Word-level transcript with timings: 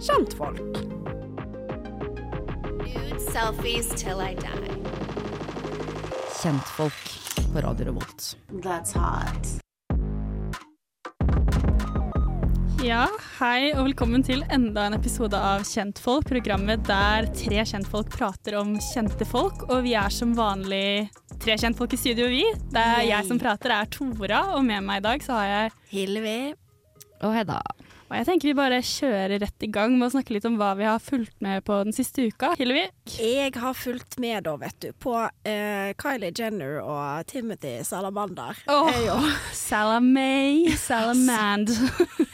kjentfolk. 0.00 0.60
Nude 2.86 3.20
selfies 3.32 3.88
till 3.90 4.38
Kjentfolk 6.42 7.20
på 7.52 7.60
Radio 7.60 7.86
Revolt. 7.86 8.36
That's 8.48 8.94
hot. 8.94 9.46
Ja, 12.84 13.08
hei 13.40 13.72
og 13.74 13.88
velkommen 13.88 14.22
til 14.22 14.44
enda 14.54 14.84
en 14.86 14.94
episode 14.94 15.34
av 15.34 15.64
Kjentfolk, 15.66 16.28
programmet 16.30 16.84
der 16.86 17.26
tre 17.34 17.64
kjentfolk 17.66 18.12
prater 18.14 18.54
om 18.60 18.76
kjente 18.92 19.26
folk. 19.26 19.66
Og 19.66 19.82
vi 19.88 19.96
er 19.98 20.14
som 20.14 20.36
vanlig 20.38 21.08
tre 21.42 21.58
kjentfolk 21.58 21.98
i 21.98 21.98
studio, 21.98 22.30
vi. 22.30 22.44
Det 22.70 22.86
er 22.94 23.02
jeg 23.10 23.26
som 23.26 23.42
prater, 23.42 23.74
er 23.74 23.90
Tora, 23.90 24.44
og 24.54 24.62
med 24.70 24.86
meg 24.86 25.02
i 25.02 25.06
dag 25.10 25.26
så 25.26 25.40
har 25.40 25.50
jeg 25.50 25.76
Hilvi. 25.90 26.38
Og 27.26 27.34
Hedda. 27.34 27.58
Og 28.08 28.14
jeg 28.16 28.24
tenker 28.24 28.48
vi 28.48 28.56
bare 28.56 28.78
kjører 28.84 29.34
rett 29.42 29.64
i 29.66 29.68
gang 29.72 29.92
med 29.98 30.06
å 30.08 30.12
snakke 30.14 30.32
litt 30.32 30.46
om 30.48 30.56
hva 30.56 30.70
vi 30.78 30.86
har 30.88 31.00
fulgt 31.02 31.36
med 31.44 31.60
på 31.66 31.76
den 31.84 31.92
siste 31.92 32.24
uka. 32.24 32.54
Hillevi? 32.56 32.86
Jeg 33.20 33.52
har 33.60 33.76
fulgt 33.76 34.16
med 34.22 34.46
da, 34.48 34.54
vet 34.60 34.78
du, 34.80 34.88
på 34.96 35.12
uh, 35.20 35.90
Kylie 36.00 36.32
Jenner 36.32 36.80
og 36.80 37.28
Timothy 37.28 37.76
Salamander. 37.84 38.56
Åh. 38.72 38.90
Er 38.94 39.04
jo, 39.10 39.18
Salamay, 39.52 40.70
Salamand. 40.80 41.68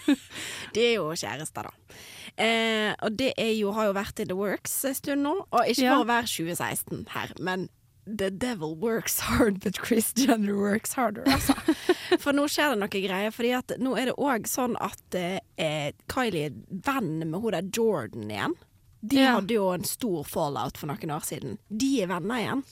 de 0.75 0.87
er 0.93 0.95
jo 1.01 1.11
kjærester, 1.11 1.67
da. 1.67 2.01
Eh, 2.35 2.91
og 3.07 3.15
det 3.15 3.31
jo, 3.55 3.71
har 3.77 3.91
jo 3.91 3.95
vært 3.95 4.19
in 4.23 4.31
the 4.31 4.35
works 4.39 4.73
en 4.87 4.95
stund 4.99 5.23
nå. 5.27 5.37
Og 5.51 5.71
ikke 5.71 5.85
Ja. 5.87 5.95
hver 5.95 6.03
å 6.07 6.11
være 6.11 6.31
2016 6.31 7.07
her, 7.15 7.35
men 7.39 7.69
The 8.07 8.29
devil 8.31 8.75
works 8.77 9.19
hard, 9.21 9.61
but 9.61 9.79
Chris 9.81 10.13
Jenner 10.15 10.55
works 10.55 10.93
harder, 10.93 11.25
altså. 11.25 11.55
For 12.21 12.33
nå 12.37 12.45
skjer 12.51 12.75
det 12.75 12.81
noe 12.83 12.89
greier. 13.07 13.33
Fordi 13.35 13.51
at 13.59 13.75
nå 13.81 13.97
er 14.01 14.11
det 14.11 14.17
òg 14.21 14.47
sånn 14.51 14.77
at 14.83 15.19
eh, 15.19 15.91
Kylie 16.13 16.47
er 16.51 16.57
venn 16.87 17.19
med 17.31 17.41
hun 17.41 17.53
der 17.57 17.69
Jordan 17.75 18.31
igjen. 18.31 18.57
De 19.05 19.19
Ja. 19.21 19.35
hadde 19.37 19.53
jo 19.59 19.67
en 19.75 19.85
stor 19.85 20.25
fallout 20.25 20.79
for 20.81 20.89
noen 20.89 21.11
år 21.13 21.25
siden. 21.29 21.59
De 21.69 21.91
er 22.03 22.09
venner 22.09 22.41
igjen. 22.41 22.63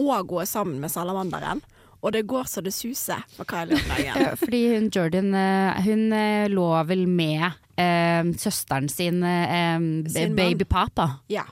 Og 0.00 0.30
hun 0.30 0.40
er 0.40 0.48
sammen 0.48 0.80
med 0.80 0.90
salamanderen. 0.94 1.60
Og 2.02 2.12
det 2.16 2.24
går 2.26 2.48
så 2.50 2.62
det 2.64 2.72
suser 2.74 3.20
for 3.36 3.44
Kylie 3.46 3.76
om 3.78 3.90
dagen. 3.92 4.36
Fordi 4.40 4.62
hun 4.74 4.88
Jordan 4.90 5.34
eh, 5.38 5.82
Hun 5.84 6.08
eh, 6.16 6.48
lå 6.50 6.70
vel 6.88 7.04
med 7.06 7.52
eh, 7.82 8.30
søsteren 8.38 8.88
sin, 8.92 9.22
eh, 9.26 9.78
Sin 10.12 10.36
babypapa. 10.36 11.08
Ja. 11.32 11.44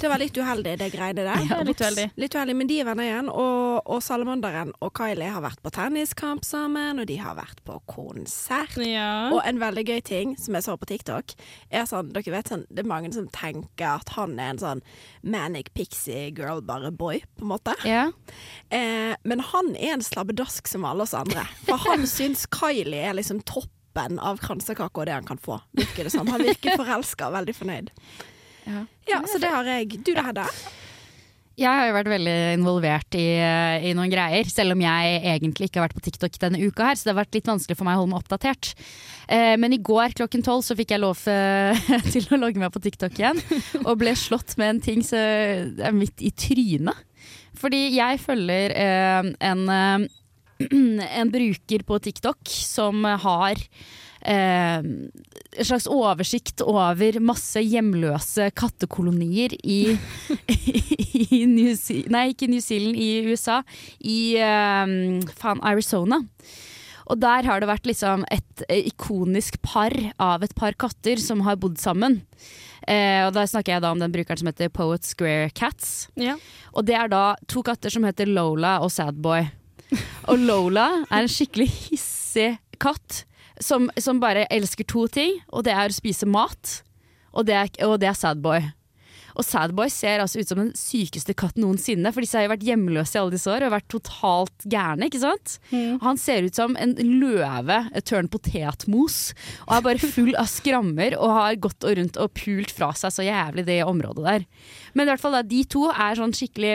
Det 0.00 0.08
var 0.08 0.20
litt 0.20 0.36
uheldig, 0.36 0.76
det 0.78 0.90
greiene 0.92 1.24
der. 1.24 1.44
Ja, 1.48 1.62
litt 1.64 1.80
uheldig. 1.80 2.10
Litt 2.20 2.34
uheldig, 2.36 2.56
men 2.58 2.68
de 2.68 2.80
er 2.82 2.88
venner 2.88 3.08
igjen. 3.08 3.30
Og, 3.32 3.88
og 3.88 4.02
Salamanderen 4.04 4.74
og 4.84 4.92
Kylie 4.98 5.30
har 5.32 5.44
vært 5.44 5.62
på 5.64 5.72
tenniskamp 5.74 6.44
sammen, 6.46 7.00
og 7.00 7.08
de 7.08 7.16
har 7.20 7.38
vært 7.38 7.62
på 7.66 7.78
konsert. 7.90 8.76
Ja. 8.84 9.30
Og 9.32 9.40
en 9.48 9.60
veldig 9.62 9.86
gøy 9.88 10.02
ting 10.04 10.34
som 10.40 10.56
jeg 10.58 10.66
så 10.66 10.76
på 10.78 10.88
TikTok, 10.90 11.34
er 11.70 11.88
sånn 11.88 12.12
Dere 12.12 12.32
vet 12.32 12.50
sånn 12.50 12.64
Det 12.72 12.82
er 12.82 12.88
mange 12.88 13.10
som 13.14 13.26
tenker 13.32 13.98
at 13.98 14.12
han 14.16 14.36
er 14.40 14.54
en 14.54 14.60
sånn 14.60 14.80
manic 15.22 15.72
pixie 15.76 16.28
girl, 16.36 16.62
bare 16.64 16.92
boy, 16.94 17.22
på 17.38 17.46
en 17.46 17.52
måte. 17.52 17.74
Ja. 17.88 18.08
Eh, 18.74 19.14
men 19.28 19.44
han 19.52 19.74
er 19.76 19.96
en 19.96 20.04
slabbedask 20.04 20.68
som 20.68 20.86
alle 20.88 21.06
oss 21.06 21.16
andre. 21.16 21.46
For 21.66 21.80
han 21.88 22.06
syns 22.18 22.46
Kylie 22.52 23.08
er 23.08 23.16
liksom 23.18 23.42
toppen 23.98 24.18
av 24.18 24.38
kransekake 24.38 25.00
og 25.00 25.06
det 25.06 25.16
han 25.16 25.26
kan 25.26 25.38
få, 25.38 25.60
virker 25.72 26.06
det 26.06 26.12
som. 26.14 26.28
Han 26.28 26.42
virker 26.42 26.76
forelska 26.80 27.28
og 27.28 27.38
veldig 27.38 27.54
fornøyd. 27.56 27.90
Ja. 28.68 28.84
Ja, 29.08 29.22
så 29.26 29.38
det 29.40 29.50
har 29.50 29.64
jeg. 29.64 30.02
Du 30.04 30.12
da, 30.14 30.28
Hedda? 30.28 30.46
Jeg 31.58 31.74
har 31.74 31.88
jo 31.88 31.94
vært 31.96 32.10
veldig 32.12 32.34
involvert 32.54 33.16
i, 33.18 33.26
i 33.88 33.90
noen 33.98 34.12
greier, 34.12 34.46
selv 34.46 34.76
om 34.76 34.82
jeg 34.84 35.16
egentlig 35.26 35.66
ikke 35.66 35.80
har 35.80 35.88
vært 35.88 35.96
på 35.96 36.04
TikTok 36.04 36.36
denne 36.38 36.60
uka 36.62 36.86
her, 36.86 36.94
så 36.94 37.08
det 37.08 37.10
har 37.10 37.18
vært 37.24 37.34
litt 37.34 37.50
vanskelig 37.50 37.74
for 37.74 37.88
meg 37.88 37.96
å 37.96 38.04
holde 38.04 38.12
meg 38.12 38.20
oppdatert. 38.20 38.70
Eh, 39.26 39.56
men 39.58 39.74
i 39.74 39.80
går 39.82 40.14
klokken 40.20 40.44
tolv 40.46 40.62
så 40.62 40.76
fikk 40.78 40.94
jeg 40.94 41.02
lov 41.02 41.24
eh, 41.26 41.90
til 42.14 42.28
å 42.30 42.38
logge 42.38 42.62
meg 42.62 42.70
på 42.70 42.84
TikTok 42.84 43.18
igjen, 43.18 43.42
og 43.82 43.98
ble 43.98 44.14
slått 44.14 44.54
med 44.60 44.76
en 44.76 44.84
ting 44.86 45.02
som 45.02 45.18
er 45.18 45.96
midt 45.96 46.22
i 46.22 46.30
trynet. 46.30 47.02
Fordi 47.58 47.88
jeg 47.96 48.22
følger 48.22 48.76
eh, 48.78 49.32
en, 49.50 49.66
eh, 49.74 50.06
en 51.20 51.30
bruker 51.32 51.84
på 51.86 51.98
TikTok 52.02 52.50
som 52.50 53.04
har 53.04 53.60
eh, 54.20 54.78
en 54.78 55.64
slags 55.64 55.86
oversikt 55.90 56.62
over 56.66 57.20
masse 57.22 57.62
hjemløse 57.62 58.50
kattekolonier 58.58 59.54
i, 59.62 59.80
i 61.38 61.44
New 61.46 61.74
Zealand 61.74 62.14
Nei, 62.14 62.24
ikke 62.34 62.50
New 62.50 62.62
Zealand, 62.64 62.98
i 62.98 63.28
USA. 63.28 63.62
I 64.00 64.18
eh, 64.42 64.96
faen, 65.38 65.62
Arizona. 65.62 66.22
Og 67.08 67.16
der 67.22 67.46
har 67.48 67.60
det 67.60 67.70
vært 67.70 67.88
liksom 67.88 68.24
et 68.32 68.64
eh, 68.68 68.88
ikonisk 68.90 69.60
par 69.64 69.94
av 70.20 70.44
et 70.44 70.54
par 70.58 70.76
katter 70.78 71.20
som 71.22 71.44
har 71.46 71.58
bodd 71.60 71.78
sammen. 71.80 72.20
Eh, 72.88 73.24
og 73.26 73.32
da 73.36 73.46
snakker 73.48 73.76
jeg 73.76 73.84
da 73.84 73.92
om 73.92 74.00
den 74.00 74.12
brukeren 74.12 74.40
som 74.40 74.50
heter 74.50 74.72
Poet 74.72 75.08
Square 75.08 75.50
Cats. 75.56 76.08
ja. 76.20 76.36
Og 76.76 76.84
det 76.86 76.94
er 76.94 77.08
da 77.10 77.32
to 77.50 77.64
katter 77.66 77.90
som 77.90 78.04
heter 78.06 78.28
Lola 78.28 78.78
og 78.84 78.92
Sadboy. 78.92 79.48
Og 80.28 80.40
Lola 80.44 80.88
er 81.08 81.24
en 81.24 81.30
skikkelig 81.30 81.68
hissig 81.88 82.50
katt 82.82 83.22
som, 83.64 83.88
som 83.98 84.20
bare 84.22 84.46
elsker 84.52 84.86
to 84.88 85.06
ting, 85.10 85.38
og 85.48 85.64
det 85.66 85.72
er 85.74 85.90
å 85.90 85.96
spise 85.96 86.28
mat, 86.28 86.82
og 87.32 87.48
det 87.48 87.56
er, 87.56 87.70
og 87.88 87.96
det 88.02 88.10
er 88.10 88.18
Sadboy. 88.18 88.66
Og 89.38 89.46
Sadboy 89.46 89.86
ser 89.92 90.18
altså 90.18 90.42
ut 90.42 90.50
som 90.50 90.58
den 90.58 90.72
sykeste 90.74 91.34
katten 91.38 91.62
noensinne, 91.62 92.10
for 92.10 92.24
disse 92.24 92.34
har 92.38 92.48
jo 92.48 92.52
vært 92.52 92.64
hjemløse 92.66 93.14
i 93.14 93.20
alle 93.20 93.36
disse 93.36 93.50
år 93.52 93.66
og 93.68 93.74
vært 93.76 93.88
totalt 93.92 94.66
gærne, 94.66 95.06
ikke 95.06 95.20
sant? 95.22 95.58
Og 95.94 96.06
Han 96.08 96.18
ser 96.18 96.48
ut 96.48 96.58
som 96.58 96.74
en 96.80 96.96
løve 96.98 97.78
tørn 98.08 98.30
potetmos, 98.32 99.18
og 99.68 99.76
er 99.76 99.84
bare 99.86 100.10
full 100.16 100.34
av 100.38 100.50
skrammer 100.50 101.14
og 101.20 101.36
har 101.36 101.60
gått 101.68 101.86
og 101.86 101.98
rundt 102.00 102.18
og 102.18 102.34
pult 102.34 102.74
fra 102.74 102.90
seg 102.98 103.14
så 103.14 103.26
jævlig 103.28 103.64
det 103.68 103.80
området 103.86 104.26
der. 104.26 104.48
Men 104.98 105.06
i 105.06 105.12
hvert 105.12 105.22
fall 105.22 105.38
da, 105.38 105.44
de 105.46 105.62
to 105.70 105.86
er 105.92 106.18
sånn 106.18 106.34
skikkelig 106.34 106.74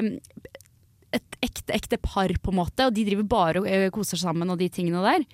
et 1.13 1.37
ekte, 1.45 1.73
ekte 1.75 1.99
par, 2.01 2.31
på 2.41 2.53
en 2.53 2.59
måte, 2.61 2.87
og 2.87 2.95
de 2.95 3.05
driver 3.07 3.27
bare 3.29 3.61
og 3.61 3.67
eh, 3.69 3.89
koser 3.93 4.17
seg 4.17 4.29
sammen 4.29 4.53
og 4.53 4.59
de 4.61 4.69
tingene 4.73 5.03
der. 5.03 5.25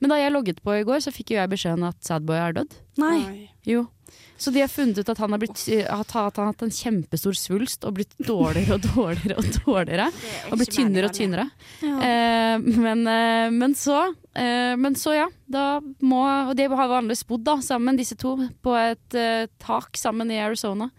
Men 0.00 0.12
da 0.12 0.20
jeg 0.20 0.32
logget 0.34 0.62
på 0.64 0.78
i 0.78 0.86
går, 0.86 1.02
så 1.04 1.12
fikk 1.14 1.34
jo 1.34 1.40
jeg 1.40 1.52
beskjeden 1.52 1.86
at 1.88 2.00
Sadboy 2.06 2.38
er 2.40 2.56
dødd. 2.60 2.80
Nei. 3.02 3.50
Jo. 3.66 3.86
Så 4.38 4.52
de 4.52 4.60
har 4.60 4.70
funnet 4.70 4.98
ut 5.00 5.08
at 5.08 5.18
han 5.18 5.32
har, 5.32 5.40
blitt, 5.42 5.60
eh, 5.72 5.84
at 5.88 6.12
han 6.14 6.30
har 6.30 6.50
hatt 6.52 6.64
en 6.66 6.72
kjempestor 6.72 7.36
svulst 7.36 7.86
og 7.88 7.96
blitt 7.98 8.12
dårligere 8.20 8.76
og 8.76 8.84
dårligere 8.84 9.38
og 9.40 9.48
dårligere. 9.64 10.08
Og 10.50 10.60
blitt 10.60 10.74
tynnere 10.76 11.10
og 11.10 11.16
tynnere. 11.16 11.46
Ja. 11.82 11.96
Eh, 12.08 12.66
men, 12.86 13.06
eh, 13.10 13.48
men 13.52 13.76
så 13.76 14.02
eh, 14.36 14.76
Men 14.76 14.96
så, 14.98 15.14
ja. 15.16 15.28
Da 15.46 15.80
må 16.04 16.22
Og 16.48 16.56
de 16.58 16.68
har 16.68 16.90
vanligvis 16.90 17.24
bodd 17.28 17.46
da, 17.46 17.56
sammen, 17.64 17.98
disse 17.98 18.16
to, 18.20 18.36
på 18.62 18.76
et 18.78 19.16
eh, 19.16 19.48
tak 19.62 19.96
sammen 19.98 20.30
i 20.30 20.40
Arizona. 20.42 20.90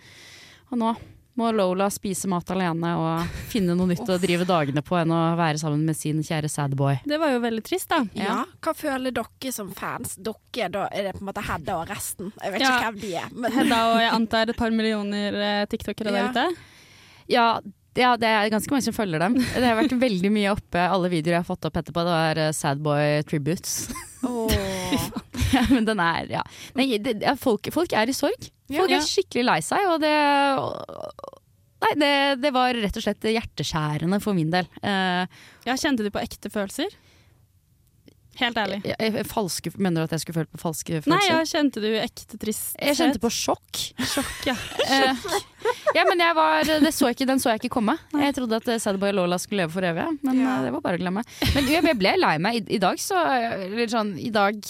Og 0.72 0.82
nå 0.82 0.96
må 1.38 1.52
Lola 1.54 1.86
spise 1.94 2.26
mat 2.32 2.50
alene 2.54 2.92
og 2.98 3.36
finne 3.52 3.76
noe 3.78 3.88
nytt 3.92 4.10
å 4.10 4.18
drive 4.22 4.46
dagene 4.50 4.82
på 4.86 4.98
enn 4.98 5.12
å 5.14 5.20
være 5.38 5.60
sammen 5.62 5.84
med 5.86 5.96
sin 6.00 6.24
kjære 6.26 6.50
sadboy. 6.50 7.00
Det 7.06 7.20
var 7.22 7.36
jo 7.36 7.42
veldig 7.44 7.64
trist, 7.68 7.90
da. 7.94 8.00
Ja. 8.18 8.40
Hva 8.66 8.74
føler 8.78 9.14
dere 9.14 9.52
som 9.54 9.70
fans? 9.78 10.16
Dere, 10.18 10.70
da 10.74 10.88
er 10.92 11.08
det 11.10 11.16
på 11.18 11.22
en 11.22 11.30
måte 11.30 11.46
Hedda 11.46 11.78
og 11.84 11.92
resten. 11.94 12.34
Jeg 12.42 12.56
vet 12.58 12.62
Ja. 12.66 12.74
ikke 12.80 12.92
hvem 12.92 13.00
de 13.06 13.14
er. 13.22 13.30
Men 13.34 13.52
Hedda 13.60 13.82
og 13.94 14.00
jeg 14.02 14.12
antar 14.18 14.50
et 14.50 14.58
par 14.58 14.72
millioner 14.74 15.34
eh, 15.46 15.66
tiktokere 15.70 16.12
der 16.12 16.24
Ja. 16.26 16.30
ute. 16.32 16.48
Ja, 17.28 17.48
ja, 17.98 18.12
det 18.16 18.28
er 18.30 18.50
ganske 18.54 18.70
mange 18.72 18.86
som 18.86 18.94
følger 18.94 19.20
dem. 19.20 19.34
Det 19.42 19.64
har 19.66 19.76
vært 19.80 19.94
veldig 20.00 20.30
mye 20.32 20.52
oppe. 20.54 20.78
Alle 20.90 21.10
videoer 21.10 21.38
jeg 21.40 21.44
har 21.44 21.48
fått 21.56 21.66
opp 21.70 21.78
etterpå, 21.82 22.04
det 22.06 22.14
var 22.18 22.42
eh, 22.48 22.52
Sadboy 22.54 23.22
tributes. 23.30 23.90
Åh. 24.24 24.37
ja, 25.56 25.64
men 25.72 25.86
den 25.88 26.00
er 26.04 26.28
ja. 26.38 26.44
Nei, 26.76 26.90
det, 26.98 27.18
det, 27.22 27.36
folk, 27.42 27.70
folk 27.74 27.94
er 27.94 28.10
i 28.12 28.16
sorg. 28.18 28.50
Folk 28.72 28.92
er 28.92 29.06
skikkelig 29.06 29.46
lei 29.48 29.60
seg, 29.64 29.86
og 29.94 30.02
det 30.04 30.14
Nei, 31.78 31.92
det, 32.02 32.14
det 32.42 32.50
var 32.56 32.74
rett 32.74 32.96
og 32.98 33.04
slett 33.06 33.28
hjerteskjærende 33.30 34.18
for 34.24 34.34
min 34.34 34.50
del. 34.54 34.66
Uh, 34.82 35.28
Ja, 35.68 35.76
Kjente 35.78 36.02
du 36.02 36.10
på 36.10 36.22
ekte 36.24 36.50
følelser? 36.50 36.90
Helt 38.38 38.58
ærlig. 38.62 38.80
jeg- 38.86 39.26
falske, 39.26 39.72
mener 39.82 40.02
du 40.02 40.04
at 40.06 40.12
jeg 40.14 40.22
skulle 40.22 40.40
følt 40.44 40.52
på 40.54 40.60
falske 40.62 41.00
følelser? 41.02 41.10
Nei, 41.10 41.26
ja, 41.30 41.38
kjente 41.46 41.82
du 41.82 41.88
ekte 41.98 42.38
tristhet? 42.38 42.82
Jeg 42.86 42.98
kjente 43.00 43.22
på 43.22 43.32
sjokk. 43.34 43.80
sjokk, 44.14 44.36
ja. 44.50 44.56
Eh, 44.88 45.96
ja, 45.98 46.04
men 46.08 46.22
jeg 46.22 46.36
var, 46.38 46.64
det 46.84 46.92
så 46.96 47.10
ikke, 47.12 47.26
den 47.28 47.42
så 47.44 47.50
jeg 47.52 47.60
ikke 47.64 47.74
komme. 47.78 47.98
Jeg 48.14 48.36
trodde 48.38 48.56
at 48.62 48.68
eh, 48.72 48.78
Sadboy 48.80 49.12
Lola 49.14 49.38
skulle 49.42 49.66
leve 49.66 49.74
for 49.74 49.84
evig, 49.86 50.06
men 50.24 50.38
Ja. 50.40 50.54
eh, 50.60 50.68
det 50.68 50.74
var 50.76 50.84
bare 50.86 50.98
å 51.00 51.02
glemme. 51.02 51.24
Men 51.56 51.68
jeg 51.68 51.98
ble 52.00 52.14
lei 52.22 52.36
meg. 52.38 52.60
I, 52.62 52.78
i 52.78 52.80
dag 52.82 52.98
så 53.02 53.18
Eller 53.26 53.90
sånn, 53.92 54.14
i 54.22 54.30
dag 54.34 54.62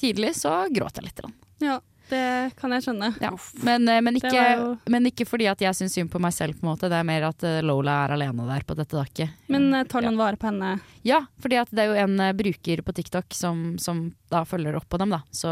tidlig 0.00 0.34
så 0.38 0.64
gråt 0.72 1.00
jeg 1.02 1.10
litt. 1.10 1.20
ja. 1.64 1.80
Det 2.06 2.52
kan 2.54 2.70
jeg 2.70 2.84
skjønne. 2.84 3.08
Ja. 3.18 3.32
Men, 3.66 3.88
eh, 3.90 3.96
men, 4.00 4.14
ikke, 4.14 4.30
jo- 4.30 4.76
men 4.94 5.08
ikke 5.08 5.24
fordi 5.26 5.48
at 5.50 5.58
jeg 5.58 5.74
syns 5.74 5.96
synd 5.98 6.08
på 6.12 6.20
meg 6.22 6.30
selv, 6.36 6.54
på 6.54 6.62
en 6.62 6.68
måte. 6.70 6.86
Det 6.86 6.94
er 7.00 7.02
mer 7.02 7.24
at 7.26 7.42
eh, 7.42 7.56
Lola 7.66 7.96
er 8.04 8.12
alene 8.14 8.44
der 8.46 8.62
på 8.62 8.76
dette 8.78 8.94
dakket. 8.94 9.32
Men 9.50 9.74
eh, 9.74 9.82
tar 9.90 10.06
noen 10.06 10.14
vare 10.20 10.38
på 10.38 10.46
henne? 10.46 10.76
Ja, 11.02 11.24
fordi 11.42 11.58
det 11.74 11.82
er 11.82 11.90
jo 11.90 11.96
en 12.04 12.14
bruker 12.38 12.84
på 12.86 12.94
TikTok 12.94 13.34
som, 13.34 13.64
som 13.82 14.04
da 14.30 14.44
følger 14.46 14.78
opp 14.78 14.86
på 14.88 15.00
dem, 15.02 15.10
da. 15.16 15.24
Så 15.34 15.50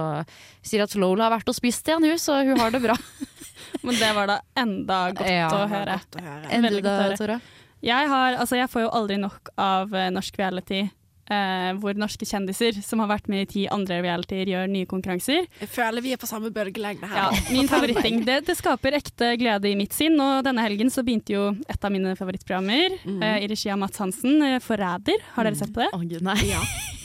sier 0.63 0.85
at 0.87 0.95
Lola 0.95 1.27
har 1.27 1.35
vært 1.41 1.51
og 1.51 1.59
spist 1.59 1.91
igjen, 1.91 2.07
hun, 2.07 2.23
så 2.23 2.39
hun 2.47 2.63
har 2.63 2.71
det 2.71 2.85
bra. 2.87 2.95
Men 3.83 3.99
det 3.99 4.15
var 4.15 4.31
da 4.31 4.39
enda 4.63 5.01
godt 5.11 5.35
Ja. 5.41 5.51
å 5.59 5.67
høre. 5.75 5.99
Godt 6.07 6.21
å 6.23 6.27
høre. 6.29 6.63
Veldig 6.71 6.85
godt 6.87 7.19
å 7.19 7.25
høre. 7.27 7.41
Jeg, 7.83 8.09
har, 8.15 8.39
altså 8.39 8.63
jeg 8.63 8.71
får 8.71 8.87
jo 8.87 8.95
aldri 8.95 9.19
nok 9.27 9.51
av 9.59 9.91
norsk 10.15 10.39
reality 10.39 10.85
eh, 11.33 11.71
hvor 11.81 11.97
norske 11.99 12.27
kjendiser 12.29 12.81
som 12.85 13.03
har 13.03 13.11
vært 13.11 13.29
med 13.33 13.45
i 13.45 13.51
ti 13.51 13.65
andre 13.73 14.01
realityer, 14.05 14.51
gjør 14.51 14.71
nye 14.71 14.89
konkurranser. 14.91 15.47
Jeg 15.61 15.71
føler 15.73 16.05
vi 16.05 16.15
er 16.15 16.21
på 16.21 16.29
samme 16.31 16.51
bølgelengde 16.55 17.09
Ja, 17.09 17.31
her. 17.31 17.53
min 17.55 17.71
favoritting. 17.71 18.23
Det, 18.29 18.41
det 18.49 18.57
skaper 18.59 18.99
ekte 19.01 19.35
glede 19.41 19.71
i 19.71 19.77
mitt 19.79 19.95
sinn, 19.97 20.19
og 20.21 20.45
denne 20.47 20.65
helgen 20.65 20.93
så 20.93 21.05
begynte 21.07 21.37
jo 21.37 21.47
et 21.71 21.85
av 21.85 21.95
mine 21.95 22.15
favorittprogrammer 22.19 22.99
mm. 23.05 23.23
eh, 23.23 23.39
i 23.45 23.51
regi 23.51 23.73
av 23.73 23.81
Mats 23.81 24.01
Hansen, 24.03 24.41
eh, 24.43 24.59
'Forræder'. 24.63 25.25
Har 25.37 25.49
dere 25.49 25.59
sett 25.59 25.75
på 25.75 25.85
det? 25.85 25.91
Å, 25.95 26.03
gud, 26.03 26.21
nei. 26.25 26.39
Ja. 26.51 26.61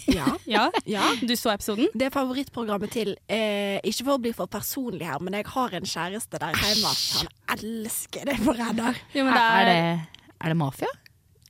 ja. 0.10 0.28
Ja, 0.50 0.64
ja. 0.90 1.04
du 1.22 1.36
så 1.38 1.52
episoden? 1.54 1.86
Det 1.94 2.08
er 2.08 2.14
favorittprogrammet 2.14 2.90
til 2.90 3.12
eh, 3.30 3.78
Ikke 3.86 4.08
for 4.08 4.16
å 4.16 4.22
bli 4.24 4.32
for 4.34 4.50
personlig 4.50 5.06
her, 5.06 5.20
men 5.22 5.38
jeg 5.38 5.46
har 5.52 5.76
en 5.78 5.86
kjæreste 5.86 6.40
der 6.42 6.58
hjemme. 6.58 6.94
Han 7.20 7.30
elsker 7.54 8.26
det 8.32 8.40
på 8.42 8.56
Redder. 8.58 8.98
Jo, 9.14 9.28
men 9.28 9.38
Er, 9.38 9.44
er, 9.44 9.70
er, 9.70 9.70
det, 9.70 10.26
er 10.40 10.54
det 10.54 10.58
mafia? 10.58 10.90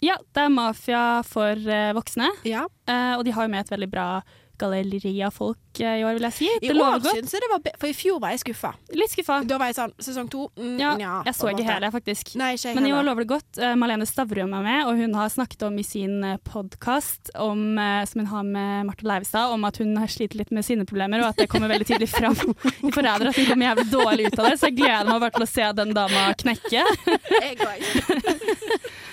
Ja, 0.01 0.15
det 0.33 0.43
er 0.45 0.49
mafia 0.53 1.05
for 1.27 1.55
uh, 1.69 1.93
voksne, 1.97 2.29
Ja. 2.47 2.65
Uh, 2.89 3.17
og 3.19 3.25
de 3.27 3.31
har 3.35 3.43
jo 3.47 3.51
med 3.55 3.65
et 3.65 3.73
veldig 3.73 3.89
bra 3.91 4.11
galleri 4.59 5.13
av 5.23 5.31
folk 5.31 5.79
uh, 5.79 5.93
i 5.95 6.01
år, 6.03 6.17
vil 6.17 6.25
jeg 6.27 6.35
si. 6.35 6.47
I 6.59 6.67
Det 6.67 6.73
år 6.73 6.79
lover 6.81 7.03
godt. 7.05 7.15
syns 7.15 7.31
jeg 7.31 7.43
det 7.45 7.49
var 7.53 7.61
For 7.79 7.87
i 7.87 7.93
fjor 7.95 8.17
var 8.19 8.33
jeg 8.33 8.41
skuffa. 8.41 8.71
Litt 8.91 9.13
skuffa. 9.13 9.37
Da 9.47 9.55
var 9.61 9.69
jeg 9.71 9.77
sånn 9.77 9.93
Sesong 10.03 10.27
to? 10.33 10.49
Mm, 10.59 10.73
Ja, 10.81 10.89
ja, 10.99 11.13
jeg 11.29 11.35
så 11.37 11.47
ikke 11.53 11.63
hele, 11.63 11.91
faktisk. 11.95 12.33
Nei, 12.35 12.49
ikke 12.57 12.73
Men 12.75 12.87
i 12.89 12.91
år 12.91 13.05
lover 13.07 13.23
det 13.23 13.29
godt. 13.31 13.59
Eh, 13.63 13.75
Malene 13.79 14.03
Stavrum 14.09 14.51
er 14.57 14.65
med, 14.65 14.81
og 14.89 14.99
hun 14.99 15.15
har 15.15 15.31
snakket 15.31 15.63
om 15.69 15.79
i 15.79 15.85
sin 15.87 16.17
podkast 16.43 17.31
som 17.31 17.61
hun 17.79 18.27
har 18.33 18.43
med 18.43 18.89
Marte 18.89 19.07
Leivestad, 19.07 19.53
om 19.55 19.63
at 19.69 19.79
hun 19.79 19.95
har 19.95 20.11
slitt 20.11 20.35
litt 20.35 20.51
med 20.51 20.67
sinneproblemer, 20.67 21.23
og 21.23 21.31
at 21.31 21.39
det 21.45 21.47
kommer 21.51 21.71
veldig 21.71 21.87
tidlig 21.93 22.09
fram 22.11 22.35
i 22.87 22.91
Forræder 22.91 23.31
at 23.31 23.39
hun 23.39 23.47
kommer 23.53 23.71
jævlig 23.71 23.87
dårlig 23.95 24.27
ut 24.27 24.39
av 24.43 24.49
det. 24.49 24.57
Så 24.59 24.67
jeg 24.73 24.79
gleder 24.81 25.07
meg 25.07 25.23
bare 25.23 25.37
til 25.39 25.47
å 25.47 25.51
se 25.55 25.71
den 25.79 25.95
dama 25.95 26.25
knekke. 26.43 26.83
Jeg. 27.39 27.55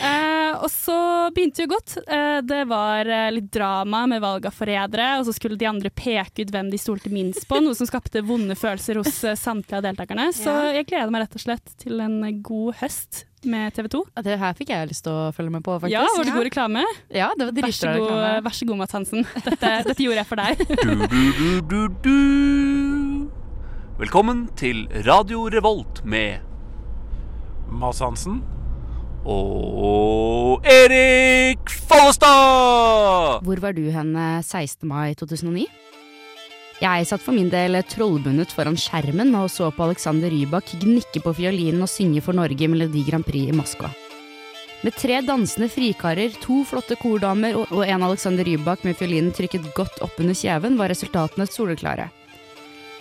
Eh, 0.00 0.54
og 0.64 0.68
så 0.72 0.94
begynte 1.34 1.62
jo 1.64 1.70
godt. 1.70 1.94
Eh, 2.08 2.40
det 2.46 2.62
var 2.70 3.08
eh, 3.08 3.28
litt 3.34 3.50
drama 3.52 4.02
med 4.10 4.22
valg 4.24 4.46
av 4.48 4.54
forrædere, 4.56 5.10
og 5.20 5.26
så 5.28 5.34
skulle 5.36 5.58
de 5.60 5.68
andre 5.68 5.90
peke 5.92 6.42
ut 6.44 6.52
hvem 6.54 6.70
de 6.72 6.80
stolte 6.80 7.12
minst 7.12 7.46
på, 7.50 7.60
noe 7.62 7.76
som 7.76 7.88
skapte 7.88 8.22
vonde 8.26 8.56
følelser 8.58 9.00
hos 9.00 9.18
eh, 9.28 9.36
samtlige 9.38 9.78
av 9.80 9.84
deltakerne. 9.90 10.30
Så 10.36 10.48
Ja. 10.50 10.70
jeg 10.80 10.86
gleder 10.90 11.12
meg 11.12 11.26
rett 11.26 11.36
og 11.36 11.44
slett 11.44 11.74
til 11.80 12.00
en 12.00 12.18
god 12.42 12.74
høst 12.80 13.24
med 13.44 13.72
TV 13.76 13.88
2. 13.88 14.00
Ja, 14.16 14.22
Det 14.26 14.38
her 14.40 14.52
fikk 14.58 14.68
jeg 14.74 14.88
lyst 14.90 15.04
til 15.06 15.12
å 15.16 15.30
følge 15.32 15.52
med 15.54 15.64
på, 15.64 15.76
faktisk. 15.80 15.94
Ja, 15.94 16.04
var 16.16 16.24
det 16.28 16.34
god 16.36 16.48
reklame? 16.48 16.82
Ja, 17.08 17.30
det 17.38 17.46
var 17.48 17.52
Vær 17.60 17.72
så 17.72 17.88
god, 17.94 18.10
reklame. 18.10 18.42
vær 18.44 18.56
så 18.58 18.66
god 18.68 18.80
Mats 18.82 18.92
Hansen. 18.98 19.26
Dette, 19.46 19.70
dette 19.88 20.02
gjorde 20.04 20.20
jeg 20.20 20.28
for 20.28 20.36
deg. 20.36 20.64
Du, 20.68 20.92
du, 21.08 21.22
du, 21.40 21.60
du, 21.70 21.80
du. 22.04 23.30
Velkommen 24.00 24.46
til 24.56 24.86
Radio 25.08 25.46
Revolt 25.52 26.02
med 26.04 26.40
Mads 27.70 28.00
Hansen. 28.04 28.42
Og 29.24 30.64
Erik 30.64 31.68
Follestad! 31.68 33.44
Hvor 33.44 33.60
var 33.60 33.76
du 33.76 33.84
hen 33.92 34.14
eh, 34.16 34.42
16. 34.42 34.88
mai 34.88 35.14
2009? 35.14 35.66
Jeg 36.80 37.06
satt 37.06 37.20
for 37.20 37.36
min 37.36 37.50
del 37.52 37.76
trollbundet 37.84 38.54
foran 38.56 38.78
skjermen 38.80 39.34
og 39.36 39.50
så 39.52 39.68
på 39.74 39.84
Alexander 39.84 40.32
Rybak 40.32 40.72
gnikke 40.80 41.20
på 41.20 41.34
fiolinen 41.36 41.84
og 41.84 41.92
synge 41.92 42.22
for 42.24 42.32
Norge 42.32 42.64
i 42.64 42.70
Melodi 42.72 43.04
Grand 43.04 43.26
Prix 43.26 43.52
i 43.52 43.56
Moskva. 43.56 43.90
Med 44.80 44.96
tre 44.96 45.18
dansende 45.20 45.68
frikarer, 45.68 46.32
to 46.40 46.62
flotte 46.64 46.96
kordamer 46.96 47.58
og 47.60 47.82
en 47.84 48.06
Alexander 48.06 48.48
Rybak 48.48 48.86
med 48.88 48.96
fiolinen 48.96 49.34
trykket 49.36 49.68
godt 49.76 50.00
opp 50.00 50.16
under 50.22 50.32
kjeven, 50.32 50.80
var 50.80 50.88
resultatene 50.88 51.44
soleklare. 51.44 52.08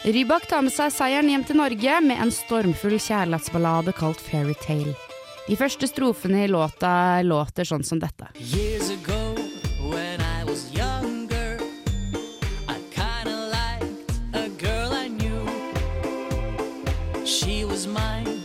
Rybak 0.03 0.49
tar 0.51 0.65
med 0.65 0.75
seg 0.75 0.91
seieren 0.91 1.31
hjem 1.31 1.47
til 1.47 1.59
Norge 1.59 2.01
med 2.03 2.19
en 2.19 2.35
stormfull 2.35 2.99
kjærlighetsballade 2.99 3.95
kalt 3.95 4.19
Fairytale. 4.19 5.08
De 5.49 5.57
første 5.57 5.87
strofene 5.89 6.43
i 6.45 6.49
låta 6.51 7.21
låter 7.25 7.65
sånn 7.65 7.81
som 7.83 7.97
dette. 7.97 8.29
Younger, 8.37 9.33
mine, 17.89 18.35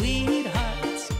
we. 0.00 0.14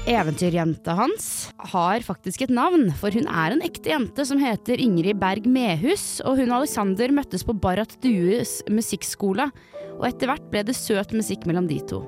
Eventyrjenta 0.04 0.94
hans 0.96 1.50
har 1.72 2.04
faktisk 2.04 2.44
et 2.44 2.52
navn, 2.52 2.90
for 3.00 3.12
hun 3.12 3.24
er 3.24 3.54
en 3.54 3.62
ekte 3.64 3.90
jente 3.92 4.24
som 4.28 4.40
heter 4.40 4.80
Ingrid 4.80 5.16
Berg 5.20 5.48
Mehus, 5.48 6.20
og 6.24 6.38
hun 6.40 6.52
og 6.52 6.62
Alexander 6.62 7.12
møttes 7.12 7.44
på 7.44 7.56
Barrat 7.56 7.96
Dues 8.04 8.60
musikkskole, 8.68 9.48
og 9.96 10.04
etter 10.08 10.28
hvert 10.30 10.52
ble 10.52 10.64
det 10.68 10.76
søt 10.76 11.16
musikk 11.16 11.48
mellom 11.48 11.68
de 11.68 11.80
to. 11.88 12.04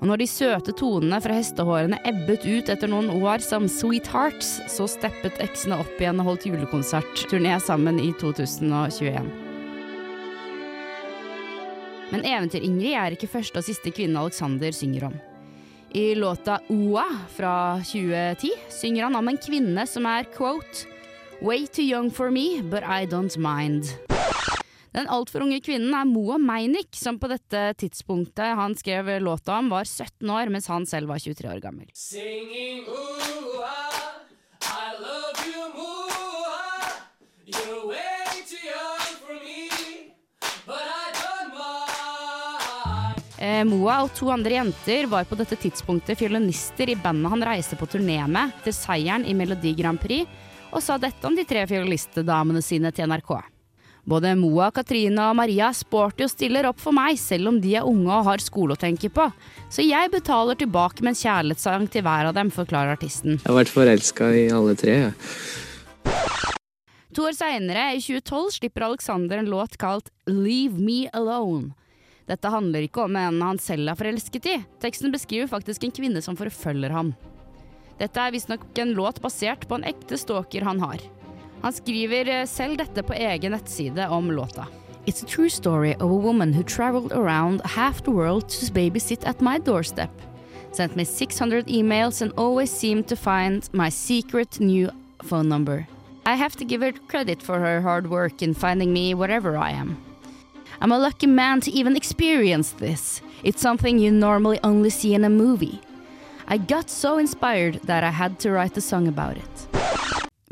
Og 0.00 0.08
når 0.10 0.20
de 0.20 0.26
søte 0.28 0.74
tonene 0.76 1.20
fra 1.22 1.36
hestehårene 1.38 2.00
ebbet 2.08 2.44
ut 2.44 2.70
etter 2.72 2.90
noen 2.90 3.12
år 3.14 3.44
som 3.44 3.68
Sweethearts, 3.70 4.56
så 4.70 4.88
steppet 4.90 5.38
eksene 5.44 5.78
opp 5.80 6.00
igjen 6.00 6.20
og 6.22 6.32
holdt 6.32 6.48
julekonsertturné 6.50 7.56
sammen 7.62 8.00
i 8.02 8.10
2021. 8.20 9.30
Men 12.12 12.26
Eventyr-Ingrid 12.28 12.98
er 12.98 13.14
ikke 13.16 13.30
første 13.30 13.62
og 13.62 13.66
siste 13.66 13.94
kvinne 13.94 14.20
Alexander 14.20 14.74
synger 14.76 15.08
om. 15.08 15.14
I 15.94 16.14
låta 16.18 16.58
Oa 16.74 17.06
fra 17.30 17.78
2010 17.86 18.50
synger 18.70 19.06
han 19.06 19.16
om 19.16 19.30
en 19.30 19.38
kvinne 19.38 19.86
som 19.86 20.06
er 20.10 20.26
quote 20.34 20.90
Way 21.40 21.66
too 21.66 21.84
young 21.84 22.10
for 22.10 22.30
me, 22.30 22.62
but 22.62 22.82
I 22.82 23.06
don't 23.06 23.36
mind. 23.38 23.94
Den 24.94 25.08
altfor 25.10 25.42
unge 25.42 25.58
kvinnen 25.58 25.90
er 25.98 26.06
Moa 26.06 26.36
Meinik, 26.38 26.94
som 26.94 27.16
på 27.18 27.26
dette 27.26 27.72
tidspunktet 27.80 28.54
han 28.54 28.76
skrev 28.78 29.08
låta 29.24 29.56
om, 29.58 29.72
var 29.72 29.88
17 29.88 30.30
år, 30.30 30.52
mens 30.54 30.68
han 30.70 30.86
selv 30.86 31.10
var 31.10 31.18
23 31.18 31.48
år 31.50 31.62
gammel. 31.64 31.88
Singing, 31.98 32.84
ooh, 32.86 33.64
I 34.62 34.92
love 35.02 35.42
you, 35.50 35.64
mooah. 35.74 36.92
You're 37.42 37.88
way 37.90 38.38
too 38.46 38.62
young 38.62 39.16
for 39.18 39.34
me, 39.42 40.14
but 40.62 40.86
I 40.86 41.10
don't 41.18 41.50
mind. 41.58 43.24
Eh, 43.42 43.64
Moa 43.66 43.96
og 44.04 44.14
to 44.14 44.30
andre 44.30 44.60
jenter 44.60 45.08
var 45.10 45.26
på 45.26 45.40
dette 45.40 45.58
tidspunktet 45.58 46.22
fiolinister 46.22 46.94
i 46.94 46.94
bandet 46.94 47.34
han 47.34 47.42
reiste 47.50 47.74
på 47.80 47.90
turné 47.90 48.20
med 48.30 48.54
til 48.62 48.76
seieren 48.78 49.26
i 49.26 49.34
Melodi 49.34 49.74
Grand 49.74 49.98
Prix, 49.98 50.30
og 50.70 50.78
sa 50.86 51.00
dette 51.02 51.26
om 51.26 51.34
de 51.34 51.42
tre 51.46 51.66
fiolinistdamene 51.66 52.62
sine 52.62 52.94
til 52.94 53.10
NRK. 53.10 53.53
Både 54.04 54.34
Moa, 54.36 54.68
Katrine 54.74 55.30
og 55.30 55.36
Maria 55.38 55.70
sporty 55.72 56.26
og 56.26 56.32
stiller 56.32 56.68
opp 56.68 56.80
for 56.82 56.92
meg, 56.92 57.16
selv 57.20 57.48
om 57.48 57.60
de 57.60 57.72
er 57.78 57.88
unge 57.88 58.10
og 58.12 58.26
har 58.28 58.42
skole 58.44 58.76
å 58.76 58.80
tenke 58.80 59.08
på. 59.08 59.24
Så 59.72 59.84
jeg 59.86 60.12
betaler 60.12 60.58
tilbake 60.60 61.00
med 61.00 61.14
en 61.14 61.20
kjærlighetssang 61.22 61.88
til 61.92 62.04
hver 62.04 62.28
av 62.28 62.36
dem, 62.36 62.52
forklarer 62.52 62.98
artisten. 62.98 63.38
Jeg 63.38 63.48
har 63.48 63.62
vært 63.62 63.72
forelska 63.72 64.28
i 64.36 64.48
alle 64.52 64.76
tre. 64.76 64.98
jeg. 65.06 65.14
To 67.14 67.28
år 67.28 67.34
seinere, 67.36 67.92
i 67.94 68.00
2012, 68.02 68.56
slipper 68.56 68.88
Alexander 68.88 69.38
en 69.38 69.48
låt 69.48 69.76
kalt 69.78 70.10
Leave 70.26 70.80
Me 70.82 71.04
Alone. 71.14 71.72
Dette 72.26 72.50
handler 72.50 72.86
ikke 72.86 73.04
om 73.04 73.16
en 73.20 73.42
han 73.44 73.60
selv 73.62 73.92
er 73.92 73.98
forelsket 74.00 74.48
i. 74.50 74.56
Teksten 74.82 75.12
beskriver 75.14 75.46
faktisk 75.48 75.84
en 75.84 75.94
kvinne 75.94 76.22
som 76.24 76.36
forfølger 76.36 76.90
ham. 76.90 77.12
Dette 78.00 78.18
er 78.18 78.34
visstnok 78.34 78.66
en 78.82 78.96
låt 78.98 79.20
basert 79.22 79.68
på 79.68 79.78
en 79.78 79.86
ekte 79.86 80.18
stalker 80.18 80.66
han 80.66 80.82
har. 80.82 81.04
Han 81.64 81.72
skriver 81.72 82.28
eh, 82.28 82.46
selv 82.46 82.76
dette 82.76 83.02
på 83.02 83.14
egen 83.16 83.52
nettside 83.52 84.08
om 84.08 84.30
låta. 84.30 84.66
It's 85.06 85.22
a 85.22 85.26
true 85.26 85.50
story 85.50 85.94
of 85.94 86.10
a 86.10 86.20
woman 86.26 86.52
who 86.52 86.62
traveled 86.62 87.12
around 87.12 87.62
half 87.64 88.02
the 88.02 88.10
world 88.10 88.48
to 88.48 88.72
babysit 88.72 89.24
at 89.24 89.40
my 89.40 89.58
doorstep. 89.58 90.10
Sent 90.72 90.96
me 90.96 91.04
600 91.04 91.66
emails 91.66 92.22
and 92.22 92.32
always 92.36 92.70
seemed 92.70 93.08
to 93.08 93.16
find 93.16 93.68
my 93.72 93.90
secret 93.90 94.60
new 94.60 94.90
phone 95.22 95.48
number. 95.48 95.86
I 96.26 96.34
have 96.34 96.54
to 96.56 96.66
give 96.66 96.82
her 96.82 96.92
credit 97.08 97.42
for 97.42 97.58
her 97.58 97.80
hard 97.80 98.10
work 98.10 98.42
in 98.42 98.52
finding 98.52 98.92
me 98.92 99.14
wherever 99.14 99.56
I 99.56 99.70
am. 99.70 99.96
I'm 100.82 100.92
a 100.92 100.98
lucky 100.98 101.26
man 101.26 101.62
to 101.62 101.70
even 101.70 101.96
experience 101.96 102.72
this. 102.72 103.22
It's 103.42 103.62
something 103.62 103.98
you 103.98 104.10
normally 104.10 104.60
only 104.62 104.90
see 104.90 105.14
in 105.14 105.24
a 105.24 105.30
movie. 105.30 105.80
I 106.46 106.58
got 106.58 106.90
so 106.90 107.16
inspired 107.16 107.80
that 107.84 108.04
I 108.04 108.10
had 108.10 108.38
to 108.40 108.50
write 108.50 108.76
a 108.76 108.82
song 108.82 109.08
about 109.08 109.38
it. 109.38 109.73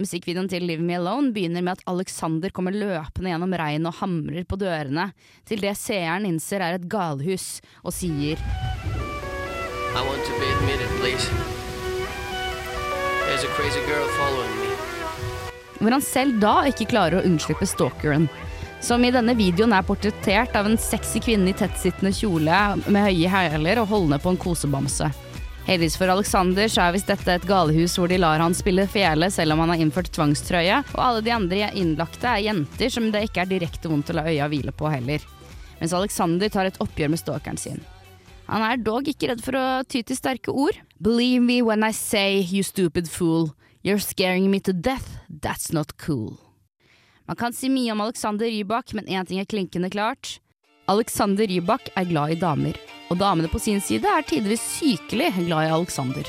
Musikkvideoen 0.01 0.49
til 0.49 0.65
Leave 0.65 0.85
Me 0.85 0.97
Alone 0.97 1.35
begynner 1.35 1.65
med 1.65 1.77
at 1.77 1.85
Alexander 1.91 2.53
kommer 2.55 2.73
løpende 2.73 3.29
gjennom 3.29 3.53
regn 3.61 3.89
og 3.91 3.99
hamrer 4.01 4.47
på 4.49 4.57
dørene, 4.57 5.11
til 5.45 5.61
det 5.61 5.75
seeren 5.77 6.25
innser 6.29 6.65
er 6.65 6.79
et 6.79 6.89
galehus, 6.89 7.61
og 7.85 7.93
sier 7.93 8.41
I 9.93 10.01
want 10.09 10.25
to 10.25 10.33
be 10.41 10.49
admitted, 10.57 10.89
please. 11.01 11.29
There's 13.29 13.45
a 13.45 13.53
crazy 13.57 13.81
girl 13.87 14.09
following 14.17 14.57
me. 14.61 14.73
hvor 15.83 15.91
han 15.91 16.05
selv 16.05 16.39
da 16.43 16.63
ikke 16.71 16.87
klarer 16.93 17.19
å 17.19 17.27
unnslippe 17.27 17.67
stalkeren. 17.67 18.29
Som 18.83 19.05
i 19.07 19.13
denne 19.15 19.35
videoen 19.39 19.75
er 19.75 19.85
portrettert 19.87 20.57
av 20.59 20.67
en 20.67 20.79
sexy 20.81 21.21
kvinne 21.23 21.53
i 21.53 21.57
tettsittende 21.59 22.15
kjole 22.15 22.63
med 22.87 23.05
høye 23.05 23.31
hæler 23.31 23.83
og 23.83 23.91
holdende 23.93 24.19
på 24.23 24.33
en 24.33 24.41
kosebamse. 24.43 25.11
Heldigvis 25.63 25.95
for 25.97 26.11
Alexander 26.11 26.67
så 26.67 26.83
er 26.83 26.95
visst 26.97 27.11
dette 27.11 27.37
et 27.37 27.45
galehus 27.47 27.95
hvor 27.99 28.11
de 28.11 28.19
lar 28.19 28.43
han 28.43 28.55
spille 28.57 28.83
fele 28.91 29.29
selv 29.31 29.55
om 29.55 29.63
han 29.63 29.71
har 29.71 29.83
innført 29.85 30.11
tvangstrøye, 30.11 30.81
og 30.97 31.03
alle 31.07 31.23
de 31.23 31.35
andre 31.35 31.71
innlagte 31.79 32.27
er 32.27 32.49
jenter 32.49 32.91
som 32.91 33.07
det 33.15 33.29
ikke 33.29 33.45
er 33.45 33.53
direkte 33.53 33.91
vondt 33.93 34.11
å 34.11 34.19
la 34.19 34.27
øya 34.27 34.51
hvile 34.51 34.75
på 34.75 34.91
heller. 34.91 35.23
Mens 35.79 35.95
Alexander 35.95 36.51
tar 36.51 36.67
et 36.67 36.81
oppgjør 36.83 37.13
med 37.15 37.23
stalkeren 37.23 37.61
sin. 37.63 37.83
Han 38.51 38.65
er 38.67 38.83
dog 38.83 39.07
ikke 39.09 39.31
redd 39.31 39.43
for 39.45 39.57
å 39.57 39.67
ty 39.87 40.03
til 40.03 40.19
sterke 40.19 40.51
ord. 40.51 40.77
Believe 41.01 41.43
me 41.43 41.63
when 41.63 41.87
I 41.87 41.93
say, 41.95 42.43
you 42.43 42.67
stupid 42.67 43.09
fool. 43.09 43.53
You're 43.83 44.03
scaring 44.03 44.51
me 44.51 44.61
to 44.61 44.73
death, 44.73 45.19
that's 45.29 45.73
not 45.73 45.97
cool. 45.99 46.39
Man 47.27 47.39
kan 47.39 47.55
si 47.55 47.71
mye 47.71 47.95
om 47.95 48.03
Alexander 48.03 48.51
Rybak, 48.51 48.93
men 48.95 49.07
én 49.07 49.27
ting 49.27 49.39
er 49.39 49.47
klinkende 49.47 49.91
klart. 49.91 50.41
Alexander 50.91 51.47
Rybak 51.47 51.93
er 51.97 52.11
glad 52.11 52.35
i 52.35 52.39
damer, 52.39 52.79
og 53.13 53.19
damene 53.21 53.51
på 53.53 53.61
sin 53.61 53.81
side 53.85 54.09
er 54.09 54.25
tidvis 54.25 54.63
sykelig 54.79 55.35
glad 55.45 55.69
i 55.69 55.75
Alexander. 55.77 56.29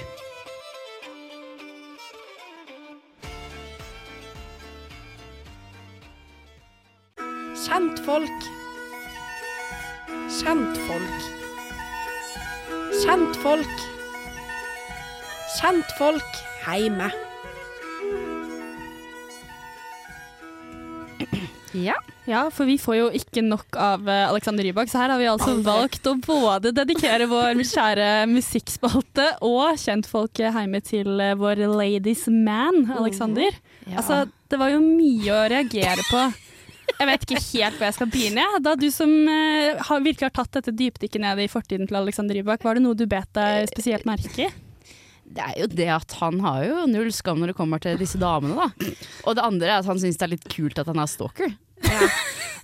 Kjentfolk. 7.63 8.47
Kjentfolk. 10.41 11.27
Kjentfolk. 13.03 13.77
Kjentfolk 15.55 16.41
heime. 16.65 17.13
Ja. 21.73 21.95
Ja, 22.29 22.45
for 22.53 22.69
vi 22.69 22.77
får 22.79 22.95
jo 22.95 23.07
ikke 23.17 23.41
nok 23.43 23.75
av 23.81 24.05
eh, 24.07 24.27
Alexander 24.29 24.63
Rybak, 24.63 24.87
så 24.91 25.01
her 25.01 25.11
har 25.11 25.19
vi 25.19 25.27
altså 25.27 25.55
valgt 25.65 26.05
å 26.07 26.13
både 26.23 26.71
dedikere 26.75 27.27
vår 27.27 27.59
kjære 27.67 28.09
musikkspalte 28.31 29.25
og 29.43 29.73
kjentfolket 29.81 30.53
hjemme 30.53 30.79
til 30.85 31.17
eh, 31.19 31.33
vår 31.39 31.65
ladies 31.73 32.27
man, 32.31 32.85
Alexander. 32.95 33.57
Ja. 33.87 33.97
Altså, 33.99 34.23
det 34.53 34.61
var 34.61 34.71
jo 34.71 34.79
mye 34.85 35.33
å 35.33 35.43
reagere 35.51 36.05
på. 36.07 36.23
Jeg 36.93 37.09
vet 37.09 37.25
ikke 37.25 37.41
helt 37.41 37.79
hvor 37.79 37.87
jeg 37.87 37.97
skal 37.97 38.11
begynne. 38.13 38.45
Da 38.63 38.75
du 38.79 38.87
som 38.93 39.11
eh, 39.31 39.73
har, 39.79 40.03
virkelig 40.05 40.29
har 40.29 40.35
tatt 40.35 40.59
dette 40.59 40.75
dypdykket 40.77 41.23
ned 41.25 41.41
i 41.43 41.49
fortiden 41.51 41.89
til 41.89 41.99
Alexander 41.99 42.37
Rybak, 42.37 42.63
var 42.63 42.77
det 42.77 42.85
noe 42.85 42.97
du 42.97 43.07
bet 43.09 43.31
deg 43.35 43.67
spesielt 43.73 44.07
merke 44.07 44.47
i? 44.47 44.51
Det 45.33 45.41
er 45.41 45.55
jo 45.63 45.67
det 45.71 45.87
at 45.89 46.11
han 46.19 46.39
har 46.45 46.63
jo 46.67 46.83
null 46.91 47.09
skam 47.15 47.39
når 47.41 47.51
det 47.53 47.57
kommer 47.57 47.81
til 47.81 47.97
disse 47.97 48.19
damene, 48.21 48.53
da. 48.67 48.91
Og 49.25 49.35
det 49.39 49.43
andre 49.47 49.71
er 49.71 49.79
at 49.81 49.87
han 49.89 49.97
syns 50.01 50.19
det 50.19 50.27
er 50.27 50.33
litt 50.35 50.45
kult 50.53 50.77
at 50.77 50.89
han 50.91 50.99
er 51.01 51.09
stalker. 51.09 51.55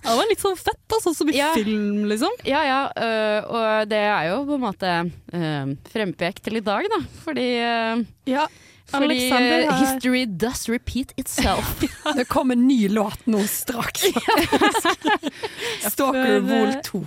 Det 0.00 0.14
var 0.16 0.24
litt 0.30 0.40
sånn 0.40 0.56
fett, 0.56 0.78
da, 0.88 0.96
sånn 1.02 1.14
som 1.18 1.28
i 1.28 1.34
Ja. 1.36 1.50
film, 1.52 2.06
liksom. 2.08 2.32
Ja 2.48 2.62
ja, 2.64 2.78
øh, 2.96 3.50
og 3.52 3.88
det 3.90 3.98
er 4.00 4.30
jo 4.30 4.38
på 4.48 4.54
en 4.56 4.62
måte 4.64 4.92
øh, 5.36 5.74
frempekt 5.92 6.42
til 6.46 6.56
i 6.56 6.62
dag, 6.64 6.86
da. 6.94 7.00
Fordi, 7.26 7.48
øh, 7.60 8.04
Ja, 8.30 8.46
fordi 8.92 9.30
øh, 9.30 9.70
har- 9.70 9.80
history 9.80 10.24
does 10.26 10.68
repeat 10.68 11.12
itself. 11.16 11.80
Det 12.16 12.26
kommer 12.28 12.56
ny 12.56 12.88
låt 12.88 13.26
nå 13.30 13.42
straks. 13.48 14.02
Stalker 15.90 16.40
Vol 16.40 16.68
eh, 16.68 16.80
2. 16.84 17.02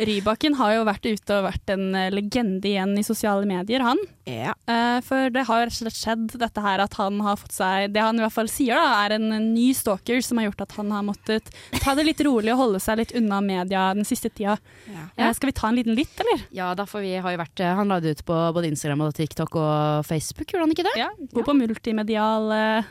Rybakken 0.00 0.56
har 0.60 0.74
jo 0.78 0.86
vært 0.88 1.06
ute 1.06 1.36
og 1.36 1.46
vært 1.48 1.72
en 1.74 1.94
eh, 1.96 2.10
legende 2.12 2.68
igjen 2.68 2.96
i 2.98 3.04
sosiale 3.06 3.48
medier, 3.48 3.84
han. 3.84 4.00
Ja. 4.28 4.54
Eh, 4.70 4.98
for 5.04 5.32
det 5.32 5.44
har 5.48 5.64
rett 5.64 5.74
og 5.74 5.80
slett 5.80 5.98
skjedd 5.98 6.36
dette 6.40 6.62
her 6.64 6.82
at 6.84 6.94
han 7.00 7.18
har 7.24 7.38
fått 7.40 7.54
seg 7.56 7.90
Det 7.94 8.02
han 8.04 8.18
i 8.18 8.22
hvert 8.22 8.34
fall 8.34 8.50
sier, 8.52 8.76
da, 8.78 9.00
er 9.06 9.16
en, 9.16 9.28
ny 9.50 9.70
stalker 9.74 10.20
som 10.22 10.38
har 10.38 10.50
gjort 10.50 10.64
at 10.66 10.76
han 10.78 10.92
har 10.94 11.04
måttet 11.06 11.50
ta 11.80 11.94
det 11.98 12.04
litt 12.06 12.20
rolig 12.26 12.52
og 12.54 12.60
holde 12.60 12.82
seg 12.82 13.00
litt 13.00 13.14
unna 13.16 13.40
media 13.44 13.88
den 13.96 14.06
siste 14.08 14.30
tida. 14.30 14.58
Ja. 14.90 15.06
Eh, 15.16 15.32
skal 15.36 15.50
vi 15.50 15.56
ta 15.56 15.70
en 15.70 15.78
liten 15.80 15.96
lytt, 15.98 16.14
eller? 16.22 16.44
ja, 16.54 16.70
derfor 16.78 17.02
vi 17.04 17.14
har 17.16 17.34
jo 17.34 17.40
vært 17.40 17.62
Han 17.80 17.90
la 17.90 18.00
det 18.02 18.16
ut 18.16 18.24
på 18.28 18.36
både 18.54 18.70
Instagram 18.70 19.06
og 19.08 19.14
TikTok 19.16 19.56
og 19.58 20.06
Facebook, 20.06 20.50
gjorde 20.52 20.66
han 20.66 20.74
ikke 20.76 20.86
det? 20.86 20.96
Ja, 21.00 21.10
God 21.20 21.44
på 21.44 21.52
multimedial 21.54 22.48
uh, 22.50 22.84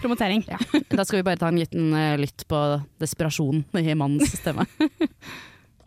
promotering. 0.00 0.44
Ja. 0.48 0.58
Da 0.88 1.04
skal 1.04 1.16
vi 1.16 1.22
bare 1.22 1.40
ta 1.40 1.48
en 1.48 1.58
liten 1.58 1.92
uh, 1.94 2.18
lytt 2.20 2.44
på 2.48 2.60
desperasjonen 3.00 3.64
i 3.80 3.94
mannens 3.94 4.36
stemme. 4.36 4.66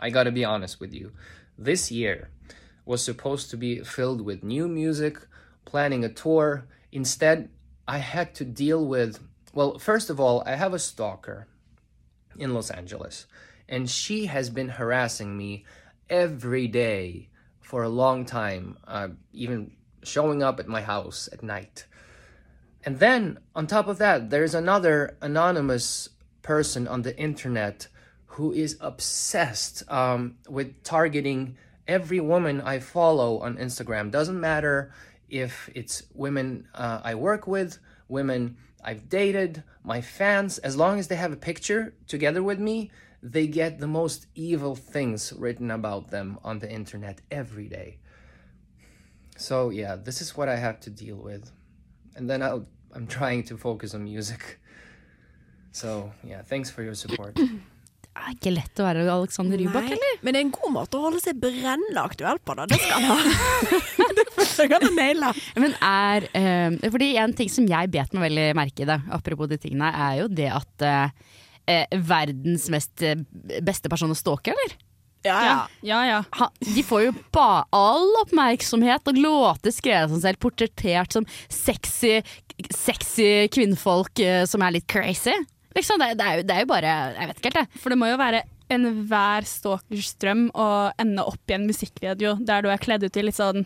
I 0.02 0.10
gotta 0.10 0.32
be 0.32 0.46
honest 0.46 0.82
with 0.82 0.94
you. 0.94 1.12
This 1.58 1.92
year 1.92 2.30
was 2.86 3.04
supposed 3.06 3.52
to 3.52 3.58
be 3.58 3.84
filled 3.84 4.22
with 4.22 4.44
new 4.44 4.68
music, 4.68 5.18
planning 5.66 6.04
a 6.04 6.10
tour. 6.10 6.66
Instead, 6.92 7.50
I 7.88 8.00
had 8.00 8.34
to 8.36 8.44
deal 8.44 8.86
with, 8.86 9.20
well, 9.54 9.78
first 9.80 10.10
of 10.10 10.20
all, 10.20 10.44
I 10.46 10.56
have 10.56 10.74
a 10.74 10.80
stalker 10.80 11.48
in 12.38 12.54
Los 12.54 12.72
Angeles, 12.72 13.28
and 13.70 13.90
she 13.90 14.26
has 14.26 14.50
been 14.50 14.70
harassing 14.70 15.38
me 15.38 15.66
every 16.10 16.68
day 16.68 17.30
for 17.62 17.84
a 17.84 17.90
long 17.90 18.26
time, 18.26 18.78
uh, 18.88 19.10
even 19.32 19.72
showing 20.08 20.44
up 20.44 20.60
at 20.60 20.68
my 20.68 20.82
house 20.82 21.30
at 21.32 21.44
night. 21.44 21.86
And 22.86 23.00
then, 23.00 23.40
on 23.56 23.68
top 23.68 23.88
of 23.88 23.98
that, 24.00 24.30
there's 24.30 24.54
another 24.54 25.18
anonymous 25.22 26.10
person 26.42 26.88
on 26.88 27.04
the 27.04 27.18
internet 27.18 27.88
who 28.26 28.52
is 28.52 28.78
obsessed 28.82 29.90
um, 29.92 30.38
with 30.50 30.84
targeting 30.84 31.56
every 31.88 32.20
woman 32.20 32.62
I 32.62 32.80
follow 32.80 33.40
on 33.40 33.58
Instagram. 33.58 34.12
Doesn't 34.12 34.40
matter 34.40 34.92
if 35.30 35.70
it's 35.74 36.04
women 36.14 36.68
uh, 36.74 37.00
I 37.04 37.16
work 37.16 37.48
with, 37.48 37.80
women 38.08 38.58
I've 38.84 39.08
dated, 39.08 39.64
my 39.84 40.02
fans, 40.02 40.58
as 40.58 40.76
long 40.76 41.00
as 41.00 41.08
they 41.08 41.16
have 41.16 41.32
a 41.32 41.38
picture 41.38 41.94
together 42.08 42.44
with 42.44 42.60
me, 42.60 42.92
they 43.22 43.48
get 43.48 43.80
the 43.80 43.88
most 43.88 44.28
evil 44.36 44.76
things 44.76 45.32
written 45.34 45.72
about 45.72 46.10
them 46.10 46.38
on 46.44 46.60
the 46.60 46.70
internet 46.70 47.22
every 47.32 47.68
day. 47.68 47.98
So, 49.44 49.72
yeah, 49.72 49.98
this 49.98 50.22
is 50.22 50.38
what 50.38 50.48
I 50.48 50.56
have 50.56 50.80
to 50.86 50.90
deal 50.90 51.20
with 51.20 51.52
and 52.16 52.30
then 52.30 52.42
I'll, 52.42 52.66
I'm 52.96 53.08
trying 53.08 53.44
to 53.44 53.58
focus 53.58 53.94
on 53.94 54.04
music. 54.04 54.60
So 55.72 56.12
yeah, 56.24 56.42
thanks 56.42 56.70
for 56.70 56.84
your 56.84 56.96
support. 56.96 57.36
Det 57.36 57.50
er 58.22 58.36
ikke 58.36 58.54
lett 58.54 58.80
å 58.80 58.86
være 58.86 59.06
Alexander 59.10 59.58
Rybak, 59.58 59.88
Nei, 59.90 59.98
eller? 59.98 60.20
Men 60.22 60.36
det 60.36 60.42
er 60.42 60.46
en 60.46 60.54
god 60.54 60.74
måte 60.76 61.00
å 61.00 61.08
holde 61.08 61.22
seg 61.24 61.40
brennende 61.42 62.04
aktuell 62.04 62.38
på, 62.46 62.56
da. 62.60 62.68
Det 62.70 62.78
skal 62.78 63.02
han 63.02 63.10
ha. 63.10 63.80
det 64.60 64.68
kan 64.70 64.86
han 64.86 64.98
naile. 65.00 65.34
Men 65.58 65.74
er 65.82 66.28
eh, 66.38 66.78
Fordi 66.94 67.10
en 67.24 67.34
ting 67.38 67.50
som 67.50 67.66
jeg 67.70 67.94
bet 67.94 68.14
meg 68.14 68.28
veldig 68.30 68.48
merke 68.60 68.86
i, 68.86 68.90
det, 68.90 69.00
apropos 69.18 69.50
de 69.50 69.58
tingene, 69.66 69.90
er 69.90 70.22
jo 70.22 70.30
det 70.30 70.52
at 70.54 70.86
eh, 70.86 71.34
eh, 71.74 72.00
verdens 72.14 72.70
mest 72.74 73.02
eh, 73.02 73.18
beste 73.66 73.90
person 73.90 74.14
å 74.14 74.20
stalke, 74.20 74.54
eller? 74.54 74.78
Ja, 75.24 75.38
ja. 75.46 75.58
Ja, 75.82 76.00
ja. 76.08 76.24
Ha, 76.40 76.50
de 76.60 76.84
får 76.84 77.06
jo 77.06 77.14
ba 77.36 77.64
all 77.76 78.10
oppmerksomhet 78.24 79.08
og 79.08 79.20
låter 79.24 79.72
skrevet 79.72 80.12
som 80.12 80.22
selv, 80.24 80.40
portrettert 80.44 81.16
som 81.16 81.28
sexy, 81.48 82.18
sexy 82.70 83.48
kvinnfolk 83.54 84.20
eh, 84.24 84.44
som 84.50 84.66
er 84.66 84.78
litt 84.78 84.88
crazy. 84.92 85.36
Liksom, 85.74 86.02
det, 86.02 86.14
det, 86.20 86.26
er 86.26 86.42
jo, 86.42 86.48
det 86.48 86.56
er 86.56 86.66
jo 86.66 86.70
bare 86.70 86.90
Jeg 87.16 87.30
vet 87.30 87.40
ikke 87.40 87.50
helt, 87.50 87.62
jeg. 87.64 87.82
For 87.82 87.94
det 87.94 88.00
må 88.02 88.12
jo 88.12 88.20
være 88.20 88.44
enhver 88.74 89.48
stalkers 89.48 90.12
drøm 90.22 90.48
å 90.56 90.68
ende 91.02 91.26
opp 91.28 91.52
i 91.52 91.56
en 91.58 91.66
musikkvideo 91.70 92.38
der 92.46 92.64
du 92.64 92.70
er 92.72 92.82
kledd 92.82 93.06
ut 93.06 93.18
i 93.20 93.26
litt 93.26 93.38
sånn 93.38 93.66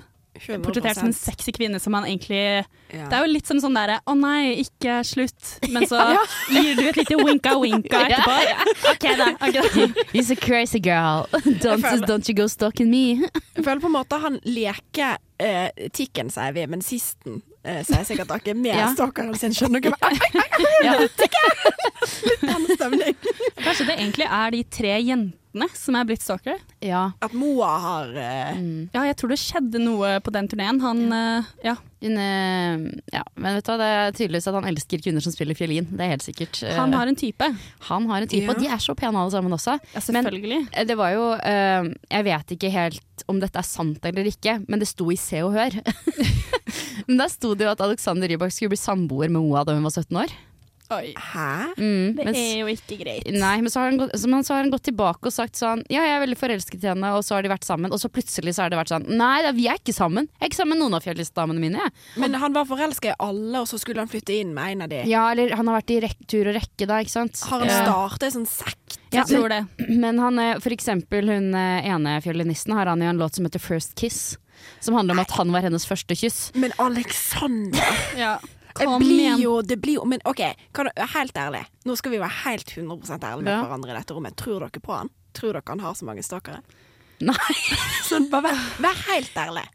portrettert 0.63 0.95
som 0.99 1.07
en 1.09 1.13
sexy 1.15 1.51
kvinne 1.55 1.79
som 1.81 1.91
man 1.95 2.05
egentlig 2.05 2.65
Ja. 2.87 3.09
Det 3.11 3.17
er 3.17 3.25
jo 3.25 3.31
litt 3.33 3.45
som 3.49 3.57
sånn 3.59 3.75
derre 3.75 3.97
'Å 4.07 4.13
nei, 4.15 4.63
ikke 4.63 5.01
slutt', 5.03 5.57
men 5.73 5.83
så 5.89 5.99
gir 6.53 6.75
du 6.77 6.85
et 6.87 6.95
lite 6.95 7.17
winka-winka 7.19 7.99
etterpå. 8.07 8.35
OK, 8.93 9.05
da. 9.17 9.27
ok 9.47 9.53
da. 9.53 10.03
He's 10.13 10.31
a 10.31 10.35
crazy 10.39 10.79
girl. 10.79 11.27
Don't, 11.59 11.83
føler- 11.83 12.07
don't 12.07 12.29
you 12.29 12.35
go 12.35 12.47
stalking 12.47 12.89
me. 12.89 13.27
Jeg 13.55 13.65
føler 13.65 13.81
på 13.83 13.87
en 13.91 13.97
måte 13.97 14.19
han 14.23 14.39
leker 14.45 15.17
eh, 15.39 15.69
tikken, 15.91 16.29
sier 16.31 16.53
vi, 16.55 16.65
men 16.65 16.81
sisten 16.81 17.41
eh, 17.65 17.83
sier 17.83 18.05
sikkert 18.07 18.29
noe 18.31 18.53
med 18.55 18.75
Ja. 18.77 18.87
stalkeren 18.95 19.35
sin. 19.35 19.51
Skjønner 19.51 19.81
dere? 19.83 19.97
Ja. 20.83 20.95
Litt 21.01 22.41
den 22.47 22.67
stemning. 22.71 23.15
Kanskje 23.59 23.85
det 23.89 23.97
egentlig 23.99 24.27
er 24.31 24.51
de 24.55 24.63
tre 24.63 24.95
jentene 25.01 25.33
som 25.77 25.95
er 25.97 26.05
blitt 26.05 26.21
stalkere? 26.21 26.59
Ja. 26.85 27.11
At 27.23 27.33
Moa 27.33 27.69
har 27.81 28.09
eh, 28.13 28.59
Ja, 28.93 29.03
jeg 29.07 29.15
tror 29.17 29.31
det 29.33 29.39
skjedde 29.41 29.79
noe 29.81 30.17
på 30.21 30.33
den 30.35 30.47
turneen. 30.51 30.81
Han 30.83 31.05
uh, 31.13 31.47
Ja. 31.65 31.77
Hun, 31.97 32.13
eh, 32.21 32.75
ja, 33.09 33.23
men 33.41 33.55
vet 33.57 33.65
du 33.65 33.71
hva, 33.71 33.77
det 33.81 33.85
er 33.89 34.11
tydeligvis 34.13 34.45
at 34.51 34.53
han 34.53 34.67
elsker 34.69 35.01
kvinner 35.01 35.23
som 35.23 35.33
spiller 35.33 35.57
fiolin. 35.57 35.87
Det 35.89 36.03
er 36.05 36.11
helt 36.13 36.25
sikkert. 36.27 36.59
Han 36.77 36.93
har 36.93 37.09
en 37.09 37.17
type. 37.17 37.47
han 37.87 38.05
har 38.11 38.21
en 38.21 38.29
type, 38.29 38.45
Ja. 38.45 38.53
og 38.53 38.61
de 38.61 38.67
er 38.69 38.83
så 38.83 38.93
pene 38.93 39.17
alle 39.17 39.33
sammen 39.33 39.55
også. 39.55 39.79
Ja, 39.95 40.03
selvfølgelig. 40.05 40.59
Men 40.75 40.87
det 40.91 40.97
var 40.99 41.15
jo 41.15 41.31
eh, 41.41 41.89
Jeg 42.11 42.27
vet 42.29 42.53
ikke 42.57 42.69
helt 42.75 43.25
om 43.27 43.39
dette 43.41 43.57
er 43.57 43.65
sant 43.65 44.05
eller 44.05 44.29
ikke, 44.29 44.59
men 44.69 44.79
det 44.79 44.87
sto 44.91 45.09
i 45.09 45.17
Se 45.17 45.41
og 45.41 45.55
Hør. 45.57 45.79
men 47.07 47.17
der 47.17 47.31
sto 47.33 47.55
det 47.57 47.65
jo 47.65 47.73
at 47.73 47.81
Alexander 47.81 48.29
Rybak 48.29 48.53
skulle 48.53 48.75
bli 48.75 48.79
samboer 48.79 49.31
med 49.33 49.41
Moa 49.41 49.65
da 49.65 49.73
hun 49.73 49.87
var 49.87 49.95
17 49.97 50.21
år. 50.21 50.35
Oi. 50.89 51.13
Hæ? 51.17 51.73
Mm, 51.77 52.15
Det 52.15 52.25
mens- 52.25 52.37
er 52.37 52.59
jo 52.61 52.67
ikke 52.71 52.97
greit. 53.03 53.25
Nei, 53.33 53.55
men 53.61 53.67
så 53.69 53.81
har, 53.81 53.89
han 53.91 53.97
gått, 53.99 54.11
så- 54.15 54.27
men 54.29 54.43
så 54.43 54.53
har 54.55 54.61
han 54.63 54.71
gått 54.71 54.83
tilbake 54.87 55.25
og 55.27 55.33
sagt 55.33 55.55
sånn 55.59 55.83
Ja, 55.89 56.01
jeg 56.01 56.15
er 56.15 56.25
veldig 56.25 56.37
forelsket 56.39 56.83
i 56.83 56.87
henne, 56.87 57.11
og 57.13 57.23
så 57.23 57.35
har 57.35 57.41
de 57.43 57.49
vært 57.49 57.65
sammen. 57.65 57.91
Og 57.91 57.99
så 57.99 58.07
plutselig 58.09 58.55
så 58.55 58.63
har 58.63 58.69
det 58.69 58.79
vært 58.79 58.93
sånn 58.93 59.07
Nei, 59.09 59.41
da, 59.41 59.51
vi 59.51 59.67
er 59.67 59.75
ikke 59.75 59.93
sammen. 59.93 60.29
Jeg 60.39 60.47
er 60.47 60.49
ikke 60.49 60.61
sammen 60.63 60.77
med 60.77 60.83
noen 60.85 60.95
av 60.95 61.03
fjellistdamene 61.03 61.59
mine. 61.59 61.75
Jeg. 61.77 61.91
Men 62.17 62.33
han 62.35 62.53
var 62.53 62.65
forelska 62.65 63.11
i 63.11 63.15
alle, 63.19 63.59
og 63.59 63.67
så 63.67 63.77
skulle 63.79 63.97
han 63.99 64.07
flytte 64.07 64.39
inn 64.39 64.53
med 64.53 64.71
en 64.71 64.81
av 64.83 64.89
de. 64.89 65.03
Ja, 65.05 65.31
eller 65.31 65.55
han 65.55 65.67
har 65.67 65.81
vært 65.81 65.91
i 65.91 65.99
rek 66.07 66.15
tur 66.27 66.47
og 66.47 66.55
rekke, 66.55 66.87
da, 66.87 67.01
ikke 67.03 67.09
sant. 67.11 67.39
Har 67.49 67.59
han 67.59 67.67
startet 67.69 67.87
starta 67.87 68.25
en 68.27 68.45
sånn 68.45 68.47
sekt? 68.47 68.97
Ja, 69.11 69.23
Jeg 69.23 69.37
tror 69.37 69.49
det. 69.49 69.67
Men 69.89 70.17
han, 70.19 70.39
eh, 70.39 70.59
for 70.59 70.69
eksempel 70.71 71.27
hun 71.27 71.53
eh, 71.55 71.83
ene 71.87 72.21
fiolinisten 72.21 72.73
har 72.73 72.85
han 72.87 72.99
jo 72.99 73.07
en 73.09 73.17
låt 73.19 73.35
som 73.35 73.45
heter 73.45 73.59
First 73.59 73.95
Kiss. 73.95 74.37
Som 74.81 74.95
handler 74.95 75.13
om 75.13 75.19
at 75.19 75.31
han 75.31 75.51
var 75.51 75.61
hennes 75.61 75.85
første 75.85 76.15
kyss. 76.17 76.51
Men 76.55 76.71
Alexander 76.79 77.79
Ja. 78.17 78.37
Kom 78.85 78.99
blir 79.01 79.19
igjen. 79.19 79.39
jo, 79.41 79.61
det 79.61 79.77
blir 79.81 79.95
jo 79.95 80.05
Men 80.05 80.19
OK, 80.25 80.41
kan 80.73 80.89
helt 81.13 81.33
ærlig. 81.37 81.65
Nå 81.85 81.95
skal 81.97 82.11
vi 82.11 82.19
være 82.19 82.35
helt 82.45 82.69
100 82.77 83.17
ærlige 83.23 83.43
med 83.43 83.53
Ja. 83.53 83.61
hverandre 83.63 83.89
i 83.91 83.97
dette 83.97 84.13
rommet. 84.13 84.35
Tror 84.37 84.59
dere 84.59 84.79
på 84.81 84.93
han? 84.95 85.09
Tror 85.33 85.53
dere 85.53 85.63
han 85.67 85.79
har 85.79 85.93
så 85.93 86.05
mange 86.05 86.23
stalkere? 86.23 86.61
Nei. 87.21 87.33
Sånn, 88.09 88.29
bare 88.29 88.51
vær, 88.51 88.59
vær 88.79 88.99
helt 89.11 89.35
ærlig. 89.37 89.65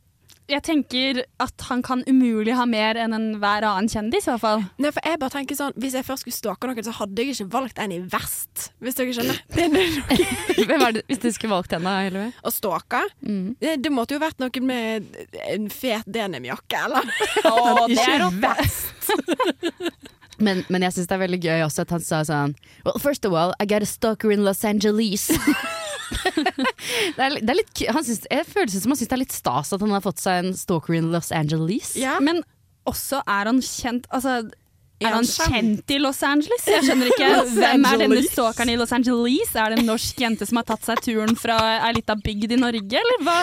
Jeg 0.50 0.62
tenker 0.66 1.20
at 1.42 1.64
han 1.68 1.82
kan 1.86 2.02
umulig 2.08 2.54
ha 2.58 2.64
mer 2.68 2.98
enn 2.98 3.14
enhver 3.16 3.64
annen 3.68 3.88
kjendis, 3.90 4.26
i 4.26 4.32
hvert 4.32 4.42
fall. 4.42 4.64
Nei, 4.82 4.90
for 4.94 5.06
jeg 5.06 5.20
bare 5.22 5.34
tenker 5.36 5.58
sånn 5.58 5.76
Hvis 5.80 5.94
jeg 5.96 6.06
først 6.06 6.24
skulle 6.24 6.36
stalke 6.36 6.68
noen, 6.68 6.82
så 6.84 6.94
hadde 6.98 7.22
jeg 7.22 7.36
ikke 7.36 7.46
valgt 7.54 7.78
en 7.82 7.94
i 7.94 8.00
vest. 8.12 8.68
Hvis 8.82 8.98
dere 8.98 9.14
skjønner. 9.16 9.38
Det 9.56 9.68
Hvem 10.68 10.84
er 10.86 10.96
det, 10.98 11.04
hvis 11.08 11.22
du 11.22 11.28
skulle 11.32 11.54
valgt 11.54 11.72
henne, 11.76 11.92
Hylvi? 12.06 12.26
Å 12.42 12.52
stalke? 12.52 13.02
Mm. 13.24 13.54
Det, 13.62 13.76
det 13.84 13.92
måtte 13.94 14.16
jo 14.16 14.22
vært 14.22 14.42
noen 14.42 14.66
med 14.68 15.20
en 15.46 15.68
fet 15.72 16.06
denimjakke, 16.10 16.84
eller? 16.88 17.12
Å, 17.48 17.86
det 17.90 18.02
er 18.02 18.22
rått. 18.26 18.42
Men, 20.42 20.64
men 20.72 20.82
jeg 20.86 20.96
syns 20.96 21.10
det 21.10 21.16
er 21.16 21.22
veldig 21.22 21.40
gøy 21.42 21.64
også 21.66 21.84
at 21.86 21.94
han 21.94 22.02
sa 22.04 22.22
sånn 22.26 22.56
Well, 22.86 22.98
first 22.98 23.26
of 23.28 23.36
all, 23.36 23.54
I 23.62 23.66
got 23.70 23.84
a 23.84 23.88
stalker 23.88 24.32
in 24.34 24.42
Los 24.46 24.64
Angeles. 24.66 25.30
det 27.16 27.22
er, 27.22 27.36
det 27.40 27.50
er 27.50 27.58
litt, 27.58 27.82
han 27.88 28.04
synes, 28.04 28.26
jeg 28.30 28.48
føles 28.48 28.74
som 28.82 28.92
han 28.92 29.00
syns 29.00 29.10
det 29.10 29.16
er 29.16 29.22
litt 29.24 29.36
stas 29.36 29.72
at 29.74 29.84
han 29.84 29.94
har 29.94 30.04
fått 30.04 30.22
seg 30.22 30.42
en 30.42 30.56
stalker 30.56 30.96
in 30.98 31.12
Los 31.14 31.32
Angeles. 31.34 31.94
Ja. 31.98 32.18
Men 32.22 32.42
også 32.88 33.22
er 33.30 33.46
han 33.46 33.60
kjent 33.62 34.08
Altså, 34.10 34.40
Er 35.06 35.16
han 35.16 35.26
kjent? 35.28 35.90
i 35.90 35.98
Los 35.98 36.22
Angeles? 36.26 36.66
Jeg 36.66 36.84
skjønner 36.86 37.10
ikke. 37.12 37.30
Hvem 37.56 37.86
er 37.88 38.02
denne 38.04 38.22
stalkeren 38.26 38.72
i 38.72 38.76
Los 38.80 38.92
Angeles? 38.92 39.54
Er 39.56 39.72
det 39.74 39.80
en 39.82 39.90
norsk 39.90 40.20
jente 40.24 40.46
som 40.48 40.60
har 40.60 40.66
tatt 40.68 40.84
seg 40.86 41.02
turen 41.04 41.34
fra 41.38 41.58
ei 41.88 41.92
lita 41.98 42.16
bygd 42.18 42.52
i 42.56 42.60
Norge, 42.60 43.02
eller 43.02 43.24
hva? 43.26 43.38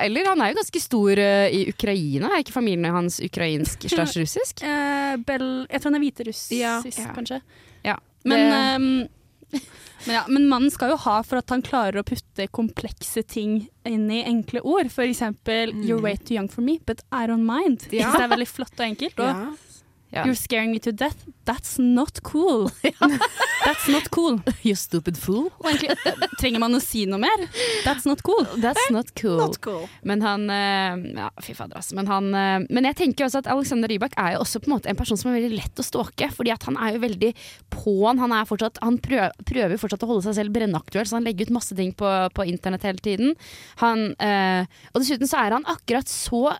Eller 0.00 0.28
han 0.28 0.40
er 0.44 0.52
jo 0.52 0.60
ganske 0.60 0.82
stor 0.82 1.20
uh, 1.22 1.46
i 1.48 1.64
Ukraina. 1.72 2.32
Er 2.34 2.44
ikke 2.44 2.52
familien 2.56 2.92
hans 2.94 3.20
ukrainsk 3.24 3.88
slash 3.88 4.18
russisk? 4.20 4.60
Uh, 4.64 5.16
Bell 5.26 5.66
Jeg 5.70 5.80
tror 5.80 5.90
han 5.90 6.00
er 6.00 6.04
hviterussisk, 6.04 6.52
Ja. 6.58 6.80
Ja. 6.84 7.14
kanskje. 7.16 7.40
Ja. 7.86 7.96
Men, 8.28 8.40
ehm, 8.52 9.08
men, 10.04 10.14
ja, 10.14 10.24
men 10.28 10.46
mannen 10.48 10.70
skal 10.70 10.92
jo 10.92 10.98
ha 11.06 11.22
for 11.26 11.40
at 11.40 11.48
han 11.50 11.62
klarer 11.64 12.02
å 12.02 12.04
putte 12.06 12.46
komplekse 12.52 13.22
ting 13.26 13.68
inn 13.88 14.10
i 14.12 14.20
enkle 14.28 14.60
ord. 14.60 14.90
For 14.92 15.08
eksempel 15.08 15.72
'You're 15.72 16.00
way 16.02 16.16
too 16.16 16.34
young 16.36 16.48
for 16.48 16.60
me, 16.62 16.78
but 16.86 17.00
I 17.10 17.26
don't 17.26 17.46
mind'. 17.48 17.88
Ja. 17.90 18.12
Det 18.16 18.26
er 18.26 18.32
veldig 18.36 18.48
flott 18.48 18.76
og 18.78 18.86
enkelt. 18.86 19.18
Og 19.18 19.26
Ja. 19.32 19.48
Ja. 20.10 20.24
'You're 20.24 20.34
scaring 20.34 20.72
me 20.72 20.80
to 20.80 20.90
death'. 20.90 21.22
That's 21.46 21.78
not 21.78 22.22
cool. 22.22 22.70
That's 23.64 23.86
not 23.88 24.10
cool. 24.10 24.40
You 24.62 24.74
stupid 24.74 25.16
fool. 25.18 25.50
Og 25.62 25.68
egentlig, 25.70 25.96
trenger 26.40 26.62
man 26.62 26.74
å 26.74 26.80
si 26.82 27.04
noe 27.10 27.20
mer? 27.22 27.44
That's 27.84 28.06
not 28.06 28.22
cool. 28.26 28.42
That's 28.62 28.90
not 28.90 29.12
cool. 29.18 29.38
Not 29.38 29.60
cool. 29.64 29.86
Men 30.06 30.22
han 30.24 30.48
eh, 30.50 30.98
Ja, 31.20 31.28
fy 31.42 31.54
fader, 31.54 31.78
altså. 31.78 31.94
Men, 31.98 32.10
han, 32.10 32.30
eh, 32.34 32.66
men 32.70 32.88
jeg 32.90 32.98
tenker 33.02 33.26
også 33.26 33.44
at 33.44 33.50
Alexander 33.50 33.90
Rybak 33.90 34.18
er 34.20 34.34
jo 34.34 34.42
også 34.44 34.62
på 34.62 34.70
en 34.70 34.76
måte 34.76 34.90
en 34.90 34.98
person 34.98 35.18
som 35.20 35.30
er 35.30 35.38
veldig 35.40 35.58
lett 35.58 35.82
å 35.82 35.86
stalke. 35.86 36.30
Fordi 36.34 36.54
at 36.54 36.66
han 36.68 36.78
er 36.80 36.96
jo 36.96 37.04
veldig 37.06 37.32
på'n. 37.74 38.22
Han, 38.22 38.34
er 38.34 38.50
fortsatt, 38.50 38.82
han 38.82 38.98
prøver, 39.02 39.34
prøver 39.46 39.80
fortsatt 39.80 40.06
å 40.06 40.10
holde 40.10 40.26
seg 40.28 40.38
selv 40.40 40.54
brennaktuell, 40.58 41.06
så 41.06 41.18
han 41.18 41.26
legger 41.26 41.48
ut 41.48 41.56
masse 41.60 41.76
ting 41.78 41.94
på, 41.94 42.10
på 42.34 42.46
internett 42.50 42.86
hele 42.88 43.02
tiden. 43.02 43.34
Han, 43.84 44.10
øh, 44.14 44.78
og 44.94 45.02
dessuten 45.02 45.30
så 45.30 45.44
er 45.44 45.58
han 45.58 45.66
akkurat 45.70 46.10
så 46.10 46.56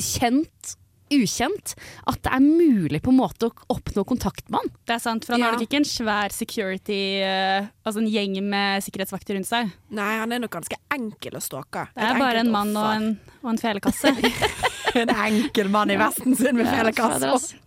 kjent 0.00 0.76
ukjent 1.22 1.74
at 2.10 2.20
det 2.26 2.32
er 2.34 2.42
mulig 2.44 3.00
på 3.04 3.12
en 3.12 3.18
måte 3.20 3.48
å 3.50 3.54
oppnå 3.76 4.04
kontakt 4.08 4.48
med 4.50 4.60
han. 4.62 4.72
Det 4.86 4.96
er 4.96 5.02
sant, 5.04 5.24
for 5.24 5.34
han 5.36 5.40
Ja. 5.40 5.46
har 5.50 5.56
nok 5.58 5.66
ikke 5.68 5.80
en 5.82 5.88
svær 5.88 6.32
security, 6.34 7.00
eh, 7.22 7.66
altså 7.86 8.02
en 8.02 8.10
gjeng 8.10 8.38
med 8.42 8.82
sikkerhetsvakter 8.84 9.34
rundt 9.38 9.46
seg. 9.50 9.70
Nei, 9.90 10.18
han 10.18 10.32
er 10.32 10.38
nok 10.44 10.50
ganske 10.50 10.76
enkel 10.90 11.38
å 11.38 11.42
stalke. 11.42 11.88
Det 11.94 12.02
er 12.10 12.18
bare 12.18 12.40
en 12.44 12.50
mann 12.50 12.76
og 12.76 12.90
en, 12.94 13.20
og 13.42 13.50
en 13.54 13.58
felekasse. 13.58 14.14
en 15.02 15.12
enkel 15.14 15.70
mann 15.72 15.92
i 15.92 15.98
vesten 16.00 16.36
sin 16.36 16.58
med 16.58 16.68
felekasse. 16.70 17.58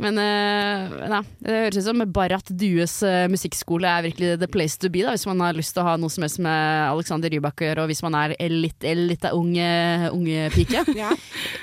Men 0.00 0.18
uh, 0.20 0.94
nei, 1.10 1.20
det 1.44 1.56
høres 1.56 1.78
ut 1.80 1.86
som 1.88 2.02
Barrat 2.12 2.50
Dues 2.56 2.98
uh, 3.04 3.26
musikkskole 3.32 3.88
er 3.88 4.06
virkelig 4.08 4.36
the 4.40 4.48
place 4.50 4.78
to 4.80 4.90
be 4.92 5.04
da, 5.04 5.14
hvis 5.14 5.26
man 5.28 5.40
har 5.44 5.56
lyst 5.56 5.74
til 5.76 5.82
å 5.84 5.88
ha 5.90 5.96
noe 6.00 6.12
som 6.12 6.24
helst 6.24 6.40
med 6.44 6.90
Alexander 6.90 7.32
Rybak 7.32 7.62
å 7.62 7.68
gjøre, 7.68 7.84
og 7.84 7.92
hvis 7.92 8.02
man 8.04 8.16
er 8.18 8.36
litt, 8.52 8.84
litt 8.84 9.26
av 9.28 9.36
unge, 9.38 9.68
unge 10.12 10.50
pike. 10.56 10.84
Ja. 10.96 11.10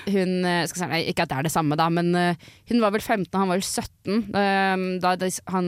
Hun 0.05 0.43
eh, 0.45 0.65
si, 0.69 0.83
nei, 0.85 0.99
Ikke 1.09 1.23
at 1.23 1.31
det 1.31 1.37
er 1.39 1.45
det 1.47 1.51
samme, 1.53 1.77
da, 1.79 1.87
men 1.93 2.11
uh, 2.13 2.51
hun 2.69 2.81
var 2.83 2.93
vel 2.93 3.01
15, 3.01 3.31
han 3.33 3.49
var 3.49 3.57
vel 3.57 3.65
17 3.65 4.35
eh, 4.37 4.83
da 5.01 5.13
de, 5.19 5.29
han, 5.53 5.67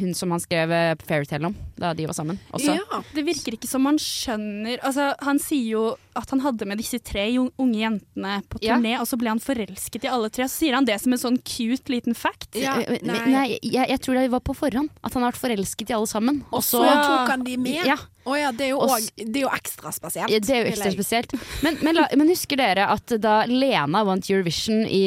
hun 0.00 0.16
som 0.16 0.32
han 0.34 0.42
skrev 0.42 0.72
Fairytale 1.06 1.50
om, 1.50 1.56
da 1.78 1.92
de 1.96 2.08
var 2.08 2.16
sammen. 2.16 2.40
Også. 2.56 2.74
ja. 2.74 3.02
Det 3.14 3.24
virker 3.26 3.54
ikke 3.58 3.70
som 3.70 3.86
han 3.88 4.00
skjønner 4.02 4.80
altså, 4.86 5.12
Han 5.24 5.40
sier 5.42 5.68
jo 5.76 5.84
at 6.18 6.30
han 6.34 6.40
hadde 6.44 6.66
med 6.66 6.78
disse 6.80 6.98
tre 7.00 7.24
unge 7.38 7.78
jentene 7.78 8.42
på 8.50 8.58
Ja. 8.60 8.76
turné, 8.76 8.96
og 9.00 9.06
så 9.06 9.16
ble 9.20 9.28
han 9.30 9.38
forelsket 9.40 10.04
i 10.04 10.08
alle 10.10 10.28
tre. 10.30 10.44
Så 10.50 10.64
sier 10.64 10.74
han 10.74 10.84
det 10.84 10.98
som 11.00 11.12
en 11.14 11.18
sånn 11.18 11.38
cute 11.44 11.88
liten 11.88 12.14
fact. 12.14 12.54
Ja, 12.58 12.76
Eh, 12.80 12.98
nei. 13.02 13.18
nei, 13.30 13.58
jeg, 13.62 13.88
jeg 13.88 14.00
tror 14.00 14.14
det 14.18 14.30
var 14.30 14.40
på 14.40 14.54
forhånd. 14.56 14.90
At 15.04 15.14
han 15.14 15.22
har 15.22 15.32
vært 15.32 15.40
forelsket 15.40 15.90
i 15.90 15.94
alle 15.94 16.06
sammen. 16.10 16.42
Og 16.52 16.60
så 16.62 16.82
Ja. 16.84 17.02
tok 17.06 17.28
han 17.30 17.44
de 17.44 17.56
med. 17.56 17.86
Ja, 17.86 17.96
Å 18.28 18.36
ja, 18.36 18.50
det 18.52 18.66
er 18.66 18.70
jo, 18.74 18.80
også, 18.84 19.12
det 19.24 19.40
er 19.40 19.44
jo 19.46 19.50
ekstra 19.56 19.92
spesielt. 19.94 20.32
Ja, 20.34 20.40
det 20.44 20.52
er 20.54 20.62
jo 20.66 20.70
ekstra 20.72 20.90
spesielt. 20.92 21.32
Men, 21.64 21.78
men, 21.86 22.00
men 22.20 22.28
husker 22.32 22.60
dere 22.60 22.88
at 22.92 23.14
da 23.22 23.38
Lena 23.48 24.02
vant 24.04 24.28
Eurovision 24.28 24.82
i, 24.84 25.02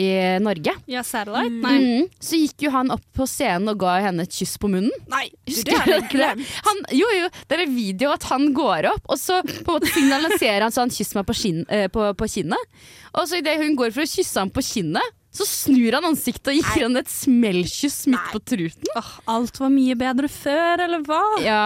i 0.00 0.08
Norge, 0.42 0.72
Ja, 0.90 1.02
Satellite? 1.04 1.52
Nei. 1.60 1.74
mm, 1.82 2.08
så 2.24 2.40
gikk 2.40 2.66
jo 2.66 2.72
han 2.74 2.92
opp 2.94 3.04
på 3.16 3.26
scenen 3.28 3.68
og 3.74 3.82
ga 3.84 3.98
henne 4.06 4.24
et 4.24 4.32
kyss 4.34 4.56
på 4.62 4.70
munnen. 4.72 4.94
Nei, 5.12 5.26
Husker 5.50 5.74
det 5.74 5.82
har 5.84 6.06
glemt. 6.10 6.54
Han, 6.68 6.82
jo, 6.96 7.08
jo, 7.18 7.28
det 7.50 7.58
er 7.58 7.64
en 7.66 7.76
video 7.76 8.14
at 8.14 8.24
han 8.30 8.48
går 8.56 8.88
opp, 8.94 9.04
og 9.12 9.20
så 9.20 9.42
på 9.44 9.58
en 9.60 9.68
måte 9.76 9.92
signaliserer 9.92 10.64
han 10.66 10.72
så 10.74 10.86
han 10.86 10.94
kysser 10.94 11.20
meg 11.20 11.28
på, 11.28 11.36
skinn, 11.36 11.62
eh, 11.68 11.86
på, 11.92 12.08
på 12.16 12.30
kinnet'. 12.38 12.80
Og 13.14 13.28
så 13.30 13.38
idet 13.38 13.58
hun 13.60 13.76
går 13.78 13.92
for 13.94 14.02
å 14.02 14.10
kysse 14.10 14.40
ham 14.40 14.50
på 14.50 14.62
kinnet, 14.64 15.12
så 15.34 15.42
snur 15.46 15.96
han 15.96 16.04
ansiktet 16.06 16.52
og 16.52 16.56
gir 16.58 16.84
henne 16.86 17.00
et 17.02 17.10
smellkyss 17.10 18.04
midt 18.10 18.28
på 18.30 18.40
truten. 18.54 18.86
Åh, 18.98 19.08
alt 19.34 19.58
var 19.58 19.70
mye 19.74 19.96
bedre 19.98 20.30
før, 20.30 20.82
eller 20.86 21.02
hva? 21.06 21.20
Ja, 21.42 21.62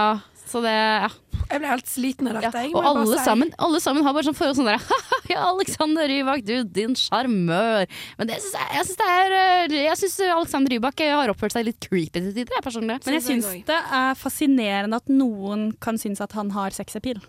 så 0.48 0.62
det 0.64 0.74
ja. 0.74 1.08
Jeg 1.48 1.62
ble 1.62 1.68
helt 1.70 1.88
sliten 1.88 2.28
av 2.28 2.37
dette. 2.37 2.62
Ja, 2.68 2.72
og 2.76 2.87
alle 2.90 3.06
si. 3.14 3.22
sammen, 3.24 3.52
alle 3.62 3.80
sammen 3.80 4.04
har 4.04 4.12
bare 4.16 4.26
sånn 4.26 4.37
forhold 4.37 4.58
sånn 4.58 4.68
der 4.68 4.82
Ja, 5.32 5.46
Alexander 5.48 6.08
Rybak, 6.11 6.44
du 6.44 6.54
din 6.64 6.96
sjarmør. 6.98 7.88
Men 8.18 8.28
det 8.28 8.37
jeg, 8.40 8.66
jeg 8.76 8.88
syns 8.88 9.00
det 9.00 9.08
er 9.14 9.37
eh, 9.38 9.78
Jeg 9.87 9.96
synes 10.02 10.18
Alexander 10.34 10.74
Rybak 10.74 11.04
har 11.04 11.32
oppført 11.32 11.56
seg 11.56 11.68
litt 11.68 11.80
creepy 11.84 12.20
til 12.20 12.30
tider, 12.34 12.52
jeg 12.58 12.66
personlig. 12.66 13.00
Men 13.06 13.18
jeg 13.18 13.26
syns 13.30 13.48
det 13.68 13.80
er 14.00 14.18
fascinerende 14.18 15.00
at 15.00 15.12
noen 15.12 15.70
kan 15.80 16.00
synes 16.00 16.20
at 16.24 16.37
han 16.37 16.52
har 16.56 16.76
sexappeal. 16.76 17.20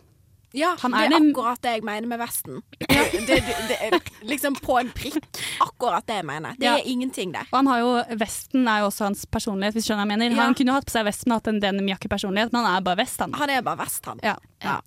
Ja, 0.57 0.71
Han 0.81 0.91
det 0.95 0.99
er 1.05 1.11
er 1.13 1.19
akkurat 1.29 1.61
det 1.61 1.71
jeg 1.75 1.83
mener 1.85 2.07
med 2.09 2.19
Vesten. 2.19 2.61
Det, 2.89 3.25
det, 3.27 3.37
det 3.69 3.75
er 3.85 3.99
liksom 4.25 4.55
på 4.57 4.79
en 4.79 4.89
prikk. 4.95 5.21
Akkurat 5.61 6.05
det 6.09 6.15
jeg 6.21 6.25
mener. 6.25 6.55
Det 6.57 6.65
Ja. 6.65 6.77
er 6.79 6.87
ingenting, 6.89 7.31
det. 7.35 7.43
Og 7.51 7.57
han 7.59 7.67
har 7.69 7.79
jo, 7.83 7.91
Vesten 8.17 8.67
er 8.67 8.79
jo 8.81 8.87
også 8.89 9.05
hans 9.05 9.25
personlighet, 9.29 9.75
hvis 9.77 9.85
du 9.85 9.91
skjønner 9.91 10.05
hva 10.07 10.15
jeg 10.15 10.19
mener. 10.23 10.35
Ja. 10.37 10.45
Han 10.47 10.55
kunne 10.57 10.71
jo 10.73 10.77
hatt 10.79 10.87
på 10.89 10.95
seg 10.95 11.05
vesten 11.05 11.31
og 11.31 11.41
hatt 11.41 11.47
en 11.51 11.59
denimjakkepersonlighet, 11.61 12.51
men 12.53 12.65
han 12.65 12.79
er 12.79 12.85
bare 12.87 12.97
vest, 13.03 13.19
han. 13.21 13.33
Han 13.37 13.49
er 13.53 13.61
bare 13.65 13.77
vest, 13.83 14.05
han. 14.09 14.19
Ja. 14.25 14.35
Ja. 14.65 14.79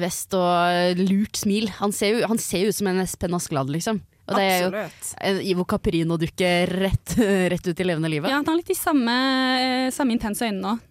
Vest 0.00 0.34
og 0.34 0.98
lurt 1.04 1.36
smil. 1.36 1.68
Han 1.78 1.92
ser 1.92 2.16
jo, 2.16 2.26
han 2.26 2.38
ser 2.42 2.66
ut 2.70 2.74
som 2.78 2.88
en 2.90 3.00
Espen 3.04 3.34
Askeladd, 3.38 3.70
liksom. 3.70 4.00
Og 4.28 4.36
det 4.36 4.44
er 4.44 4.58
jo 4.66 4.82
en 5.30 5.38
Ivo 5.40 5.64
Caprino-dukke 5.64 6.48
rett, 6.68 7.14
rett 7.54 7.66
ut 7.70 7.80
i 7.80 7.86
levende 7.86 8.10
livet. 8.12 8.28
Ja, 8.32 8.40
han 8.42 8.48
har 8.50 8.58
litt 8.58 8.68
de 8.68 8.76
samme, 8.76 9.14
eh, 9.62 9.90
samme 9.94 10.12
intense 10.16 10.44
øynene 10.44 10.74
òg. 10.74 10.84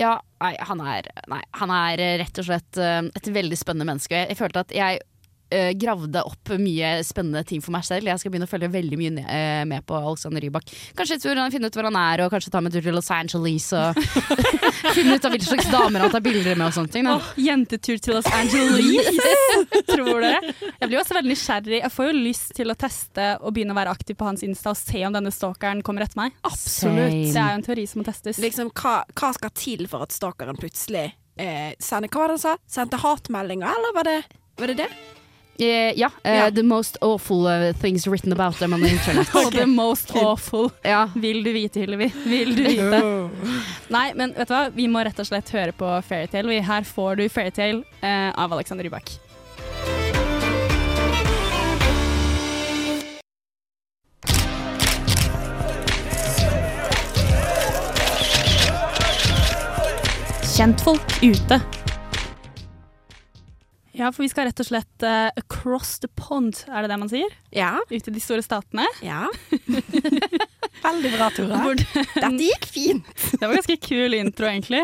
Ja, 0.00 0.16
nei, 0.42 0.54
han 0.58 0.80
er, 0.82 1.08
nei, 1.30 1.40
han 1.54 1.70
er 1.70 2.00
rett 2.24 2.38
og 2.42 2.46
slett 2.48 2.78
eh, 2.82 3.00
et 3.14 3.28
veldig 3.30 3.58
spennende 3.58 3.86
menneske. 3.92 4.24
Jeg 4.26 4.38
følte 4.38 4.64
at 4.64 4.74
jeg 4.74 5.02
eh, 5.54 5.70
gravde 5.78 6.22
opp 6.26 6.54
mye 6.60 6.96
spennende 7.06 7.44
ting 7.46 7.62
for 7.64 7.74
meg 7.74 7.86
selv. 7.86 8.08
Jeg 8.10 8.20
skal 8.20 8.32
begynne 8.32 8.48
å 8.48 8.50
følge 8.50 8.70
veldig 8.72 8.98
mye 9.00 9.12
ned, 9.18 9.28
uh, 9.28 9.62
med 9.70 9.84
på 9.86 9.96
Alexander 9.96 10.42
Rybak. 10.44 10.72
Kanskje 10.98 11.20
tur, 11.22 11.40
finne 11.54 11.70
ut 11.70 11.78
hvor 11.78 11.88
han 11.88 11.98
er, 12.00 12.24
og 12.24 12.34
kanskje 12.34 12.52
ta 12.54 12.62
med 12.64 12.74
tur 12.74 12.84
til 12.84 12.96
Los 12.96 13.10
Angeles. 13.14 13.70
Og 13.76 14.00
finne 14.96 15.16
ut 15.16 15.24
av 15.24 15.34
hvilke 15.34 15.48
slags 15.48 15.70
damer 15.72 16.04
han 16.04 16.12
tar 16.12 16.24
bilder 16.24 16.58
med 16.58 16.68
og 16.68 16.76
sånne 16.76 16.94
ting. 16.94 17.08
Oh, 17.10 17.32
jentetur 17.40 18.02
til 18.02 18.18
Los 18.18 18.28
Angeles! 18.34 19.10
Tror 19.94 20.22
dere? 20.24 20.54
Jeg 20.80 20.90
blir 20.90 21.00
også 21.00 21.18
veldig 21.18 21.32
nysgjerrig. 21.32 21.80
Jeg 21.80 21.94
får 21.94 22.10
jo 22.10 22.14
lyst 22.18 22.54
til 22.58 22.74
å 22.74 22.78
teste 22.78 23.30
og 23.40 23.54
begynne 23.56 23.76
å 23.76 23.78
være 23.78 23.94
aktiv 23.94 24.18
på 24.18 24.28
hans 24.28 24.44
Insta 24.46 24.74
og 24.74 24.80
se 24.80 25.04
om 25.06 25.14
denne 25.14 25.32
stalkeren 25.34 25.82
kommer 25.86 26.06
etter 26.06 26.20
meg. 26.20 26.38
Absolutt. 26.46 27.30
Det 27.30 27.40
er 27.40 27.54
jo 27.54 27.60
en 27.60 27.66
teori 27.66 27.88
som 27.90 28.02
må 28.02 28.08
testes. 28.08 28.40
Liksom, 28.42 28.72
hva, 28.76 29.00
hva 29.16 29.34
skal 29.36 29.54
til 29.56 29.86
for 29.90 30.06
at 30.06 30.14
stalkeren 30.14 30.58
plutselig 30.60 31.10
eh, 31.40 31.74
sender 31.82 32.10
Hva 32.12 32.24
var 32.24 32.32
det 32.32 32.38
han 32.38 32.46
sa? 32.46 32.56
Sendte 32.78 33.00
hatmeldinger, 33.02 33.70
eller 33.70 33.94
var 33.96 34.10
det 34.10 34.22
var 34.56 34.70
det? 34.70 34.74
det? 34.74 35.23
Eh, 35.58 35.92
ja, 35.96 36.10
Uh, 36.24 36.30
yeah. 36.30 36.50
The 36.50 36.62
most 36.62 36.96
awful 37.00 37.46
uh, 37.46 37.72
things 37.72 38.06
written 38.06 38.32
about 38.32 38.58
them 38.58 38.72
on 38.72 38.80
the 38.80 38.88
internet. 38.88 39.34
okay. 39.34 39.60
the 39.60 39.66
most 39.66 40.16
awful. 40.16 40.70
ja. 40.82 41.10
Vil 41.14 41.44
du 41.44 41.52
vite, 41.52 41.80
Hillevi? 41.80 42.12
Vil 42.24 42.56
du 42.56 42.62
vite? 42.62 43.02
Nei, 43.94 44.14
men 44.14 44.34
vet 44.34 44.48
du 44.48 44.54
hva? 44.54 44.68
Vi 44.74 44.88
må 44.88 45.04
rett 45.04 45.18
og 45.20 45.28
slett 45.28 45.52
høre 45.54 45.72
på 45.76 45.90
Fairytale. 46.08 46.58
Her 46.64 46.88
får 46.88 47.20
du 47.20 47.28
Fairytale 47.28 47.84
uh, 48.02 48.32
av 48.34 48.52
Alexander 48.52 48.84
Rybak. 48.84 49.18
Kjentfolk 60.54 61.22
ute. 61.22 61.60
Ja, 63.94 64.08
for 64.10 64.24
vi 64.24 64.28
skal 64.32 64.48
rett 64.48 64.58
og 64.58 64.66
slett 64.66 65.04
uh, 65.06 65.30
across 65.38 66.00
the 66.02 66.08
pond, 66.18 66.64
er 66.66 66.82
det 66.82 66.90
det 66.90 66.98
man 66.98 67.10
sier? 67.12 67.34
Ja. 67.54 67.76
Ut 67.90 68.08
i 68.10 68.14
de 68.14 68.22
store 68.22 68.42
statene. 68.42 68.88
ja. 69.04 69.28
Veldig 70.84 71.10
bra, 71.14 71.28
Tora. 71.32 71.58
Dette 71.72 72.28
gikk 72.42 72.66
fint. 72.68 73.06
det 73.38 73.46
var 73.46 73.54
ganske 73.56 73.76
kul 73.80 74.16
intro, 74.18 74.48
egentlig. 74.50 74.82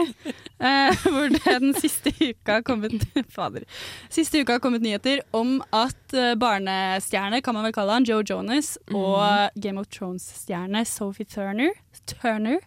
Uh, 0.62 0.94
hvor 1.02 1.26
det 1.34 1.42
den 1.44 1.74
siste 1.76 2.12
uka 2.14 2.60
har 2.60 2.64
kommet 2.64 3.02
Fader. 3.34 3.66
Siste 4.08 4.40
uka 4.40 4.56
har 4.56 4.62
kommet 4.64 4.84
nyheter 4.86 5.20
om 5.36 5.58
at 5.76 6.14
uh, 6.14 6.32
barnestjerne, 6.40 7.42
kan 7.44 7.58
man 7.58 7.66
vel 7.68 7.74
kalle 7.76 7.98
han, 7.98 8.06
Joe 8.08 8.24
Jonas, 8.24 8.76
og 8.94 9.50
Game 9.60 9.82
of 9.82 9.90
Thrones-stjerne 9.92 10.86
Sophie 10.88 11.28
Turner, 11.28 11.74
Turner 12.08 12.62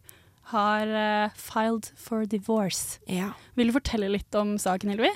har 0.52 0.92
filed 1.40 1.88
for 1.98 2.28
divorce. 2.30 3.00
Ja. 3.10 3.32
Vil 3.58 3.72
du 3.72 3.78
fortelle 3.80 4.12
litt 4.12 4.36
om 4.38 4.58
saken, 4.62 4.92
Hilvi? 4.94 5.10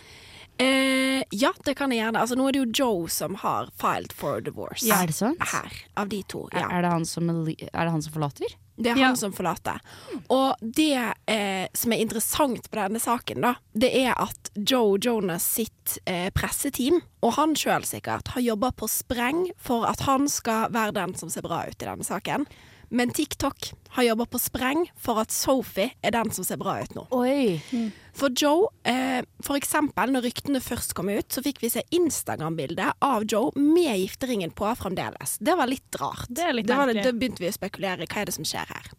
Eh, 0.59 1.23
ja, 1.31 1.51
det 1.65 1.75
kan 1.77 1.91
jeg 1.93 2.01
gjerne. 2.01 2.21
Altså, 2.21 2.37
nå 2.37 2.47
er 2.49 2.55
det 2.55 2.61
jo 2.63 2.69
Joe 2.83 3.09
som 3.11 3.35
har 3.43 3.69
filed 3.77 4.13
for 4.17 4.41
divorce. 4.41 4.87
Er 4.93 5.09
det 5.09 5.17
sant? 5.17 5.41
Her, 5.53 5.73
av 5.97 6.09
de 6.09 6.23
to. 6.29 6.47
Ja. 6.53 6.67
er, 6.71 6.81
det 6.85 6.93
han 6.93 7.05
som, 7.05 7.29
er 7.29 7.57
det 7.57 7.91
han 7.93 8.01
som 8.05 8.13
forlater? 8.15 8.55
Det 8.77 8.91
er 8.91 8.97
Ja. 8.99 9.07
han 9.09 9.17
som 9.17 9.33
forlater. 9.33 9.79
Og 10.29 10.55
det 10.61 10.93
eh, 11.25 11.67
som 11.73 11.93
er 11.93 12.01
interessant 12.03 12.69
på 12.69 12.77
denne 12.77 12.99
saken, 13.01 13.41
da, 13.41 13.55
det 13.73 13.89
er 14.03 14.13
at 14.13 14.51
Joe 14.53 14.99
Jonas 15.01 15.45
sitt 15.57 15.97
eh, 16.05 16.29
presseteam, 16.29 17.01
og 17.25 17.33
han 17.39 17.55
sjøl 17.57 17.85
sikkert, 17.89 18.27
har 18.35 18.41
jobba 18.45 18.71
på 18.77 18.89
spreng 18.91 19.47
for 19.57 19.85
at 19.89 20.05
han 20.05 20.29
skal 20.29 20.69
være 20.69 20.93
den 20.93 21.15
som 21.17 21.29
ser 21.33 21.41
bra 21.41 21.63
ut 21.65 21.81
i 21.81 21.85
denne 21.89 22.05
saken. 22.05 22.45
Men 22.89 23.11
TikTok 23.11 23.73
har 23.97 24.03
jobba 24.03 24.25
på 24.25 24.39
spreng 24.39 24.85
for 24.99 25.19
at 25.19 25.33
Sophie 25.33 25.91
er 26.05 26.13
den 26.15 26.31
som 26.31 26.45
ser 26.47 26.59
bra 26.61 26.77
ut 26.83 26.93
nå. 26.95 27.07
Oi. 27.17 27.57
For 28.17 28.31
Joe, 28.31 28.69
eh, 28.87 29.19
for 29.43 29.59
eksempel 29.59 30.13
når 30.13 30.27
ryktene 30.29 30.61
først 30.63 30.95
kom 30.97 31.11
ut, 31.11 31.27
så 31.33 31.43
fikk 31.43 31.59
vi 31.63 31.71
se 31.73 31.83
Instagram-bildet 31.95 33.03
av 33.03 33.25
Joe 33.27 33.51
med 33.59 33.91
gifteringen 33.91 34.55
på 34.55 34.69
fremdeles. 34.79 35.37
Det 35.39 35.57
var 35.57 35.67
litt 35.67 35.99
rart. 35.99 36.29
Det 36.29 36.47
er 36.47 36.55
litt 36.55 36.71
var, 36.71 36.93
da 36.93 37.11
begynte 37.11 37.43
vi 37.43 37.51
å 37.51 37.57
spekulere 37.57 38.07
hva 38.07 38.23
er 38.23 38.31
det 38.31 38.37
som 38.37 38.47
skjer 38.47 38.71
her. 38.71 38.93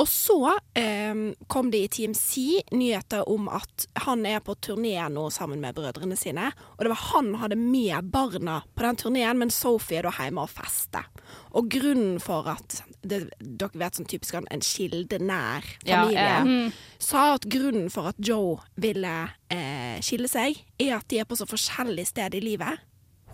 Og 0.00 0.08
så 0.08 0.38
eh, 0.78 1.12
kom 1.52 1.68
det 1.70 1.82
i 1.84 1.88
Team 1.92 2.14
C 2.16 2.62
nyheter 2.72 3.28
om 3.28 3.50
at 3.52 3.86
han 4.06 4.24
er 4.26 4.40
på 4.40 4.54
turné 4.56 4.96
nå 5.12 5.26
sammen 5.30 5.60
med 5.60 5.76
brødrene 5.76 6.16
sine. 6.16 6.48
Og 6.78 6.86
det 6.86 6.94
var 6.94 7.02
han 7.12 7.34
hadde 7.42 7.60
med 7.60 8.08
barna 8.14 8.62
på 8.72 8.86
den 8.86 9.02
turneen, 9.02 9.42
men 9.42 9.52
Sophie 9.52 10.00
er 10.00 10.08
da 10.08 10.14
hjemme 10.16 10.46
og 10.46 10.54
fester. 10.54 11.11
Og 11.58 11.68
grunnen 11.72 12.20
for 12.22 12.48
at 12.52 12.78
det, 13.02 13.24
Dere 13.40 13.78
vet 13.80 13.98
sånn 13.98 14.08
typisk 14.08 14.36
han, 14.38 14.46
en 14.50 14.62
kilde 14.64 15.18
nær 15.22 15.66
Ja, 15.84 16.02
familie 16.02 16.26
ja. 16.26 16.40
Mm. 16.46 16.72
sa 17.02 17.24
at 17.34 17.48
grunnen 17.50 17.90
for 17.92 18.12
at 18.12 18.20
Joe 18.22 18.60
ville 18.80 19.14
eh, 19.52 19.98
skille 20.04 20.30
seg, 20.30 20.60
er 20.78 20.96
at 20.98 21.08
de 21.10 21.20
er 21.22 21.28
på 21.28 21.38
så 21.38 21.48
forskjellig 21.50 22.06
sted 22.12 22.38
i 22.38 22.42
livet. 22.44 22.82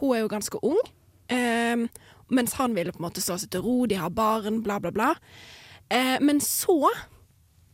Hun 0.01 0.17
er 0.17 0.25
jo 0.25 0.33
ganske 0.33 0.61
ung, 0.65 0.81
eh, 1.29 1.87
mens 2.29 2.57
han 2.61 2.75
ville 2.77 2.93
på 2.93 3.03
en 3.03 3.09
måte 3.09 3.25
stå 3.25 3.39
seg 3.41 3.53
til 3.55 3.65
ro, 3.65 3.79
de 3.87 4.01
har 4.01 4.13
barn, 4.15 4.63
bla, 4.65 4.81
bla, 4.83 4.93
bla. 4.95 5.15
Eh, 5.91 6.19
men 6.21 6.41
så 6.45 6.83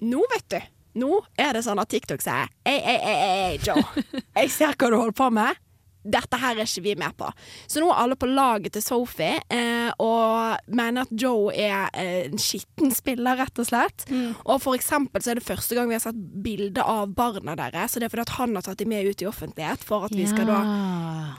Nå, 0.04 0.20
vet 0.34 0.48
du. 0.52 0.58
Nå 1.00 1.10
er 1.40 1.54
det 1.56 1.62
sånn 1.64 1.80
at 1.80 1.88
TikTok 1.90 2.20
sier 2.22 2.50
ei, 2.68 2.76
ei, 2.76 2.98
ei, 3.02 3.54
Joe. 3.64 3.80
Jeg 4.36 4.50
ser 4.52 4.74
hva 4.76 4.90
du 4.92 4.98
holder 4.98 5.16
på 5.16 5.30
med. 5.32 5.58
Dette 6.04 6.38
her 6.40 6.58
er 6.58 6.68
ikke 6.68 6.84
vi 6.84 6.94
med 7.00 7.16
på. 7.16 7.30
Så 7.66 7.80
nå 7.80 7.88
er 7.88 8.02
alle 8.02 8.16
på 8.20 8.28
laget 8.28 8.74
til 8.76 8.84
Sophie 8.84 9.38
eh, 9.48 9.90
og 10.02 10.68
mener 10.68 11.06
at 11.06 11.14
Joe 11.16 11.52
er 11.54 11.88
eh, 11.96 12.26
en 12.28 12.40
skitten 12.40 12.92
spiller, 12.94 13.38
rett 13.40 13.60
og 13.60 13.68
slett. 13.70 14.06
Og 14.44 14.60
for 14.62 14.76
eksempel 14.76 15.24
så 15.24 15.32
er 15.32 15.40
det 15.40 15.46
første 15.46 15.76
gang 15.76 15.88
vi 15.88 15.96
har 15.96 16.04
sett 16.04 16.20
bilde 16.44 16.84
av 16.84 17.14
barna 17.16 17.56
deres. 17.58 17.94
Så 17.94 18.02
det 18.02 18.08
er 18.08 18.14
fordi 18.14 18.26
at 18.26 18.36
han 18.38 18.56
har 18.58 18.66
tatt 18.66 18.82
dem 18.82 18.92
med 18.92 19.08
ut 19.08 19.24
i 19.24 19.28
offentlighet 19.30 19.84
for 19.84 20.08
at 20.08 20.14
vi 20.14 20.26
skal 20.28 20.50
da 20.50 20.60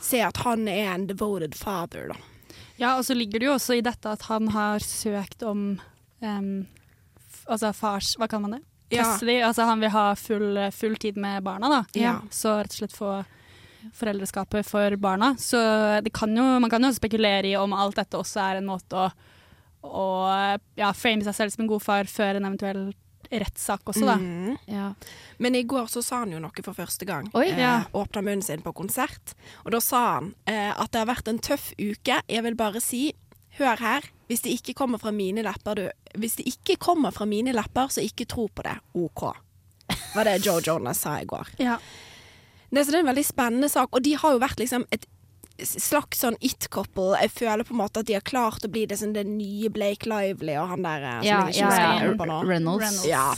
se 0.04 0.22
at 0.26 0.42
han 0.46 0.68
er 0.72 0.94
en 0.96 1.08
devoted 1.10 1.56
father, 1.58 2.10
da. 2.14 2.18
Ja, 2.78 2.98
og 2.98 3.06
så 3.08 3.16
ligger 3.16 3.40
det 3.40 3.48
jo 3.48 3.56
også 3.56 3.78
i 3.78 3.84
dette 3.86 4.12
at 4.12 4.26
han 4.28 4.50
har 4.52 4.84
søkt 4.84 5.44
om 5.48 5.78
um, 6.20 6.56
Altså 7.46 7.70
fars 7.78 8.16
Hva 8.20 8.28
kan 8.28 8.42
man 8.44 8.58
det? 8.58 8.62
Ja. 8.90 9.04
Custody. 9.04 9.38
Altså 9.42 9.66
han 9.70 9.80
vil 9.82 9.92
ha 9.94 10.06
full, 10.16 10.60
full 10.72 10.96
tid 11.02 11.18
med 11.18 11.44
barna, 11.44 11.70
da. 11.70 11.80
Ja. 11.98 12.16
Så 12.32 12.58
rett 12.60 12.74
og 12.74 12.80
slett 12.80 12.96
få 12.96 13.12
foreldreskapet 13.94 14.66
for 14.68 14.98
barna. 15.02 15.34
Så 15.40 15.60
det 16.04 16.14
kan 16.16 16.34
jo, 16.36 16.44
man 16.60 16.72
kan 16.72 16.84
jo 16.84 16.94
spekulere 16.96 17.52
i 17.52 17.56
om 17.60 17.74
alt 17.76 18.00
dette 18.00 18.20
også 18.20 18.42
er 18.42 18.60
en 18.62 18.70
måte 18.70 18.98
å, 18.98 19.10
å 19.86 20.06
ja, 20.80 20.92
frame 20.98 21.26
seg 21.26 21.38
selv 21.38 21.56
som 21.56 21.66
en 21.66 21.74
god 21.74 21.84
far 21.86 22.10
før 22.10 22.40
en 22.40 22.50
eventuell 22.50 22.86
rettssak 23.32 23.90
også, 23.90 24.06
da. 24.06 24.16
Mm. 24.22 24.58
Ja. 24.70 24.94
Men 25.38 25.56
i 25.56 25.64
går 25.64 25.88
så 25.92 26.04
sa 26.06 26.22
han 26.24 26.34
jo 26.36 26.42
noe 26.42 26.66
for 26.66 26.78
første 26.78 27.08
gang. 27.10 27.30
Oi. 27.38 27.48
Eh, 27.52 27.88
Åpna 27.98 28.22
munnen 28.22 28.44
sin 28.46 28.64
på 28.66 28.74
konsert. 28.78 29.36
Og 29.64 29.74
da 29.76 29.82
sa 29.84 30.02
han 30.18 30.34
eh, 30.50 30.72
at 30.72 30.92
det 30.94 31.02
har 31.02 31.10
vært 31.10 31.32
en 31.32 31.42
tøff 31.42 31.72
uke. 31.80 32.20
Jeg 32.22 32.46
vil 32.46 32.58
bare 32.60 32.82
si, 32.84 33.08
hør 33.60 33.82
her. 33.82 34.10
Hvis 34.30 34.46
det 34.46 34.56
ikke 34.58 34.78
kommer 34.78 35.02
fra 35.02 35.14
mine 35.14 35.44
lepper, 35.46 35.78
du 35.78 36.20
Hvis 36.20 36.38
det 36.40 36.48
ikke 36.50 36.78
kommer 36.82 37.12
fra 37.14 37.28
mine 37.30 37.54
lepper, 37.54 37.92
så 37.94 38.06
ikke 38.06 38.28
tro 38.30 38.48
på 38.48 38.66
det. 38.66 38.78
OK. 38.98 39.26
Var 40.16 40.26
det 40.26 40.40
Joe 40.46 40.62
Jonas 40.66 41.04
sa 41.04 41.20
i 41.22 41.26
går. 41.30 41.56
Ja. 41.62 41.78
Det, 42.72 42.84
så 42.86 42.92
det 42.92 43.00
er 43.00 43.04
en 43.06 43.12
veldig 43.12 43.28
spennende 43.28 43.70
sak, 43.72 43.92
og 43.94 44.04
de 44.06 44.16
har 44.20 44.36
jo 44.36 44.42
vært 44.42 44.62
liksom 44.62 44.88
et 44.96 45.06
slags 45.64 46.20
sånn 46.20 46.36
it-couple. 46.44 47.14
Jeg 47.22 47.32
føler 47.32 47.68
på 47.68 47.76
en 47.76 47.82
måte 47.84 48.02
at 48.02 48.10
de 48.10 48.18
har 48.18 48.26
klart 48.28 48.66
å 48.68 48.72
bli 48.72 48.84
det, 48.90 48.98
sånn, 49.00 49.14
det 49.16 49.24
nye 49.30 49.70
Blake 49.72 50.10
Lively 50.10 50.58
og 50.60 50.74
han 50.74 50.84
der 50.84 51.06
eh, 51.06 51.22
som 51.22 51.30
Ja, 51.30 51.40
ikke 51.48 51.72
ja, 51.72 51.94
ja. 52.04 52.12
på 52.20 52.28
nå. 52.28 52.42
Reynolds. 52.50 52.84
Reynolds. 52.84 53.08
Ja. 53.08 53.30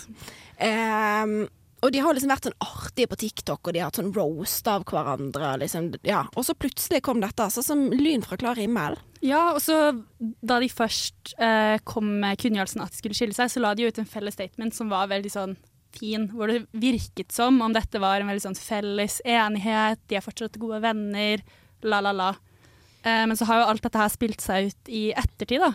Ehm, 0.65 1.43
og 1.85 1.93
de 1.93 2.01
har 2.01 2.15
liksom 2.17 2.31
vært 2.33 2.47
sånn 2.47 2.57
artige 2.63 3.09
på 3.11 3.19
TikTok, 3.21 3.61
og 3.69 3.75
de 3.75 3.83
har 3.83 3.91
hatt 3.91 3.99
sånn 3.99 4.09
roast 4.15 4.65
av 4.71 4.85
hverandre. 4.89 5.53
Liksom, 5.61 5.91
ja. 6.07 6.23
Og 6.33 6.47
så 6.47 6.55
plutselig 6.57 7.03
kom 7.05 7.21
dette, 7.21 7.45
altså 7.45 7.61
som 7.65 7.85
lyn 7.93 8.25
fra 8.25 8.39
klar 8.41 8.57
himmel. 8.57 8.97
Ja, 9.21 9.51
og 9.53 9.61
så 9.61 9.77
da 10.17 10.57
de 10.61 10.69
først 10.73 11.35
uh, 11.37 11.77
kom 11.85 12.17
med 12.23 12.41
kunngjørelsen 12.41 12.81
at 12.81 12.93
de 12.93 13.01
skulle 13.01 13.17
skille 13.17 13.37
seg, 13.37 13.53
så 13.53 13.61
la 13.61 13.75
de 13.77 13.85
ut 13.85 14.01
en 14.01 14.09
felles 14.09 14.33
statement 14.37 14.73
som 14.73 14.89
var 14.89 15.09
veldig 15.13 15.33
sånn 15.33 15.55
fin, 15.97 16.27
hvor 16.33 16.51
det 16.51 16.63
virket 16.71 17.33
som 17.33 17.59
om 17.65 17.73
dette 17.75 17.99
var 18.01 18.21
en 18.21 18.29
veldig 18.31 18.45
sånn 18.45 18.59
felles 18.59 19.19
enighet, 19.25 19.99
de 20.07 20.17
er 20.19 20.25
fortsatt 20.25 20.57
gode 20.61 20.79
venner, 20.85 21.43
la, 21.85 21.99
la, 22.05 22.13
la. 22.15 22.29
Eh, 23.03 23.25
men 23.27 23.37
så 23.37 23.45
har 23.49 23.61
jo 23.61 23.67
alt 23.73 23.85
dette 23.85 24.01
her 24.01 24.13
spilt 24.13 24.41
seg 24.43 24.71
ut 24.71 24.89
i 24.93 25.03
ettertid, 25.17 25.61
da. 25.63 25.73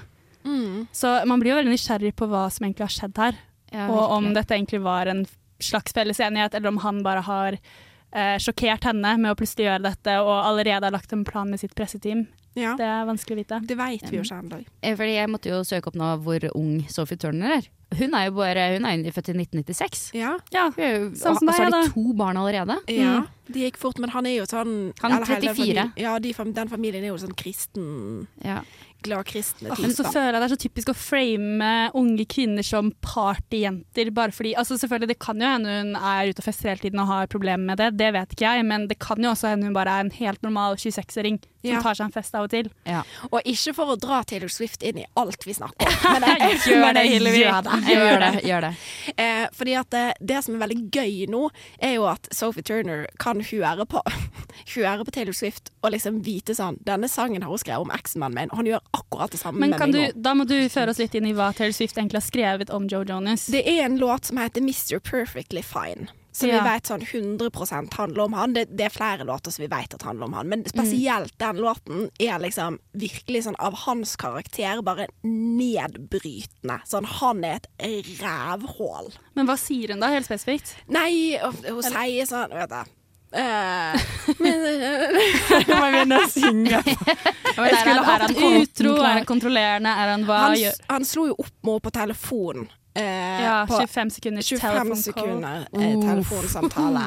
Så 0.92 1.12
man 1.30 1.38
blir 1.38 1.52
jo 1.52 1.60
veldig 1.60 1.70
nysgjerrig 1.74 2.16
på 2.18 2.26
hva 2.30 2.48
som 2.50 2.66
egentlig 2.66 2.88
har 2.88 2.96
skjedd 2.96 3.20
her, 3.22 3.38
Ja, 3.72 3.86
og 3.88 4.10
om 4.18 4.32
dette 4.34 4.56
egentlig 4.56 4.82
var 4.84 5.06
en 5.08 5.24
slags 5.62 5.94
felles 5.94 6.18
enighet, 6.20 6.54
eller 6.58 6.72
om 6.72 6.80
han 6.82 7.02
bare 7.06 7.22
har 7.24 7.56
eh, 7.56 8.36
sjokkert 8.42 8.84
henne 8.90 9.14
med 9.22 9.32
å 9.32 9.38
plutselig 9.38 9.68
gjøre 9.68 9.84
dette, 9.86 10.16
og 10.20 10.34
allerede 10.34 10.88
har 10.88 10.94
lagt 10.94 11.14
en 11.14 11.22
plan 11.24 11.48
med 11.48 11.62
sitt 11.62 11.76
presseteam. 11.78 12.26
Ja. 12.58 12.74
Det 12.76 12.84
er 12.84 13.06
vanskelig 13.08 13.36
å 13.36 13.40
vite. 13.40 13.60
Det 13.66 13.76
veit 13.78 14.02
vi 14.10 14.18
jo 14.18 14.24
ikke 14.26 14.40
ennå. 14.42 14.58
Eh, 14.82 14.96
Fordi 14.98 15.14
jeg 15.14 15.30
måtte 15.32 15.52
jo 15.52 15.62
søke 15.64 15.88
opp 15.88 15.96
nå 15.96 16.10
hvor 16.24 16.44
ung 16.54 16.82
Sophie 16.92 17.16
Turner 17.16 17.58
er. 17.58 17.68
Hun 17.92 18.14
er 18.16 18.26
jo 18.28 18.32
bare, 18.38 18.66
hun 18.76 18.86
er 18.88 19.12
født 19.12 19.30
i 19.32 19.34
1996. 19.36 20.02
Ja. 20.16 20.34
Ja, 20.52 20.66
Sånn 20.72 21.36
som 21.38 21.48
og 21.48 21.54
så 21.54 21.66
deg, 21.66 21.72
har 21.74 21.82
de 21.88 21.92
to 21.92 22.12
barn 22.16 22.40
allerede. 22.40 22.78
ja. 22.92 23.22
Det 23.52 23.66
gikk 23.66 23.76
fort, 23.76 23.98
men 24.00 24.08
han 24.14 24.24
er 24.24 24.38
jo 24.38 24.44
sånn 24.48 24.94
Han 25.02 25.12
er 25.12 25.16
eller 25.16 25.26
hele 25.28 25.52
34. 25.52 25.82
Ja, 26.00 26.18
de, 26.22 26.30
den 26.56 26.68
familien 26.70 27.04
er 27.04 27.10
jo 27.10 27.18
sånn 27.20 27.34
kristen 27.36 28.26
Ja. 28.40 28.62
Glad 29.02 29.26
kristne 29.28 29.74
Men 29.78 29.94
så 29.96 30.04
føler 30.06 30.32
jeg 30.32 30.40
det 30.42 30.48
er 30.48 30.54
så 30.54 30.60
typisk 30.62 30.92
å 30.92 30.96
frame 30.96 31.70
unge 31.98 32.26
kvinner 32.30 32.66
som 32.66 32.90
partyjenter, 33.04 34.10
bare 34.14 34.32
fordi 34.34 34.54
altså 34.58 34.78
Selvfølgelig, 34.80 35.08
det 35.12 35.18
kan 35.22 35.40
jo 35.40 35.48
hende 35.52 35.76
hun 35.78 35.94
er 35.96 36.30
ute 36.32 36.42
og 36.42 36.46
fester 36.46 36.72
hele 36.72 36.82
tiden 36.86 37.00
og 37.02 37.10
har 37.10 37.30
problemer 37.32 37.64
med 37.72 37.78
det, 37.80 37.90
det 38.00 38.10
vet 38.16 38.34
ikke 38.34 38.48
jeg, 38.56 38.66
men 38.68 38.86
det 38.90 38.98
kan 39.02 39.20
jo 39.22 39.30
også 39.34 39.52
hende 39.54 39.68
hun 39.68 39.76
bare 39.76 39.98
er 40.00 40.06
en 40.06 40.14
helt 40.16 40.42
normal 40.46 40.76
26-åring 40.80 41.40
som 41.42 41.48
Ja. 41.62 41.78
tar 41.78 41.94
seg 41.94 42.08
en 42.08 42.12
fest 42.16 42.34
av 42.34 42.48
og 42.48 42.50
til. 42.50 42.66
ja. 42.90 43.04
Og 43.30 43.38
ikke 43.46 43.70
for 43.76 43.92
å 43.92 43.94
dra 44.00 44.16
Taylor 44.26 44.50
Swift 44.50 44.82
inn 44.82 44.96
i 44.98 45.04
alt 45.20 45.44
vi 45.46 45.54
snakker 45.54 45.86
om, 45.86 46.00
men 46.18 46.24
jeg, 46.26 46.56
Gjør 46.72 46.80
men 46.82 46.96
det, 46.98 47.04
jeg 47.06 47.20
gjør 47.38 47.60
det. 47.62 47.76
Gjør 47.92 48.18
det. 48.24 48.30
Gjør 48.48 48.64
det. 48.66 48.72
Eh, 49.14 49.44
fordi 49.54 49.76
at 49.78 49.90
det, 49.94 50.02
det 50.32 50.40
som 50.42 50.56
er 50.56 50.62
veldig 50.64 50.80
gøy 50.90 51.14
nå, 51.30 51.44
er 51.78 51.94
jo 52.00 52.08
at 52.10 52.26
Sophie 52.34 52.66
Turner 52.66 53.06
kan 53.22 53.38
høre 53.46 53.86
på, 53.86 54.02
høre 54.74 55.06
på 55.06 55.14
Taylor 55.14 55.38
Swift 55.38 55.70
og 55.84 55.94
liksom 55.94 56.18
vite 56.26 56.56
sånn 56.58 56.80
Denne 56.82 57.06
sangen 57.10 57.42
har 57.46 57.50
hun 57.54 57.62
skrevet 57.62 57.86
om 57.86 57.94
eksmannen 57.94 58.40
min, 58.40 58.50
og 58.50 58.58
han 58.64 58.72
gjør 58.72 58.82
akkurat 58.92 59.32
det 59.32 59.40
samme 59.40 59.60
Men 59.60 59.70
med 59.74 59.80
kan 59.80 59.90
meg 59.92 60.14
du, 60.14 60.20
da 60.20 60.34
må 60.36 60.44
du 60.48 60.56
føre 60.72 60.92
oss 60.92 61.00
litt 61.00 61.14
inn 61.16 61.26
i 61.30 61.34
hva 61.36 61.50
Taylor 61.56 61.74
Swift 61.76 61.96
egentlig 61.96 62.20
har 62.20 62.26
skrevet 62.28 62.72
om 62.74 62.88
Joe 62.90 63.06
Jonas. 63.08 63.46
Det 63.52 63.62
er 63.64 63.86
en 63.86 63.96
låt 64.00 64.28
som 64.28 64.40
heter 64.42 64.60
Mr. 64.64 65.00
Perfectly 65.00 65.62
Fine. 65.64 66.10
Som 66.32 66.48
Ja. 66.48 66.62
vi 66.62 66.68
vet 66.70 66.88
sånn 66.88 67.02
100% 67.04 67.92
handler 67.92 68.22
om 68.24 68.32
han. 68.32 68.54
Det, 68.56 68.64
det 68.76 68.86
er 68.86 68.94
flere 68.94 69.24
låter 69.28 69.52
som 69.52 69.62
vi 69.62 69.68
vet 69.68 69.92
at 69.94 70.02
handler 70.02 70.30
om 70.30 70.32
han, 70.32 70.48
men 70.48 70.64
spesielt 70.64 71.34
den 71.38 71.60
låten 71.60 72.06
er 72.18 72.38
liksom 72.40 72.78
virkelig 72.96 73.44
sånn 73.44 73.58
av 73.60 73.76
hans 73.84 74.16
karakter 74.16 74.80
bare 74.82 75.10
nedbrytende. 75.28 76.80
Sånn, 76.88 77.04
han 77.20 77.44
er 77.44 77.60
et 77.60 78.08
rævhål. 78.22 79.12
Men 79.36 79.48
hva 79.48 79.58
sier 79.60 79.92
hun 79.92 80.00
da, 80.00 80.08
helt 80.14 80.28
spesifikt? 80.28 80.72
Nei, 80.88 81.36
hun, 81.42 81.60
hun 81.68 81.84
sier 81.84 82.28
sånn 82.28 82.56
Vet 82.56 82.72
du 82.72 83.01
men, 84.42 84.64
Nå 85.68 85.76
må 85.78 85.86
jeg 85.86 85.94
begynne 85.94 86.18
å 86.20 86.28
synge. 86.30 86.80
Er, 86.82 87.76
skulle 87.78 88.04
han, 88.04 88.26
hatt 88.26 88.36
utro? 88.36 88.94
Er 89.00 89.18
han 89.20 89.28
kontrollerende? 89.28 89.92
Er 90.04 90.12
han 90.14 90.26
hva 90.28 90.38
Han, 90.46 90.56
gjør 90.60 90.78
han 90.92 91.08
slo 91.08 91.26
jo 91.30 91.36
opp 91.40 91.52
med 91.64 91.72
henne 91.72 91.84
på 91.86 91.92
telefon. 91.96 92.66
eh, 92.94 93.42
Ja, 93.46 93.56
25 93.70 94.14
sekunder 94.18 94.42
25 94.46 94.94
sekunder 95.06 95.66
eh, 95.72 95.96
telefonsamtale. 96.02 97.06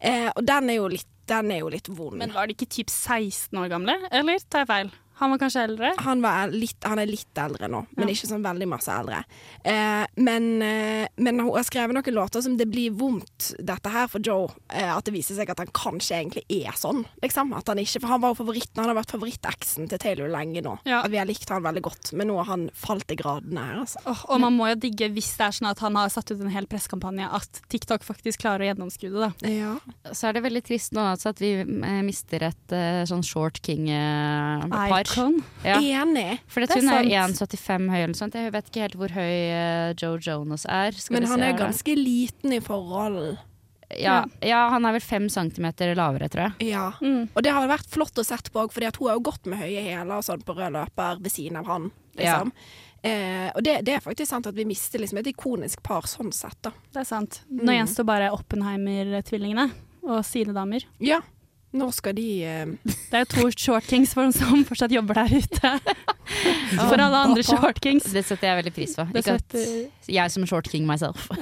Eh, 0.00 0.28
og 0.34 0.44
den 0.46 0.70
er, 0.70 0.78
jo 0.78 0.88
litt, 0.92 1.08
den 1.28 1.50
er 1.54 1.62
jo 1.64 1.72
litt 1.72 1.88
vond. 1.90 2.18
Men 2.20 2.32
var 2.36 2.46
de 2.46 2.54
ikke 2.56 2.68
typ 2.78 2.90
16 2.92 3.58
år 3.58 3.70
gamle, 3.72 3.96
eller 4.14 4.38
tar 4.48 4.64
jeg 4.66 4.70
feil? 4.70 4.92
Han 5.18 5.30
var 5.34 5.38
kanskje 5.42 5.64
eldre? 5.66 5.92
Han, 6.04 6.22
var 6.22 6.52
litt, 6.54 6.78
han 6.86 7.00
er 7.02 7.08
litt 7.10 7.38
eldre 7.38 7.68
nå, 7.70 7.84
men 7.96 8.08
Ja. 8.08 8.14
ikke 8.14 8.28
sånn 8.30 8.44
veldig 8.44 8.68
masse 8.70 8.92
eldre. 8.94 9.24
Eh, 9.64 10.06
men, 10.16 10.62
eh, 10.62 11.08
men 11.16 11.40
hun 11.40 11.50
har 11.56 11.64
skrevet 11.66 11.94
noen 11.96 12.14
låter 12.14 12.42
som 12.42 12.56
det 12.56 12.68
blir 12.70 12.90
vondt, 12.94 13.54
dette 13.58 13.90
her, 13.90 14.06
for 14.08 14.20
Joe. 14.24 14.48
Eh, 14.70 14.88
at 14.96 15.04
det 15.04 15.14
viser 15.14 15.34
seg 15.38 15.50
at 15.50 15.58
han 15.58 15.72
kanskje 15.74 16.20
egentlig 16.22 16.44
er 16.48 16.72
sånn. 16.78 17.04
Liksom. 17.22 17.52
At 17.56 17.66
han 17.68 17.78
ikke, 17.82 18.00
for 18.00 18.08
han 18.14 18.20
var 18.22 18.34
jo 18.34 18.44
favoritten, 18.44 18.78
han 18.82 18.92
har 18.92 18.98
vært 19.02 19.14
favoritteksen 19.16 19.88
til 19.90 19.98
Taylor 19.98 20.28
lenge 20.30 20.62
nå. 20.62 20.78
Ja. 20.86 21.02
At 21.02 21.10
vi 21.10 21.18
har 21.18 21.26
likt 21.26 21.48
han 21.50 21.62
veldig 21.66 21.82
godt, 21.82 22.12
men 22.14 22.28
nå 22.30 22.36
har 22.38 22.48
han 22.52 22.68
falt 22.74 23.10
i 23.10 23.18
gradene 23.18 23.58
her, 23.64 23.80
altså. 23.82 23.98
Oh, 24.06 24.24
og 24.34 24.40
man 24.40 24.54
må 24.56 24.68
jo 24.70 24.78
digge 24.86 25.10
hvis 25.12 25.32
det 25.36 25.48
er 25.48 25.56
sånn 25.58 25.70
at 25.70 25.82
han 25.82 25.96
har 25.98 26.08
satt 26.14 26.30
ut 26.30 26.40
en 26.40 26.52
hel 26.54 26.66
presskampanje, 26.70 27.26
at 27.26 27.60
TikTok 27.68 28.06
faktisk 28.06 28.40
klarer 28.44 28.66
å 28.66 28.70
gjennomskue 28.70 29.10
det. 29.10 29.32
da. 29.42 29.50
Ja. 29.50 29.74
Så 30.14 30.28
er 30.28 30.38
det 30.38 30.44
veldig 30.46 30.62
trist 30.64 30.94
nå 30.94 31.02
altså, 31.02 31.32
at 31.34 31.42
vi 31.42 31.52
eh, 31.58 32.00
mister 32.06 32.44
et 32.48 32.74
uh, 32.74 33.02
sånn 33.08 33.24
short 33.26 33.60
king-par. 33.64 35.07
Icon. 35.08 35.40
ja. 35.64 35.80
Enig. 35.80 36.38
For 36.46 36.60
Det 36.60 36.70
er 36.76 36.80
hun 36.82 36.88
er 36.92 37.10
1,75 37.28 37.90
høy 37.90 37.98
eller 37.98 38.12
noe 38.12 38.20
sånt. 38.20 38.34
Jeg 38.38 38.52
vet 38.54 38.70
ikke 38.70 38.84
helt 38.86 38.96
hvor 39.00 39.14
høy 39.16 39.34
eh, 39.34 39.94
Joe 39.98 40.18
Jonas 40.22 40.64
er. 40.68 40.92
Skal 40.92 41.18
Men 41.18 41.28
han 41.32 41.40
se 41.40 41.46
er 41.48 41.58
ganske 41.58 41.66
ganske 41.68 41.96
liten 41.98 42.52
i 42.52 42.60
forhold. 42.64 43.38
ja, 43.96 44.18
ja, 44.44 44.68
han 44.68 44.84
er 44.84 44.92
vel 44.98 45.00
fem 45.04 45.28
centimeter 45.32 45.94
lavere, 45.96 46.28
tror 46.28 46.48
jeg. 46.48 46.72
Ja. 46.74 46.90
Mm. 47.00 47.28
Og 47.34 47.42
det 47.42 47.54
har 47.56 47.68
vært 47.70 47.88
flott 47.88 48.18
å 48.20 48.24
sett 48.26 48.50
på 48.52 48.60
òg, 48.66 48.72
fordi 48.74 48.90
hun 48.98 49.08
har 49.08 49.16
jo 49.16 49.24
gått 49.30 49.46
med 49.48 49.58
høye 49.62 49.80
hæler 49.86 50.18
og 50.18 50.26
sånn 50.26 50.44
på 50.44 50.56
rød 50.58 50.74
løper 50.76 51.22
ved 51.24 51.32
siden 51.32 51.56
av 51.62 51.66
han. 51.72 51.90
Liksom. 52.18 52.52
Eh, 53.00 53.48
og 53.54 53.62
det, 53.62 53.78
det 53.86 53.94
er 53.94 54.02
faktisk 54.02 54.28
sant 54.28 54.46
at 54.50 54.56
vi 54.58 54.64
mister 54.66 54.98
liksom 54.98 55.20
et 55.20 55.28
ikonisk 55.30 55.80
par 55.86 56.08
sånn 56.10 56.32
sett, 56.34 56.58
da. 56.66 56.72
Det 56.92 57.00
er 57.04 57.08
sant. 57.08 57.40
Mm. 57.48 57.62
Nå 57.64 57.76
gjenstår 57.78 58.08
bare 58.08 58.30
Oppenheimer-tvillingene 58.34 59.68
og 60.08 60.24
sine 60.26 60.52
damer. 60.56 60.84
Ja. 61.04 61.20
Nå 61.72 61.90
skal 61.92 62.16
de 62.16 62.44
uh... 62.48 62.66
Det 63.10 63.12
er 63.12 63.18
jo 63.18 63.24
to 63.34 63.50
short 63.52 63.84
kings 63.84 64.14
for, 64.16 64.30
som 64.32 64.64
fortsatt 64.64 64.92
jobber 64.92 65.14
der 65.20 65.28
ute. 65.36 65.78
For 66.88 67.00
alle 67.00 67.16
andre 67.16 67.42
short 67.42 67.80
kings. 67.80 68.04
Det 68.12 68.24
setter 68.24 68.48
jeg 68.48 68.56
veldig 68.62 68.72
pris 68.76 68.96
på. 68.96 69.02
Ikke 69.16 69.32
at 69.40 69.54
jeg 70.08 70.30
som 70.30 70.46
short 70.46 70.68
king 70.68 70.86
myself. 70.88 71.28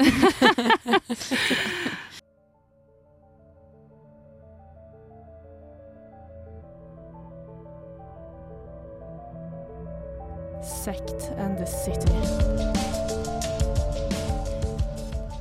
Sect 10.66 11.30
and 11.38 11.58
the 11.58 11.66
City. 11.66 12.12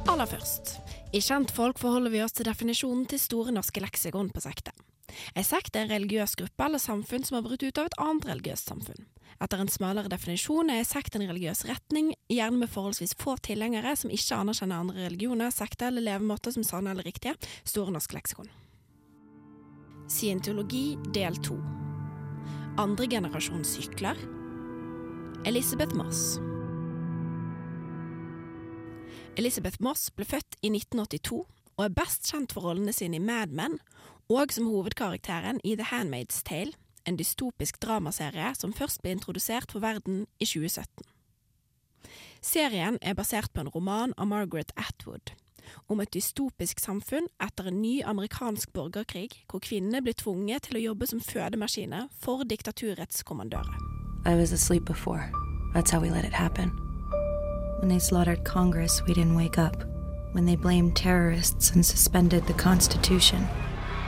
Aller 0.08 0.26
først. 0.26 0.85
I 1.14 1.22
Kjentfolk 1.22 1.80
forholder 1.80 2.12
vi 2.12 2.24
oss 2.24 2.34
til 2.36 2.48
definisjonen 2.48 3.06
til 3.10 3.22
Store 3.22 3.54
norske 3.54 3.82
leksikon 3.84 4.32
på 4.34 4.42
sekte. 4.44 4.74
En 5.36 5.46
sekt 5.46 5.76
er 5.76 5.86
en 5.86 5.94
religiøs 5.94 6.36
gruppe 6.40 6.66
eller 6.66 6.82
samfunn 6.82 7.24
som 7.24 7.38
har 7.38 7.46
brutt 7.46 7.64
ut 7.64 7.78
av 7.80 7.88
et 7.88 8.00
annet 8.02 8.26
religiøst 8.28 8.72
samfunn. 8.72 9.06
Etter 9.44 9.60
en 9.60 9.72
smalere 9.72 10.12
definisjon 10.12 10.72
er 10.72 10.86
sekt 10.88 11.16
en 11.16 11.26
religiøs 11.28 11.66
retning, 11.70 12.14
gjerne 12.32 12.62
med 12.62 12.72
forholdsvis 12.72 13.18
få 13.20 13.36
tilhengere 13.44 13.96
som 14.00 14.14
ikke 14.14 14.40
anerkjenner 14.40 14.84
andre 14.84 15.08
religioner, 15.10 15.52
sekter 15.52 15.92
eller 15.92 16.08
levemåter 16.08 16.56
som 16.56 16.66
sanne 16.68 16.96
eller 16.96 17.08
riktige. 17.08 17.36
Store 17.68 17.94
norske 17.96 18.16
leksikon. 18.18 18.52
Scientologi 20.12 20.96
del 21.16 21.38
to. 21.44 21.60
Andre 22.80 23.08
generasjons 23.12 23.76
sykler. 23.78 24.20
Elisabeth 25.46 25.96
Moss. 25.96 26.38
Elisabeth 29.36 29.82
Moss 29.84 30.12
ble 30.16 30.24
født 30.24 30.56
i 30.64 30.70
1982 30.72 31.42
og 31.76 31.82
er 31.84 31.96
best 31.96 32.30
kjent 32.30 32.54
for 32.56 32.64
rollene 32.70 32.94
sine 32.96 33.20
i 33.20 33.24
Mad 33.24 33.52
Men 33.52 33.80
og 34.32 34.54
som 34.56 34.70
hovedkarakteren 34.72 35.60
i 35.64 35.76
The 35.76 35.90
Handmaid's 35.92 36.40
Tale, 36.48 36.72
en 37.06 37.20
dystopisk 37.20 37.78
dramaserie 37.84 38.54
som 38.56 38.74
først 38.74 39.04
ble 39.04 39.12
introdusert 39.14 39.76
for 39.76 39.84
verden 39.84 40.24
i 40.40 40.48
2017. 40.48 41.04
Serien 42.42 42.98
er 43.02 43.18
basert 43.18 43.52
på 43.54 43.66
en 43.66 43.74
roman 43.76 44.16
av 44.18 44.32
Margaret 44.32 44.72
Atwood 44.80 45.36
om 45.90 46.00
et 46.00 46.14
dystopisk 46.14 46.80
samfunn 46.80 47.28
etter 47.42 47.68
en 47.68 47.82
ny 47.82 48.00
amerikansk 48.06 48.72
borgerkrig 48.74 49.44
hvor 49.50 49.60
kvinnene 49.66 50.04
blir 50.06 50.16
tvunget 50.16 50.70
til 50.70 50.80
å 50.80 50.86
jobbe 50.92 51.10
som 51.12 51.20
fødemaskiner 51.20 52.08
for 52.22 52.48
diktaturets 52.48 53.26
kommandører. 53.26 53.76
I 54.26 54.38
was 54.40 54.54
asleep 54.54 54.86
before. 54.86 55.30
That's 55.74 55.92
how 55.92 56.00
we 56.00 56.10
let 56.10 56.24
it 56.24 56.34
happen. 56.34 56.72
When 57.86 57.94
they 57.94 58.00
slaughtered 58.00 58.44
Congress, 58.44 59.04
we 59.06 59.14
didn't 59.14 59.36
wake 59.36 59.60
up. 59.60 59.84
When 60.32 60.48
they 60.48 60.56
blamed 60.56 60.96
terrorists 60.96 61.70
and 61.70 61.86
suspended 61.86 62.48
the 62.48 62.54
Constitution, 62.54 63.48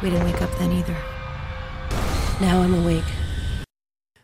we 0.02 0.10
didn't 0.10 0.26
wake 0.26 0.42
up 0.42 0.50
then 0.58 0.72
either. 0.72 0.98
Now 2.42 2.64
I'm 2.64 2.74
awake. 2.74 3.06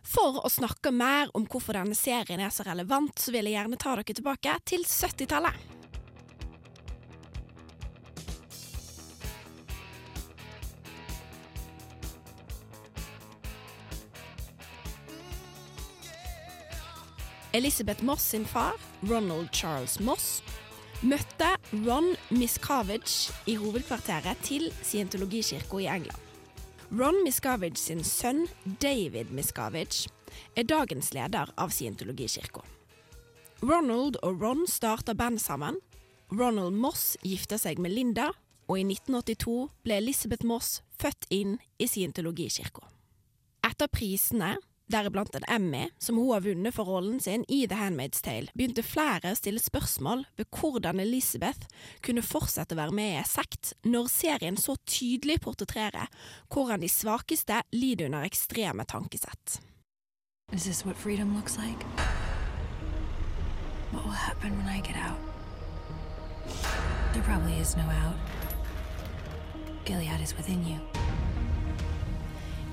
For 0.02 0.42
å 0.42 0.50
snakke 0.50 0.90
mer 0.90 1.30
om 1.38 1.46
hvorfor 1.46 1.78
denne 1.78 1.94
serien 1.94 2.42
er 2.42 2.50
så 2.50 2.66
relevant, 2.66 3.14
så 3.22 3.30
vil 3.30 3.46
jeg 3.46 3.60
gjerne 3.60 3.78
ta 3.78 3.94
dere 3.94 4.18
tilbake 4.18 4.58
til 4.66 4.90
70-tallet. 4.90 5.73
Elizabeth 17.54 18.02
Moss 18.04 18.24
sin 18.24 18.46
far, 18.46 18.74
Ronald 19.06 19.52
Charles 19.54 20.00
Moss, 20.00 20.42
møtte 21.06 21.52
Ron 21.86 22.16
Miscavige 22.34 23.30
i 23.46 23.54
hovedkvarteret 23.62 24.42
til 24.42 24.72
Scientologikirka 24.82 25.78
i 25.84 25.86
England. 25.86 26.18
Ron 26.90 27.20
Miscavige 27.24 27.78
sin 27.78 28.02
sønn, 28.04 28.48
David 28.82 29.30
Miscavige, 29.30 30.10
er 30.58 30.66
dagens 30.66 31.14
leder 31.14 31.54
av 31.54 31.70
Scientologikirka. 31.70 32.66
Ronald 33.62 34.18
og 34.24 34.42
Ron 34.42 34.66
starta 34.68 35.14
band 35.14 35.38
sammen. 35.38 35.78
Ronald 36.34 36.74
Moss 36.74 37.20
gifta 37.22 37.62
seg 37.62 37.78
med 37.78 37.94
Linda, 37.94 38.32
og 38.66 38.80
i 38.82 38.88
1982 38.88 39.70
ble 39.86 40.02
Elizabeth 40.02 40.46
Moss 40.50 40.82
født 40.98 41.30
inn 41.30 41.60
i 41.78 41.86
Scientologikirka. 41.86 42.90
Etter 43.62 43.94
prisene, 43.94 44.56
deriblant 44.92 45.36
en 45.36 45.46
Emmy, 45.48 45.88
som 45.98 46.18
hun 46.20 46.32
har 46.34 46.44
vunnet 46.46 46.76
for 46.76 46.90
rollen 46.90 47.20
sin 47.24 47.46
i 47.48 47.64
The 47.68 47.78
Handmaid's 47.80 48.24
Tale, 48.24 48.52
begynte 48.58 48.84
flere 48.86 49.34
å 49.34 49.38
stille 49.40 49.62
spørsmål 49.64 50.26
ved 50.40 50.50
hvordan 50.54 51.02
Elizabeth 51.04 51.68
kunne 52.06 52.26
fortsette 52.26 52.76
å 52.76 52.82
være 52.82 52.96
med 52.96 53.12
i 53.14 53.20
en 53.22 53.30
sekt 53.30 53.74
når 53.88 54.10
serien 54.12 54.60
så 54.60 54.76
tydelig 54.90 55.40
portretterer 55.46 56.12
hvordan 56.54 56.84
de 56.84 56.92
svakeste 56.92 57.62
lider 57.76 58.12
under 58.12 58.28
ekstreme 58.28 58.86
tankesett. 58.90 59.60
Is 60.52 60.66
this 60.66 60.86
what 60.86 60.98
freedom 60.98 61.36
looks 61.36 61.58
like? 61.58 61.84
What 63.92 64.06
will 64.06 64.12
happen 64.12 64.58
when 64.58 64.68
I 64.68 64.82
get 64.82 64.98
out? 64.98 65.18
There 67.14 67.24
probably 67.24 67.60
is 67.60 67.76
no 67.76 67.84
out. 67.84 68.18
Gilead 69.86 70.22
is 70.22 70.36
within 70.36 70.66
you. 70.66 70.80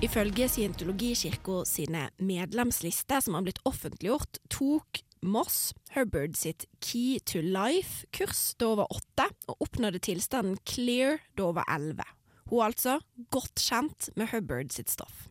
Ifølge 0.01 0.47
Scientologikirka 0.49 1.59
sine 1.69 2.07
medlemslister 2.17 3.21
som 3.21 3.35
har 3.37 3.43
blitt 3.45 3.59
offentliggjort, 3.69 4.39
tok 4.49 5.03
Moss 5.21 5.75
Hubbard 5.93 6.33
sitt 6.39 6.65
Key 6.81 7.19
to 7.29 7.43
Life-kurs 7.45 8.55
da 8.57 8.71
hun 8.71 8.79
var 8.79 8.95
åtte, 8.95 9.27
og 9.45 9.61
oppnådde 9.67 10.01
tilstanden 10.01 10.57
clear 10.65 11.21
da 11.37 11.51
hun 11.51 11.59
var 11.59 11.69
elleve. 11.69 12.07
Hun 12.49 12.63
er 12.63 12.71
altså 12.71 12.97
godt 13.29 13.61
kjent 13.61 14.09
med 14.17 14.33
Hubbard 14.33 14.73
sitt 14.73 14.89
stoff. 14.89 15.27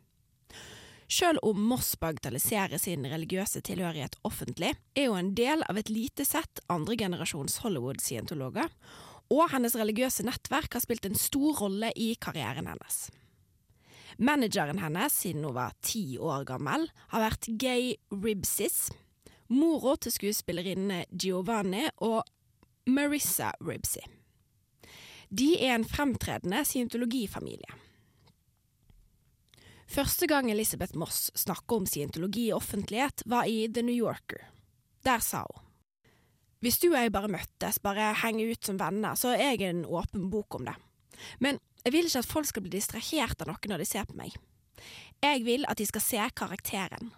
Selv 1.11 1.43
om 1.43 1.59
Moss 1.67 1.97
bagatelliserer 1.99 2.79
sin 2.79 3.03
religiøse 3.11 3.65
tilhørighet 3.67 4.21
offentlig, 4.23 4.77
er 4.95 5.11
hun 5.11 5.19
en 5.19 5.33
del 5.35 5.67
av 5.67 5.83
et 5.83 5.91
lite 5.91 6.23
sett 6.23 6.63
andregenerasjons 6.71 7.59
Hollywood-scientologer, 7.65 8.71
og 9.35 9.49
hennes 9.51 9.75
religiøse 9.75 10.23
nettverk 10.31 10.79
har 10.79 10.87
spilt 10.87 11.11
en 11.11 11.19
stor 11.19 11.59
rolle 11.65 11.91
i 11.99 12.13
karrieren 12.23 12.71
hennes. 12.71 13.09
Manageren 14.21 14.79
hennes, 14.79 15.15
siden 15.17 15.45
hun 15.45 15.55
var 15.57 15.73
ti 15.81 16.19
år 16.21 16.45
gammel, 16.45 16.91
har 17.09 17.23
vært 17.25 17.47
Gay 17.57 17.95
Ribsis, 18.13 18.91
mora 19.49 19.95
til 19.97 20.13
skuespillerinnene 20.13 21.07
Giovanni 21.09 21.87
og 22.05 22.29
Marissa 22.93 23.55
Ribsy. 23.65 24.03
De 25.33 25.55
er 25.63 25.79
en 25.79 25.87
fremtredende 25.89 26.61
scientologifamilie. 26.69 27.79
Første 29.91 30.29
gang 30.31 30.51
Elizabeth 30.53 30.99
Moss 30.99 31.31
snakket 31.35 31.77
om 31.79 31.87
scientologi 31.89 32.51
i 32.51 32.55
offentlighet, 32.55 33.25
var 33.27 33.49
i 33.49 33.65
The 33.73 33.83
New 33.83 33.97
Yorker. 33.97 34.45
Der 35.03 35.19
sa 35.25 35.47
hun 35.49 35.65
Hvis 36.61 36.79
du 36.79 36.91
og 36.91 37.01
jeg 37.01 37.13
bare 37.13 37.33
møttes, 37.33 37.79
bare 37.81 38.13
henger 38.21 38.53
ut 38.53 38.65
som 38.69 38.77
venner, 38.77 39.17
så 39.17 39.33
er 39.33 39.57
jeg 39.57 39.71
en 39.71 39.87
åpen 39.89 40.29
bok 40.31 40.61
om 40.61 40.69
det. 40.69 40.77
Men 41.41 41.57
jeg 41.85 41.95
vil 41.95 42.09
ikke 42.09 42.23
at 42.23 42.29
folk 42.29 42.49
skal 42.49 42.65
bli 42.65 42.75
distrahert 42.75 43.41
av 43.43 43.51
noe 43.51 43.71
når 43.73 43.83
de 43.83 43.89
ser 43.89 44.09
på 44.09 44.17
meg. 44.19 44.37
Jeg 45.21 45.45
vil 45.45 45.67
at 45.69 45.81
de 45.81 45.87
skal 45.89 46.05
se 46.05 46.29
karakteren. 46.37 47.13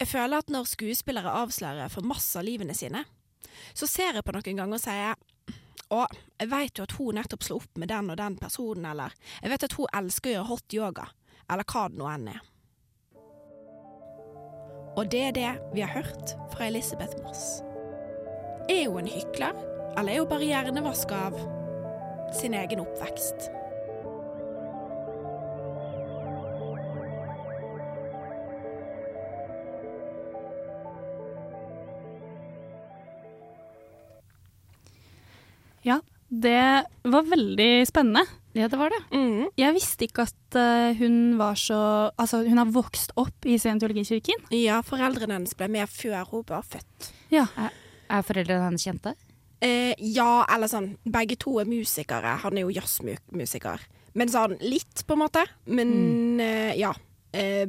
Jeg 0.00 0.10
føler 0.10 0.42
at 0.42 0.50
når 0.50 0.70
skuespillere 0.70 1.34
avslører 1.42 1.90
for 1.92 2.06
masse 2.06 2.34
av 2.38 2.46
livene 2.46 2.74
sine, 2.74 3.04
så 3.74 3.86
ser 3.86 4.18
jeg 4.18 4.26
på 4.26 4.34
noen 4.34 4.58
ganger 4.58 4.78
og 4.78 4.82
sier 4.82 5.18
å, 5.92 6.06
jeg 6.40 6.48
vet 6.50 6.78
jo 6.78 6.86
at 6.86 6.94
hun 6.96 7.18
nettopp 7.18 7.44
slo 7.44 7.58
opp 7.60 7.78
med 7.78 7.90
den 7.92 8.10
og 8.10 8.18
den 8.18 8.38
personen, 8.40 8.86
eller 8.88 9.14
jeg 9.42 9.52
vet 9.52 9.66
at 9.68 9.76
hun 9.78 9.92
elsker 10.00 10.30
å 10.30 10.34
gjøre 10.36 10.48
hot 10.48 10.76
yoga, 10.78 11.06
eller 11.52 11.68
hva 11.68 11.84
det 11.92 12.00
nå 12.00 12.08
enn 12.10 12.30
er. 12.32 12.40
Og 14.92 15.08
det 15.12 15.22
er 15.28 15.36
det 15.36 15.50
vi 15.72 15.84
har 15.84 15.94
hørt 15.94 16.34
fra 16.52 16.66
Elisabeth 16.68 17.20
Moss. 17.24 17.60
Er 18.72 18.88
hun 18.88 19.04
en 19.04 19.12
hykler, 19.12 19.56
eller 19.98 20.14
er 20.14 20.24
hun 20.24 20.32
bare 20.32 20.48
hjernevaska 20.48 21.20
av 21.28 21.38
sin 22.36 22.54
egen 22.54 22.80
oppvekst? 22.82 23.50
Ja, 35.82 35.98
det 36.28 36.84
var 37.02 37.26
veldig 37.26 37.86
spennende. 37.88 38.22
Ja, 38.52 38.68
det 38.68 38.76
var 38.76 38.92
det. 38.92 39.00
Mm. 39.16 39.48
Jeg 39.56 39.74
visste 39.74 40.06
ikke 40.06 40.26
at 40.28 40.56
eh, 40.60 40.98
hun 40.98 41.38
var 41.40 41.56
så 41.56 41.78
Altså, 42.20 42.42
hun 42.44 42.60
har 42.60 42.68
vokst 42.68 43.14
opp 43.16 43.48
i 43.48 43.56
Scientologikirken. 43.58 44.44
Ja, 44.52 44.82
foreldrene 44.84 45.38
hennes 45.38 45.56
ble 45.56 45.70
med 45.72 45.88
før 45.90 46.28
hun 46.30 46.44
var 46.48 46.66
født. 46.68 47.12
Ja. 47.32 47.46
Er 48.12 48.26
foreldrene 48.26 48.68
hennes 48.68 48.84
kjente? 48.84 49.14
Eh, 49.62 49.94
ja, 49.98 50.42
eller 50.50 50.70
sånn 50.70 50.96
Begge 51.06 51.36
to 51.38 51.56
er 51.62 51.68
musikere. 51.70 52.36
Han 52.42 52.58
er 52.58 52.66
jo 52.66 52.74
jazzmusiker. 52.74 53.84
Men 54.18 54.30
sånn 54.32 54.58
litt, 54.60 55.04
på 55.06 55.16
en 55.16 55.22
måte. 55.24 55.46
Men 55.70 56.40
eh, 56.42 56.74
ja. 56.80 56.94
Eh, 57.32 57.66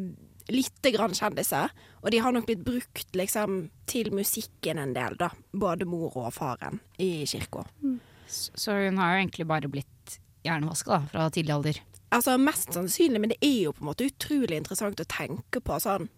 Lite 0.52 0.92
grann 0.92 1.14
kjendiser. 1.16 1.72
Og 2.04 2.12
de 2.12 2.20
har 2.20 2.34
nok 2.36 2.50
blitt 2.50 2.66
brukt 2.66 3.14
liksom 3.16 3.70
til 3.88 4.10
musikken 4.12 4.82
en 4.82 4.92
del, 4.92 5.16
da. 5.16 5.30
Både 5.56 5.88
mor 5.88 6.18
og 6.20 6.34
faren 6.36 6.82
i 7.00 7.24
kirka. 7.30 7.64
Mm. 7.80 8.02
Så 8.28 8.76
hun 8.76 9.00
har 9.00 9.14
jo 9.14 9.22
egentlig 9.22 9.48
bare 9.48 9.72
blitt 9.72 10.18
hjernevaska 10.44 10.98
da, 10.98 11.00
fra 11.14 11.30
tidlig 11.32 11.56
alder. 11.56 11.80
Altså 12.14 12.36
Mest 12.38 12.76
sannsynlig, 12.76 13.22
men 13.24 13.32
det 13.32 13.40
er 13.40 13.70
jo 13.70 13.74
på 13.78 13.86
en 13.86 13.90
måte 13.94 14.10
utrolig 14.10 14.60
interessant 14.60 15.00
å 15.00 15.08
tenke 15.10 15.64
på 15.64 15.80
sånn 15.82 16.10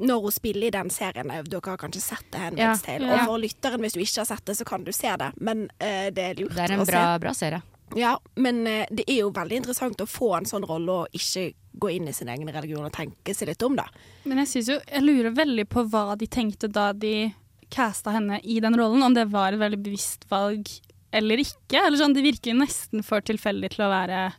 når 0.00 0.22
hun 0.26 0.34
spiller 0.34 0.68
i 0.68 0.74
den 0.74 0.90
serien. 0.90 1.30
eh, 1.30 1.42
Dere 1.42 1.74
har 1.74 1.80
kanskje 1.80 2.00
sett 2.02 2.26
det, 2.30 2.38
Handmaid's 2.38 2.60
Ja. 2.60 2.76
Tale. 2.86 3.06
Ja. 3.06 3.18
Og 3.20 3.32
for 3.32 3.42
lytteren, 3.42 3.84
hvis 3.84 3.96
du 3.96 4.00
ikke 4.00 4.22
har 4.22 4.30
sett 4.30 4.44
det, 4.46 4.56
så 4.56 4.64
kan 4.68 4.84
du 4.84 4.92
se 4.96 5.12
det. 5.20 5.32
Men 5.40 5.66
uh, 5.80 6.08
det 6.10 6.24
er 6.24 6.40
lurt 6.40 6.52
å 6.52 6.54
se. 6.54 6.60
Det 6.60 6.66
er 6.70 6.76
en 6.78 6.86
bra, 6.88 7.04
bra 7.22 7.34
serie. 7.36 7.62
Ja, 7.98 8.12
men 8.36 8.62
uh, 8.66 8.84
det 8.90 9.04
er 9.08 9.22
jo 9.24 9.32
veldig 9.34 9.62
interessant 9.62 10.00
å 10.00 10.06
få 10.08 10.36
en 10.38 10.48
sånn 10.48 10.66
rolle 10.66 11.02
og 11.02 11.16
ikke 11.16 11.50
gå 11.80 11.90
inn 11.96 12.08
i 12.08 12.14
sin 12.16 12.28
egen 12.28 12.48
religion 12.48 12.86
og 12.86 12.92
tenke 12.94 13.34
seg 13.34 13.50
litt 13.52 13.62
om, 13.62 13.76
da. 13.78 13.86
Men 14.24 14.42
jeg 14.42 14.52
synes 14.54 14.72
jo, 14.72 14.78
jeg 14.86 15.04
lurer 15.06 15.34
veldig 15.36 15.66
på 15.70 15.84
hva 15.90 16.16
de 16.18 16.26
tenkte 16.30 16.70
da 16.70 16.92
de 16.92 17.32
casta 17.70 18.10
henne 18.16 18.40
i 18.42 18.58
den 18.60 18.74
rollen. 18.78 19.02
Om 19.02 19.14
det 19.14 19.28
var 19.30 19.54
et 19.54 19.62
veldig 19.62 19.82
bevisst 19.84 20.26
valg 20.30 20.68
eller 21.12 21.42
ikke. 21.42 21.78
Eller 21.78 21.98
sånn, 21.98 22.14
Det 22.14 22.22
virker 22.22 22.52
jo 22.52 22.60
nesten 22.60 23.04
for 23.06 23.20
tilfeldig 23.20 23.74
til 23.74 23.86
å 23.86 23.90
være 23.92 24.30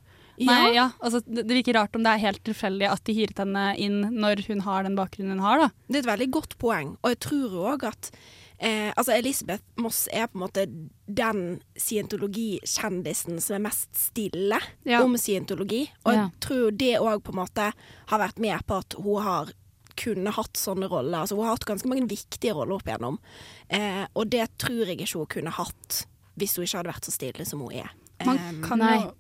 Nei, 0.48 0.74
ja, 0.76 0.90
altså 1.00 1.22
det, 1.26 1.44
det 1.48 1.56
virker 1.60 1.78
rart 1.80 1.96
om 1.96 2.04
det 2.04 2.12
er 2.16 2.24
helt 2.26 2.44
tilfeldig 2.48 2.88
at 2.90 3.04
de 3.06 3.14
hyret 3.18 3.38
henne 3.44 3.66
inn 3.78 4.02
når 4.22 4.46
hun 4.48 4.62
har 4.66 4.84
den 4.88 4.96
bakgrunnen 4.98 5.38
hun 5.40 5.46
har, 5.46 5.58
da. 5.66 5.70
Det 5.88 6.00
er 6.00 6.06
et 6.06 6.12
veldig 6.14 6.30
godt 6.32 6.58
poeng, 6.58 6.96
og 7.04 7.10
jeg 7.14 7.20
tror 7.28 7.58
òg 7.74 7.84
at 7.92 8.12
eh, 8.62 8.90
altså 8.96 9.16
Elisabeth 9.18 9.64
Moss 9.82 10.08
er 10.14 10.28
på 10.32 10.38
en 10.40 10.44
måte 10.46 10.66
den 11.12 11.62
scientologikjendisen 12.32 13.40
som 13.42 13.56
er 13.58 13.64
mest 13.68 13.90
stille 13.98 14.60
Ja. 14.84 15.02
om 15.04 15.18
scientologi. 15.18 15.90
Og 16.06 16.14
Ja. 16.14 16.22
jeg 16.30 16.40
tror 16.40 16.72
det 16.78 17.00
òg 17.00 17.24
på 17.24 17.30
en 17.34 17.40
måte 17.46 17.74
har 18.08 18.20
vært 18.20 18.40
med 18.40 18.66
på 18.68 18.78
at 18.78 18.94
hun 18.94 19.22
har 19.24 19.52
kunne 19.96 20.32
hatt 20.32 20.54
sånne 20.54 20.88
roller. 20.90 21.20
Altså 21.20 21.36
Hun 21.36 21.46
har 21.46 21.52
hatt 21.58 21.66
ganske 21.66 21.88
mange 21.88 22.08
viktige 22.08 22.54
roller 22.54 22.76
opp 22.76 22.84
igjennom, 22.88 23.18
eh, 23.70 24.08
og 24.16 24.30
det 24.30 24.58
tror 24.58 24.86
jeg 24.88 24.98
ikke 25.00 25.18
hun 25.20 25.26
kunne 25.28 25.52
hatt 25.52 26.06
hvis 26.38 26.56
hun 26.56 26.64
ikke 26.66 26.78
hadde 26.78 26.94
vært 26.94 27.06
så 27.06 27.12
stille 27.12 27.46
som 27.46 27.60
hun 27.60 27.72
er. 27.74 27.90
Man 28.26 28.62
kan 28.64 28.80
nei. 28.80 29.02
jo 29.02 29.12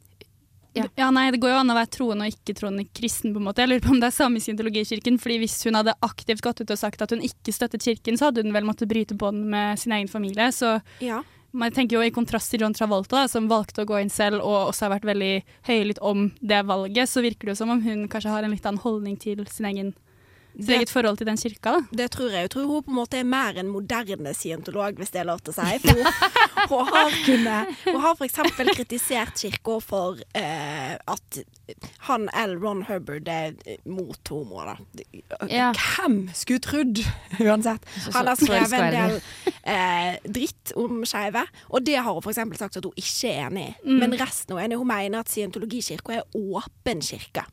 ja. 0.73 1.09
nei, 1.11 1.25
Det 1.31 1.41
går 1.43 1.51
jo 1.51 1.59
an 1.61 1.73
å 1.73 1.75
være 1.75 1.91
troende 1.91 2.27
og 2.27 2.33
ikke 2.35 2.55
troende 2.57 2.85
kristen. 2.95 3.33
på 3.33 3.41
en 3.41 3.47
måte. 3.49 3.63
Jeg 3.63 3.71
lurer 3.71 3.83
på 3.83 3.91
om 3.95 3.99
det 3.99 4.07
er 4.07 4.15
samme 4.15 4.39
scientologikirken. 4.39 5.19
fordi 5.19 5.39
Hvis 5.43 5.59
hun 5.67 5.75
hadde 5.75 5.97
aktivt 6.01 6.41
gått 6.41 6.61
ut 6.61 6.71
og 6.71 6.79
sagt 6.79 7.01
at 7.01 7.11
hun 7.11 7.21
ikke 7.21 7.53
støttet 7.55 7.83
kirken, 7.83 8.17
så 8.17 8.29
hadde 8.29 8.43
hun 8.43 8.53
vel 8.53 8.67
måttet 8.67 8.89
bryte 8.89 9.15
bånd 9.15 9.45
med 9.51 9.79
sin 9.79 9.91
egen 9.91 10.07
familie. 10.07 10.51
Så 10.51 10.79
ja. 10.99 11.23
man 11.51 11.71
tenker 11.71 11.97
jo 11.97 12.03
i 12.05 12.13
kontrast 12.13 12.51
til 12.51 12.61
John 12.61 12.73
Travolta, 12.73 13.23
da, 13.23 13.27
som 13.27 13.49
valgte 13.51 13.83
å 13.83 13.89
gå 13.89 13.99
inn 13.99 14.13
selv 14.13 14.41
og 14.41 14.71
også 14.71 14.87
har 14.87 14.95
vært 14.95 15.09
veldig 15.11 15.33
høylytt 15.67 15.99
om 15.99 16.31
det 16.39 16.63
valget, 16.65 17.09
så 17.09 17.21
virker 17.21 17.47
det 17.47 17.55
jo 17.55 17.61
som 17.63 17.73
om 17.75 17.83
hun 17.83 18.07
kanskje 18.07 18.31
har 18.31 18.43
en 18.43 18.55
litt 18.55 18.65
annen 18.65 18.81
holdning 18.81 19.19
til 19.19 19.43
sin 19.51 19.67
egen, 19.67 19.93
sitt 20.55 20.69
eget 20.75 20.91
forhold 20.91 21.17
til 21.21 21.29
den 21.29 21.39
kirka. 21.39 21.71
da. 21.77 21.81
Det 22.03 22.09
tror 22.11 22.29
jeg. 22.29 22.47
Jeg 22.47 22.51
tror 22.55 22.67
hun 22.69 22.83
på 22.83 22.91
en 22.91 22.99
måte 22.99 23.19
er 23.19 23.27
mer 23.27 23.57
en 23.59 23.71
moderne 23.71 24.33
scientolog, 24.33 24.99
hvis 24.99 25.13
det 25.13 25.21
er 25.23 25.29
lov 25.29 25.41
til 25.45 25.53
å 25.53 25.57
si. 25.57 25.79
For 25.83 25.95
hun, 25.97 26.11
hun 26.71 26.91
har, 26.91 27.17
kunnet 27.25 27.81
hun 27.85 28.01
har 28.03 28.25
eksempel 28.25 28.73
kritisert 28.75 29.39
kirka 29.41 29.79
for 29.83 30.21
eh, 30.37 30.95
at 30.95 31.41
han 32.07 32.27
L. 32.35 32.57
Ron 32.59 32.83
Hubbard 32.89 33.29
er 33.31 33.55
mot 33.85 34.31
homo, 34.33 34.63
da. 34.67 34.75
Ja. 35.49 35.71
Hvem 35.77 36.25
skulle 36.35 36.63
trodd, 36.63 37.03
uansett. 37.39 37.87
Han 38.11 38.27
har 38.27 38.39
skrevet 38.39 38.75
en 38.75 38.95
del 38.95 39.17
eh, 39.63 40.19
dritt 40.25 40.73
om 40.79 41.05
skeive, 41.07 41.45
og 41.69 41.87
det 41.87 41.97
har 41.99 42.11
hun 42.11 42.31
eksempel 42.31 42.59
sagt 42.59 42.79
at 42.79 42.87
hun 42.87 42.99
ikke 42.99 43.31
er 43.31 43.47
enig 43.47 43.69
i. 43.69 43.73
Mm. 43.85 43.97
Men 44.03 44.19
resten 44.19 44.55
hun 44.55 44.61
er 44.61 44.69
enig. 44.69 44.81
Hun 44.81 44.91
mener 44.91 45.23
at 45.23 45.31
scientologikirka 45.31 46.19
er 46.19 46.37
åpen 46.37 47.03
kirke. 47.05 47.45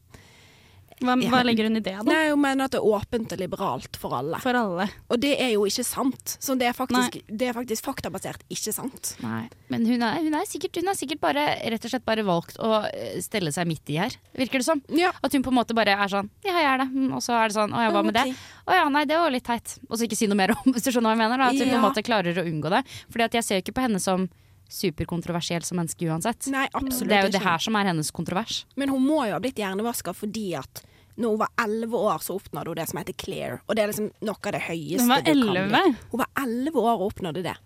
Hva, 1.01 1.15
Ja. 1.23 1.31
hva 1.31 1.41
legger 1.47 1.69
hun 1.69 1.77
i 1.79 1.83
det, 1.85 1.95
da? 1.97 2.03
Nei, 2.07 2.31
hun 2.31 2.41
mener 2.43 2.65
at 2.67 2.73
det 2.75 2.81
er 2.81 2.87
åpent 2.89 3.33
og 3.33 3.39
liberalt 3.39 3.97
for 4.01 4.15
alle. 4.19 4.39
For 4.43 4.57
alle. 4.59 4.89
Og 5.11 5.21
det 5.23 5.35
er 5.41 5.53
jo 5.55 5.65
ikke 5.69 5.85
sant. 5.87 6.37
Så 6.43 6.57
det 6.59 6.67
er 6.71 6.75
faktisk, 6.77 7.21
det 7.31 7.49
er 7.51 7.55
faktisk 7.57 7.85
faktabasert 7.87 8.43
ikke 8.51 8.73
sant. 8.75 9.13
Nei. 9.23 9.45
Men 9.71 9.87
hun 9.87 10.03
er, 10.03 10.19
hun, 10.25 10.35
er 10.35 10.49
sikkert, 10.51 10.77
hun 10.81 10.89
er 10.91 10.99
sikkert 10.99 11.21
bare 11.23 11.45
rett 11.71 11.85
og 11.87 11.93
slett 11.93 12.05
bare 12.09 12.25
valgt 12.27 12.59
å 12.59 12.85
eh, 12.93 13.21
stelle 13.25 13.53
seg 13.55 13.69
midt 13.71 13.89
i 13.95 13.99
her, 14.03 14.17
virker 14.39 14.59
det 14.63 14.69
som. 14.69 14.83
Ja. 14.91 15.13
At 15.23 15.33
hun 15.37 15.43
på 15.47 15.53
en 15.55 15.59
måte 15.61 15.77
bare 15.79 15.95
er 15.95 16.09
sånn 16.13 16.29
Ja, 16.45 16.57
jeg 16.59 16.69
er 16.73 16.83
det. 16.85 16.89
Mm, 16.93 17.13
Og 17.15 17.23
så 17.25 17.35
er 17.39 17.49
det 17.49 17.57
sånn 17.59 17.73
Å 17.75 17.85
ja, 17.87 17.91
hva 17.95 18.03
med 18.05 18.15
det? 18.19 18.27
Å 18.69 18.75
ja, 18.83 18.89
nei, 18.93 19.05
det 19.09 19.17
var 19.21 19.31
litt 19.33 19.47
teit. 19.47 19.79
Og 19.89 19.97
så 19.99 20.05
ikke 20.09 20.17
si 20.19 20.27
noe 20.29 20.37
mer 20.39 20.53
om, 20.57 20.67
hvis 20.75 20.85
du 20.85 20.91
skjønner 20.93 21.15
hva 21.15 21.17
jeg 21.17 21.23
mener. 21.25 21.39
Da. 21.39 21.49
At 21.53 21.63
hun 21.63 21.71
på 21.73 21.79
en 21.79 21.87
måte 21.87 22.05
klarer 22.07 22.43
å 22.43 22.45
unngå 22.49 22.71
det. 22.75 22.83
Fordi 23.09 23.25
at 23.31 23.39
jeg 23.39 23.45
ser 23.47 23.61
jo 23.61 23.65
ikke 23.67 23.77
på 23.79 23.87
henne 23.87 24.03
som 24.03 24.29
superkontroversiell 24.69 25.65
som 25.65 25.81
menneske 25.81 26.09
uansett. 26.09 26.47
Nei, 26.53 26.67
absolutt 26.73 27.11
det 27.11 27.19
er 27.19 27.29
jo 27.29 27.35
det 27.39 27.45
her 27.45 27.63
som 27.65 27.77
er 27.79 27.89
hennes 27.91 28.11
kontrovers. 28.15 28.63
Men 28.77 28.93
hun 28.93 29.05
må 29.07 29.23
jo 29.29 29.37
ha 29.37 29.41
blitt 29.43 29.61
hjernevaska 29.61 30.15
fordi 30.17 30.51
at 30.61 30.83
når 31.19 31.33
hun 31.35 31.41
var 31.41 31.55
elleve 31.65 31.99
år, 31.99 32.19
så 32.23 32.37
oppnådde 32.39 32.71
hun 32.71 32.79
det 32.79 32.89
som 32.91 32.99
heter 33.01 33.17
clear. 33.19 33.57
Og 33.67 33.75
det 33.75 33.83
er 33.83 33.91
liksom 33.91 34.11
noe 34.23 34.39
av 34.39 34.55
det 34.55 34.61
høyeste 34.69 35.03
Hun 35.03 35.11
var 35.11 35.25
du 35.25 35.33
kan 35.33 35.57
11? 35.57 35.65
bli. 35.73 35.97
Hun 36.13 36.21
var 36.23 36.29
elleve 36.45 36.85
år 36.85 36.93
og 36.93 37.07
oppnådde 37.09 37.43
det. 37.49 37.57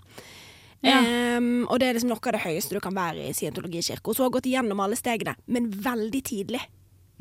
Ja. 0.82 0.98
Um, 1.36 1.66
og 1.68 1.78
det 1.78 1.88
er 1.88 1.98
liksom 1.98 2.10
noe 2.10 2.22
av 2.22 2.36
det 2.38 2.44
høyeste 2.46 2.74
du 2.74 2.80
kan 2.82 2.96
være 2.96 3.28
i 3.28 3.34
scientologikirka. 3.36 4.08
Og 4.08 4.16
så 4.16 4.24
har 4.24 4.30
hun 4.30 4.38
gått 4.38 4.48
igjennom 4.50 4.80
alle 4.82 4.96
stegene, 4.98 5.36
men 5.46 5.68
veldig 5.70 6.22
tidlig. 6.24 6.62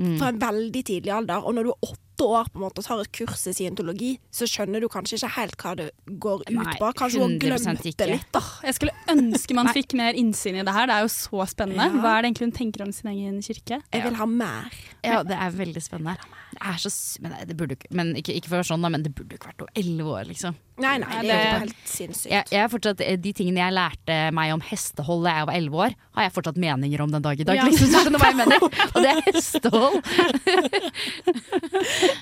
Mm. 0.01 0.15
Fra 0.17 0.31
en 0.31 0.39
veldig 0.41 0.85
tidlig 0.87 1.11
alder. 1.13 1.43
Og 1.45 1.53
når 1.57 1.67
du 1.67 1.73
er 1.73 1.91
åtte 1.91 2.10
år 2.27 2.45
på 2.51 2.55
en 2.59 2.63
måte 2.65 2.79
og 2.81 2.85
tar 2.87 2.99
et 3.03 3.11
kurs 3.15 3.43
i 3.47 3.53
scientologi, 3.53 4.11
så 4.31 4.47
skjønner 4.49 4.79
du 4.83 4.87
kanskje 4.91 5.15
ikke 5.19 5.31
helt 5.37 5.55
hva 5.61 5.71
det 5.79 5.87
går 6.21 6.37
ut 6.47 6.51
Nei, 6.55 6.75
på. 6.79 6.85
Kanskje 6.99 7.19
hun 7.23 7.31
har 7.37 7.41
glemt 7.45 7.85
ikke. 7.85 7.97
det 8.03 8.07
litt. 8.15 8.29
da. 8.35 8.41
Jeg 8.67 8.75
skulle 8.79 8.93
ønske 9.15 9.53
man 9.57 9.67
fikk 9.75 9.91
mer 9.99 10.13
innsyn 10.19 10.55
i 10.61 10.65
det 10.67 10.73
her. 10.75 10.85
Det 10.91 10.95
er 10.99 11.03
jo 11.07 11.11
så 11.15 11.39
spennende. 11.51 11.85
Ja. 11.91 11.95
Hva 12.03 12.09
er 12.17 12.21
det 12.21 12.27
egentlig 12.31 12.47
hun 12.51 12.57
tenker 12.59 12.79
om 12.85 12.91
sin 12.95 13.09
egen 13.13 13.35
kirke? 13.41 13.75
Jeg 13.91 14.01
vil 14.05 14.15
ha 14.21 14.25
mer. 14.29 14.65
Ja, 15.03 15.23
det 15.23 15.35
er 15.37 15.49
veldig 15.57 15.81
spennende. 15.81 16.17
Det 16.51 16.59
er 16.67 16.77
så, 16.83 16.89
men 17.23 17.31
det 17.47 17.55
burde, 17.55 17.75
ikke- 17.77 17.91
men 17.95 18.11
ikke, 18.19 18.33
ikke 18.35 18.47
for 18.51 18.55
å 18.57 18.59
være 18.59 18.67
sånn, 18.73 18.81
da, 18.83 18.89
men 18.91 19.03
det 19.03 19.13
burde 19.15 19.33
ikke 19.37 19.47
vært 19.53 19.59
noe 19.63 19.71
elleve 19.79 20.09
år, 20.19 20.25
liksom. 20.27 20.53
Nei, 20.81 20.97
nei, 20.97 21.21
det 21.21 21.29
er 21.31 21.53
jo 21.53 21.59
helt 21.61 21.75
sinnssykt. 21.87 22.31
Jeg, 22.33 22.43
jeg 22.51 22.59
er 22.63 22.67
fortsatt, 22.73 23.01
eh, 23.05 23.15
de 23.21 23.31
tingene 23.37 23.59
jeg 23.61 23.73
lærte 23.75 24.15
meg 24.35 24.51
om 24.51 24.59
hestehold 24.65 25.23
da 25.27 25.31
jeg 25.37 25.45
var 25.47 25.55
elleve 25.55 25.75
år, 25.85 25.91
har 26.17 26.23
jeg 26.25 26.33
fortsatt 26.35 26.57
meninger 26.59 26.99
om 27.05 27.11
den 27.13 27.21
dag 27.23 27.39
i 27.39 27.43
dag. 27.47 27.55
Ja. 27.55 27.63
Liksom, 27.69 27.87
så 27.87 27.91
skjønner 28.03 28.17
du 28.17 28.19
hva 28.19 28.31
jeg 28.31 28.39
mener? 28.41 28.57
Og 28.95 28.99
det 28.99 29.09
er 29.13 29.21
hestehold. 29.31 29.95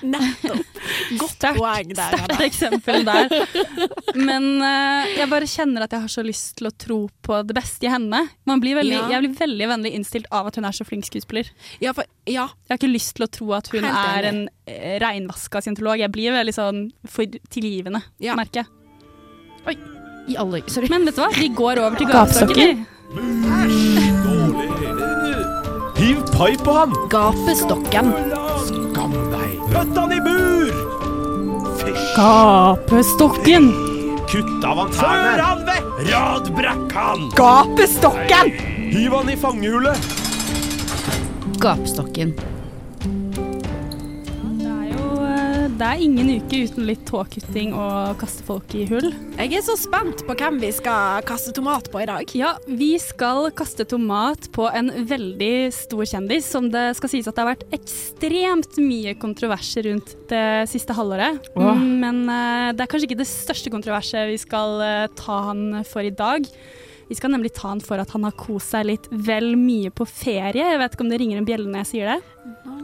Nettopp. 0.02 0.66
Godt 1.20 1.32
Sterkt, 1.34 1.58
poeng 1.58 1.90
der. 1.96 2.14
sterkt 2.16 2.42
eksempel 2.46 3.04
der. 3.06 3.32
Men 4.16 4.46
uh, 4.62 5.04
jeg 5.16 5.28
bare 5.30 5.48
kjenner 5.50 5.84
at 5.86 5.92
jeg 5.96 6.04
har 6.04 6.12
så 6.12 6.24
lyst 6.26 6.56
til 6.60 6.70
å 6.70 6.72
tro 6.80 6.98
på 7.26 7.40
det 7.46 7.56
beste 7.58 7.86
i 7.88 7.92
henne. 7.92 8.22
Man 8.48 8.62
blir 8.62 8.78
veldig, 8.80 8.96
Ja. 8.96 9.08
Jeg 9.16 9.24
blir 9.26 9.34
veldig 9.40 9.68
vennlig 9.74 9.92
innstilt 9.98 10.26
av 10.34 10.48
at 10.50 10.56
hun 10.60 10.64
er 10.68 10.76
så 10.76 10.86
flink 10.88 11.04
skuespiller. 11.08 11.50
Ja, 11.82 11.92
for, 11.96 12.04
ja, 12.26 12.48
Jeg 12.68 12.74
har 12.74 12.80
ikke 12.80 12.92
lyst 12.94 13.16
til 13.18 13.26
å 13.26 13.30
tro 13.30 13.52
at 13.58 13.68
hun 13.74 13.84
Helt 13.84 14.00
er 14.16 14.30
enig. 14.30 14.48
en 14.48 14.74
uh, 14.74 14.98
reinvaska 15.04 15.62
scientolog. 15.64 15.98
Jeg 16.00 16.12
blir 16.14 16.32
veldig 16.36 16.54
sånn 16.56 16.84
for 17.08 17.24
tilgivende, 17.50 18.02
Ja. 18.22 18.34
merker 18.38 18.64
jeg. 18.64 18.68
I 20.30 20.36
alle, 20.38 20.60
sorry. 20.70 20.86
Men 20.92 21.04
vet 21.08 21.16
du 21.16 21.22
hva? 21.24 21.30
Vi 21.34 21.48
går 21.48 21.80
over 21.82 21.96
til 21.98 22.06
gapestokken. 22.06 22.84
Hiv 26.00 26.20
pai 26.32 26.52
på 26.64 26.72
han! 26.76 26.94
gapestokken. 27.12 28.12
Pøtt 29.70 29.96
han 29.96 30.12
i 30.14 30.20
bur! 30.24 30.72
Fysj! 31.80 32.06
Gapestokken! 32.16 33.70
Kutt 34.30 34.64
av 34.66 34.82
han 34.82 34.94
tærne! 34.94 35.00
Før 35.00 35.42
han 35.46 35.64
vekk! 35.68 35.90
Radbrekk 36.10 36.94
han! 36.98 37.26
Gapestokken! 37.38 38.54
Hiv 38.90 39.14
han 39.14 39.30
i 39.30 39.36
fangehullet! 39.38 40.10
Gapestokken. 41.60 42.34
Det 45.80 45.86
er 45.88 46.02
ingen 46.04 46.28
uke 46.36 46.58
uten 46.68 46.84
litt 46.84 47.06
tåkutting 47.08 47.70
og 47.72 48.18
kaste 48.20 48.44
folk 48.44 48.74
i 48.76 48.82
hull. 48.90 49.06
Jeg 49.38 49.54
er 49.56 49.62
så 49.64 49.78
spent 49.80 50.20
på 50.28 50.34
hvem 50.36 50.58
vi 50.60 50.68
skal 50.76 51.24
kaste 51.24 51.54
tomat 51.56 51.86
på 51.88 52.02
i 52.02 52.08
dag. 52.10 52.34
Ja, 52.36 52.50
vi 52.68 52.90
skal 53.00 53.48
kaste 53.56 53.86
tomat 53.88 54.50
på 54.52 54.66
en 54.68 54.90
veldig 55.08 55.70
stor 55.72 56.04
kjendis 56.10 56.50
som 56.52 56.68
det 56.68 56.82
skal 56.98 57.12
sies 57.14 57.30
at 57.30 57.38
det 57.38 57.46
har 57.46 57.48
vært 57.54 57.64
ekstremt 57.78 58.76
mye 58.76 59.14
kontroverser 59.22 59.88
rundt 59.88 60.12
det 60.28 60.68
siste 60.68 60.92
halvåret. 60.98 61.48
Mm, 61.56 61.88
Men 62.04 62.20
eh, 62.28 62.66
det 62.76 62.84
er 62.84 62.92
kanskje 62.92 63.08
ikke 63.08 63.22
det 63.22 63.30
største 63.32 63.72
kontroverset 63.72 64.28
vi 64.28 64.36
skal 64.44 64.84
eh, 64.84 65.06
ta 65.16 65.38
han 65.48 65.80
for 65.88 66.04
i 66.04 66.12
dag. 66.12 66.44
Vi 67.08 67.16
skal 67.16 67.32
nemlig 67.32 67.54
ta 67.56 67.72
han 67.72 67.80
for 67.80 68.04
at 68.04 68.12
han 68.12 68.28
har 68.28 68.36
kost 68.36 68.76
seg 68.76 68.84
litt 68.92 69.08
vel 69.08 69.54
mye 69.56 69.88
på 69.96 70.04
ferie. 70.04 70.60
Jeg 70.60 70.84
vet 70.84 70.92
ikke 70.92 71.08
om 71.08 71.16
det 71.16 71.22
ringer 71.24 71.40
en 71.40 71.48
bjelle 71.48 71.72
når 71.72 71.86
jeg 71.86 71.90
sier 71.94 72.12
det? 72.12 72.20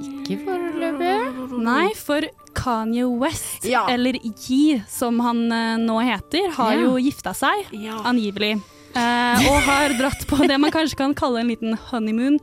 Ikke 0.00 0.40
foreløpig. 0.48 1.14
Nei, 1.60 1.92
for 2.00 2.24
Kanye 2.56 3.04
West, 3.20 3.64
Ja. 3.68 3.84
eller 3.92 4.16
Yi 4.48 4.82
som 4.88 5.20
han 5.20 5.44
eh, 5.52 5.76
nå 5.82 6.00
heter, 6.02 6.50
har 6.56 6.72
Ja. 6.74 6.80
jo 6.86 6.96
gifta 6.98 7.34
seg, 7.36 7.66
Ja. 7.72 8.00
angivelig. 8.08 8.56
Eh, 8.96 9.48
og 9.50 9.60
har 9.66 9.92
dratt 9.98 10.22
på 10.26 10.38
det 10.48 10.56
man 10.58 10.70
kanskje 10.72 10.96
kan 10.96 11.12
kalle 11.14 11.40
en 11.42 11.48
liten 11.50 11.74
honeymoon 11.90 12.38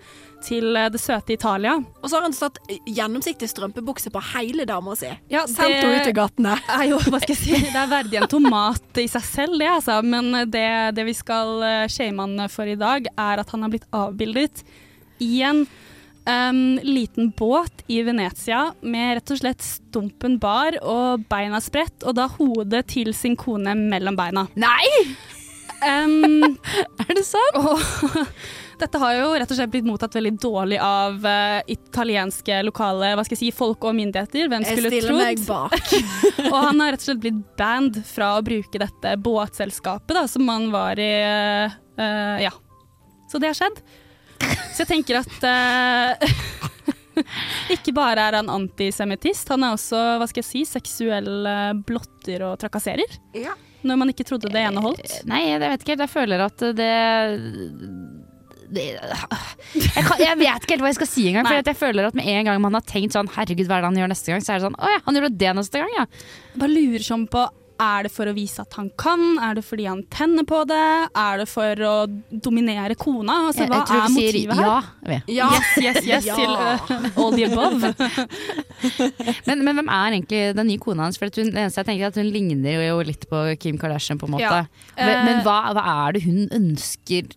til 0.45 0.76
eh, 0.78 0.89
det 0.93 0.99
søte 1.01 1.34
Italia. 1.34 1.80
Og 2.03 2.09
så 2.11 2.18
har 2.20 2.28
han 2.28 2.34
satt 2.36 2.59
gjennomsiktig 2.86 3.47
strømpebukse 3.49 4.11
på 4.14 4.22
hele 4.36 4.66
dama 4.70 4.93
si. 4.99 5.09
Ja, 5.32 5.45
Sendt 5.49 5.80
henne 5.82 6.01
ut 6.03 6.11
i 6.11 6.14
gatene. 6.14 6.53
er 6.70 6.84
jo, 6.91 6.99
hva 6.99 7.20
skal 7.24 7.34
jeg 7.34 7.41
si, 7.41 7.72
det 7.72 7.76
er 7.80 7.88
verdig 7.89 8.22
en 8.22 8.28
tomat 8.30 9.01
i 9.01 9.07
seg 9.09 9.24
selv, 9.26 9.57
det 9.57 9.72
altså. 9.72 9.97
Men 10.05 10.30
det, 10.51 10.68
det 10.93 11.05
vi 11.09 11.14
skal 11.18 11.88
shame 11.89 12.20
han 12.22 12.49
for 12.53 12.70
i 12.70 12.76
dag, 12.78 13.07
er 13.18 13.39
at 13.41 13.49
han 13.55 13.64
har 13.66 13.70
blitt 13.74 13.89
avbildet 13.91 14.61
i 15.24 15.41
en 15.47 15.66
em, 16.30 16.80
liten 16.84 17.32
båt 17.38 17.84
i 17.91 18.01
Venezia 18.05 18.69
med 18.82 19.17
rett 19.19 19.34
og 19.36 19.39
slett 19.41 19.63
stumpen 19.65 20.39
bar 20.41 20.78
og 20.82 21.26
beina 21.32 21.59
spredt, 21.63 22.03
og 22.07 22.15
da 22.19 22.28
hodet 22.38 22.86
til 22.93 23.13
sin 23.17 23.36
kone 23.39 23.76
mellom 23.78 24.15
beina. 24.19 24.47
Nei! 24.55 24.88
Um, 25.84 26.55
Er 27.03 27.15
det 27.17 27.26
sant? 27.28 27.57
og 27.59 28.28
dette 28.84 28.99
har 29.01 29.13
jo 29.17 29.26
rett 29.36 29.51
og 29.51 29.57
slett 29.57 29.71
blitt 29.74 29.88
mottatt 29.88 30.15
veldig 30.15 30.32
dårlig 30.41 30.78
av 30.82 31.17
uh, 31.28 31.59
italienske 31.71 32.61
lokale 32.65 33.13
hva 33.17 33.24
skal 33.28 33.36
jeg 33.38 33.41
si, 33.41 33.51
folk 33.55 33.84
og 33.88 33.95
myndigheter. 33.97 34.47
Hvem 34.51 34.63
Jeg 34.63 34.78
skulle 34.80 34.93
stiller 34.93 35.17
meg 35.19 35.43
bak. 35.47 35.91
Og 36.53 36.57
han 36.57 36.82
har 36.84 36.93
rett 36.95 37.03
og 37.03 37.09
slett 37.09 37.21
blitt 37.24 37.41
banned 37.59 37.99
fra 38.07 38.34
å 38.38 38.43
bruke 38.45 38.80
dette 38.82 39.13
båtselskapet 39.24 40.15
da, 40.17 40.24
som 40.32 40.47
han 40.51 40.69
var 40.74 40.99
i. 40.99 41.11
eh, 41.24 42.43
ja. 42.47 42.51
Så 43.32 43.39
det 43.43 43.51
har 43.51 43.59
skjedd. 43.59 43.80
Så 44.73 44.83
jeg 44.83 44.89
tenker 44.89 45.21
at 45.21 45.45
eh, 45.49 46.33
Ikke 47.75 47.93
bare 47.95 48.25
er 48.29 48.39
han 48.39 48.49
antisemittist, 48.49 49.49
han 49.53 49.65
er 49.67 49.75
også 49.75 49.99
hva 50.19 50.27
skal 50.29 50.41
jeg 50.41 50.49
si, 50.49 50.63
seksuell 50.65 51.45
eh, 51.49 51.69
blotter 51.85 52.47
og 52.47 52.57
trakasserer. 52.61 53.19
Ja. 53.37 53.53
Når 53.83 53.99
man 53.99 54.13
ikke 54.13 54.25
trodde 54.27 54.51
det 54.51 54.63
ene 54.63 54.81
holdt. 54.81 55.19
Nei, 55.29 55.43
jeg 55.49 55.61
vet 55.61 55.81
ikke 55.83 55.93
helt. 55.93 56.05
Jeg 56.05 56.13
føler 56.13 56.45
at 56.45 56.63
det 56.77 56.91
det, 58.73 58.83
jeg, 58.95 60.03
kan, 60.07 60.17
jeg 60.17 60.37
vet 60.39 60.63
ikke 60.63 60.73
helt 60.73 60.81
hva 60.81 60.89
jeg 60.89 60.97
skal 60.97 61.09
si 61.09 61.25
engang. 61.29 61.45
For 61.45 61.61
at 61.61 61.69
jeg 61.69 61.77
føler 61.77 62.07
at 62.07 62.15
med 62.17 62.29
en 62.31 62.47
gang 62.47 62.61
man 62.63 62.77
har 62.77 62.85
tenkt 62.89 63.13
sånn 63.13 63.29
Herregud, 63.35 63.67
hva 63.69 63.77
er 63.77 63.85
det 63.85 63.91
han 63.91 63.99
gjør 64.01 64.13
neste 64.13 64.33
gang? 64.33 64.41
Så 64.41 64.53
er 64.53 64.61
det 64.61 64.65
sånn 64.65 64.77
Å 64.79 64.93
ja, 64.95 65.01
han 65.05 65.19
gjorde 65.19 65.33
det 65.43 65.51
neste 65.59 65.83
gang, 65.83 65.91
ja. 65.93 66.05
Bare 66.57 66.73
lurer 66.73 67.05
sånn 67.05 67.27
på 67.29 67.43
er 67.82 68.03
det 68.05 68.11
for 68.13 68.30
å 68.30 68.34
vise 68.36 68.61
at 68.61 68.74
han 68.78 68.89
kan? 68.99 69.24
Er 69.41 69.55
det 69.57 69.63
fordi 69.65 69.86
han 69.89 70.03
tenner 70.13 70.45
på 70.47 70.59
det? 70.69 70.80
Er 71.17 71.38
det 71.41 71.47
for 71.49 71.82
å 71.88 71.93
dominere 72.30 72.95
kona? 72.99 73.47
Altså, 73.49 73.63
Jeg, 73.65 73.69
hva 73.71 73.80
jeg 73.82 73.88
tror 73.89 74.01
er 74.03 74.13
sier 74.13 74.34
motivet 74.34 74.55
her? 74.57 74.67
ja. 74.67 74.82
vi. 75.09 75.17
Ja. 75.38 75.49
Yes, 75.53 75.71
yes, 75.84 76.05
yes 76.07 76.26
Ja. 76.26 76.36
til 76.36 76.51
uh, 76.53 77.17
all 77.17 77.32
the 77.34 77.43
above. 77.49 77.93
Men, 79.47 79.63
men 79.63 79.78
hvem 79.78 79.89
er 79.91 80.15
egentlig 80.17 80.41
den 80.57 80.67
nye 80.67 80.82
kona 80.82 81.05
hans? 81.07 81.17
For 81.19 81.30
at 81.32 81.38
hun, 81.39 81.49
det 81.53 81.61
eneste 81.61 81.82
jeg 81.82 81.88
tenker 81.89 82.07
er 82.07 82.11
at 82.13 82.19
hun 82.19 82.30
ligner 82.34 82.80
jo 82.88 82.97
litt 83.07 83.26
på 83.30 83.41
Kim 83.61 83.78
Kardashian, 83.80 84.19
på 84.19 84.28
en 84.28 84.36
måte. 84.38 84.43
Ja. 84.43 84.65
Men, 84.97 85.13
Eh, 85.13 85.26
men 85.26 85.39
hva, 85.45 85.57
hva 85.76 85.84
er 86.07 86.13
det 86.15 86.24
hun 86.26 86.43
ønsker 86.53 87.28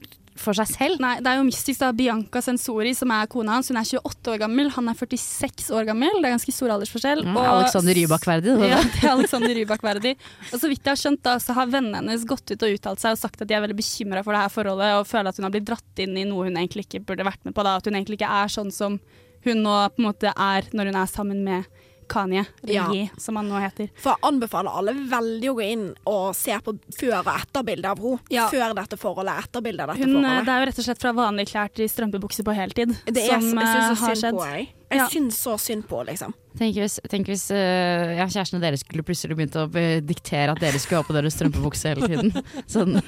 for 0.40 0.56
seg 0.58 0.68
selv? 0.70 1.00
Nei, 1.02 1.14
det 1.24 1.30
er 1.30 1.38
jo 1.40 1.46
mystisk 1.48 1.80
da. 1.82 1.88
Bianca 1.96 2.40
Sensori, 2.44 2.92
som 2.96 3.10
er 3.14 3.26
kona 3.32 3.56
hans, 3.56 3.68
hun 3.72 3.78
er 3.80 3.86
28 3.88 4.32
år 4.34 4.40
gammel. 4.44 4.70
Han 4.76 4.88
er 4.92 4.98
46 4.98 5.70
år 5.76 5.86
gammel. 5.88 6.18
Det 6.20 6.28
er 6.28 6.34
ganske 6.36 6.54
stor 6.54 6.74
aldersforskjell. 6.76 7.24
Mm, 7.26 7.36
Og- 7.36 7.48
Alexander 7.56 7.94
Rybak-verdig. 7.98 8.56
Ja, 8.68 8.80
det 8.82 9.02
er 9.04 9.12
Alexander 9.14 9.54
Rybak-verdig. 9.60 10.14
Og 10.52 10.60
så 10.60 10.68
vidt 10.70 10.82
jeg 10.84 10.92
har 10.92 11.00
skjønt, 11.02 11.22
da, 11.22 11.36
så 11.42 11.54
har 11.56 11.66
vennene 11.72 12.00
hennes 12.02 12.24
gått 12.28 12.50
ut 12.50 12.62
og 12.62 12.76
uttalt 12.78 13.00
seg 13.00 13.16
og 13.16 13.18
sagt 13.18 13.42
at 13.42 13.48
de 13.48 13.54
er 13.54 13.64
veldig 13.66 13.76
bekymra 13.78 14.22
for 14.24 14.32
det 14.36 14.42
her 14.44 14.54
forholdet, 14.56 14.92
og 15.00 15.06
føler 15.08 15.28
at 15.28 15.36
hun 15.40 15.48
har 15.48 15.54
blitt 15.56 15.68
dratt 15.68 16.02
inn 16.04 16.16
i 16.16 16.24
noe 16.28 16.44
hun 16.50 16.56
egentlig 16.56 16.86
ikke 16.86 17.04
burde 17.06 17.24
vært 17.26 17.44
med 17.44 17.54
på. 17.56 17.62
Da. 17.66 17.76
At 17.76 17.84
hun 17.88 17.94
egentlig 17.94 18.20
ikke 18.20 18.30
er 18.44 18.48
sånn 18.52 18.72
som 18.72 19.00
hun 19.46 19.62
nå 19.62 19.74
på 19.94 20.02
en 20.02 20.08
måte 20.10 20.32
er 20.34 20.66
når 20.74 20.90
hun 20.92 20.96
er 21.02 21.06
sammen 21.10 21.44
med 21.46 21.64
Kanye, 22.08 22.44
eller 22.62 22.74
Ja. 22.74 22.86
Ye, 22.92 23.10
som 23.18 23.36
han 23.36 23.48
nå 23.48 23.60
heter. 23.60 23.88
For 23.96 24.14
jeg 24.14 24.22
anbefaler 24.30 24.70
alle 24.78 24.92
veldig 24.94 25.50
å 25.50 25.54
gå 25.58 25.64
inn 25.66 25.84
og 26.06 26.34
se 26.36 26.56
på 26.62 26.76
før- 26.96 27.18
og 27.20 27.32
etterbildet 27.34 27.84
av 27.90 27.98
henne. 27.98 28.20
Ja. 28.30 28.48
Før 28.48 28.74
dette 28.74 28.96
forholdet, 28.96 29.44
etterbildet 29.46 29.80
av 29.80 29.94
dette 29.94 30.04
Hun, 30.06 30.16
eh, 30.16 30.22
forholdet. 30.22 30.44
det 30.46 30.52
er 30.54 30.60
jo 30.60 30.66
rett 30.70 30.78
og 30.78 30.84
slett 30.88 30.98
fra 31.02 31.12
vanlige 31.12 31.50
klær 31.52 31.72
til 31.74 31.88
strømpebukse 31.88 32.44
på 32.46 32.54
heltid. 32.54 32.96
Det 33.06 33.24
er, 33.30 33.40
som 33.40 33.58
jeg 33.58 33.66
synes 33.66 33.98
så 33.98 34.06
har 34.06 34.14
synd 34.14 34.22
skjedd. 34.24 34.34
på 34.40 34.44
henne. 34.46 34.68
Jeg 34.88 34.98
Ja. 35.00 35.06
syns 35.08 35.34
så 35.42 35.58
synd 35.58 35.86
på 35.88 36.04
liksom. 36.06 36.32
Tenk 36.56 36.74
hvis, 36.76 37.00
tenk 37.10 37.26
hvis 37.26 37.50
uh, 37.50 38.16
ja, 38.16 38.24
kjæresten 38.26 38.54
og 38.54 38.60
dere 38.62 38.78
skulle 38.78 39.02
plutselig 39.02 39.36
begynt 39.36 39.56
å 39.58 39.66
eh, 39.76 40.00
diktere 40.00 40.52
at 40.52 40.60
dere 40.60 40.78
skulle 40.78 41.02
ha 41.02 41.02
på 41.02 41.12
dere 41.12 41.28
strømpebukse 41.28 41.90
hele 41.90 42.06
tiden. 42.06 42.30
Sånn. 42.66 43.02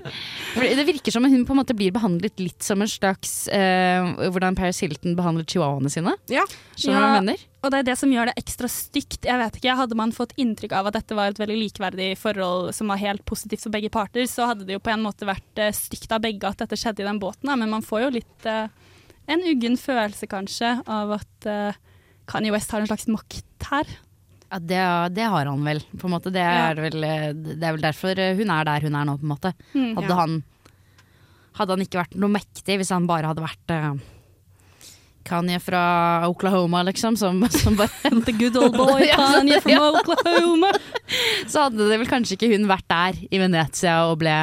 Det 0.00 0.86
virker 0.88 1.14
som 1.14 1.24
hun 1.24 1.44
på 1.46 1.54
en 1.54 1.60
måte 1.60 1.76
blir 1.76 1.92
behandlet 1.94 2.40
litt 2.42 2.64
som 2.64 2.82
en 2.82 2.90
slags 2.90 3.44
uh, 3.52 4.28
Hvordan 4.30 4.58
Paris 4.58 4.80
Hilton 4.82 5.16
behandler 5.18 5.46
chihuahuaene 5.48 5.92
sine. 5.92 6.16
Ja. 6.32 6.46
Skjønner 6.74 6.96
du 6.96 7.04
hva 7.04 7.12
jeg 7.12 7.24
mener? 7.24 7.46
Og 7.60 7.72
det 7.72 7.80
er 7.80 7.88
det 7.90 7.96
som 8.00 8.12
gjør 8.12 8.30
det 8.30 8.36
ekstra 8.40 8.68
stygt. 8.72 9.26
Jeg 9.28 9.40
vet 9.42 9.58
ikke, 9.58 9.76
Hadde 9.76 9.98
man 9.98 10.14
fått 10.16 10.32
inntrykk 10.40 10.74
av 10.78 10.88
at 10.88 10.96
dette 10.96 11.16
var 11.16 11.32
et 11.32 11.40
veldig 11.40 11.58
likeverdig 11.60 12.10
forhold 12.20 12.70
som 12.76 12.92
var 12.92 13.00
helt 13.02 13.24
positivt 13.28 13.66
for 13.66 13.74
begge 13.74 13.92
parter, 13.92 14.24
så 14.30 14.48
hadde 14.48 14.64
det 14.68 14.78
jo 14.78 14.84
på 14.84 14.92
en 14.94 15.04
måte 15.04 15.28
vært 15.28 15.60
eh, 15.60 15.74
stygt 15.76 16.12
av 16.14 16.24
begge 16.24 16.48
at 16.48 16.62
dette 16.62 16.78
skjedde 16.80 17.04
i 17.04 17.08
den 17.08 17.20
båten. 17.20 17.52
Men 17.52 17.72
man 17.72 17.84
får 17.84 18.06
jo 18.06 18.14
litt 18.16 18.48
uh, 18.48 18.72
en 19.30 19.44
uggen 19.52 19.76
følelse, 19.80 20.28
kanskje, 20.30 20.78
av 20.88 21.12
at 21.20 21.50
uh, 21.50 21.76
Kanye 22.30 22.54
West 22.54 22.72
har 22.72 22.80
en 22.80 22.88
slags 22.88 23.10
makt 23.12 23.68
her. 23.68 23.92
Ja, 24.50 24.58
det, 24.58 24.80
det 25.14 25.26
har 25.30 25.46
han 25.46 25.64
vel, 25.64 25.80
på 25.96 26.08
en 26.08 26.14
måte. 26.16 26.32
Det 26.34 26.42
Ja. 26.42 26.70
er, 26.72 26.80
vel, 26.82 27.04
eh, 27.06 27.26
det 27.34 27.62
er 27.62 27.74
vel 27.76 27.84
derfor 27.84 28.18
eh, 28.18 28.34
hun 28.36 28.50
er 28.50 28.64
der 28.66 28.80
hun 28.86 28.96
er 28.98 29.04
nå, 29.06 29.14
på 29.20 29.26
en 29.28 29.34
måte. 29.34 29.52
Mm, 29.74 29.92
Hadde, 29.96 30.08
ja. 30.10 30.16
han, 30.18 30.40
hadde 31.60 31.76
han 31.76 31.84
ikke 31.86 32.00
vært 32.02 32.16
noe 32.18 32.32
mektig 32.34 32.80
hvis 32.80 32.90
han 32.90 33.06
bare 33.06 33.30
hadde 33.30 33.44
vært 33.44 33.74
uh, 33.76 33.94
Kanye 35.30 35.60
fra 35.62 35.82
Oklahoma, 36.26 36.82
liksom, 36.88 37.14
som, 37.20 37.42
som 37.62 37.76
bare 37.78 38.10
The 38.26 38.32
good 38.34 38.56
old 38.58 38.74
boy 38.76 39.06
Kanye 39.20 39.60
from 39.62 40.00
Oklahoma. 40.00 40.72
Så 41.46 41.68
hadde 41.68 41.86
det 41.90 42.00
vel 42.02 42.10
kanskje 42.10 42.34
ikke 42.38 42.50
hun 42.56 42.66
vært 42.70 42.88
der 42.90 43.20
i 43.30 43.38
Venezia 43.42 44.00
og 44.10 44.18
ble 44.24 44.34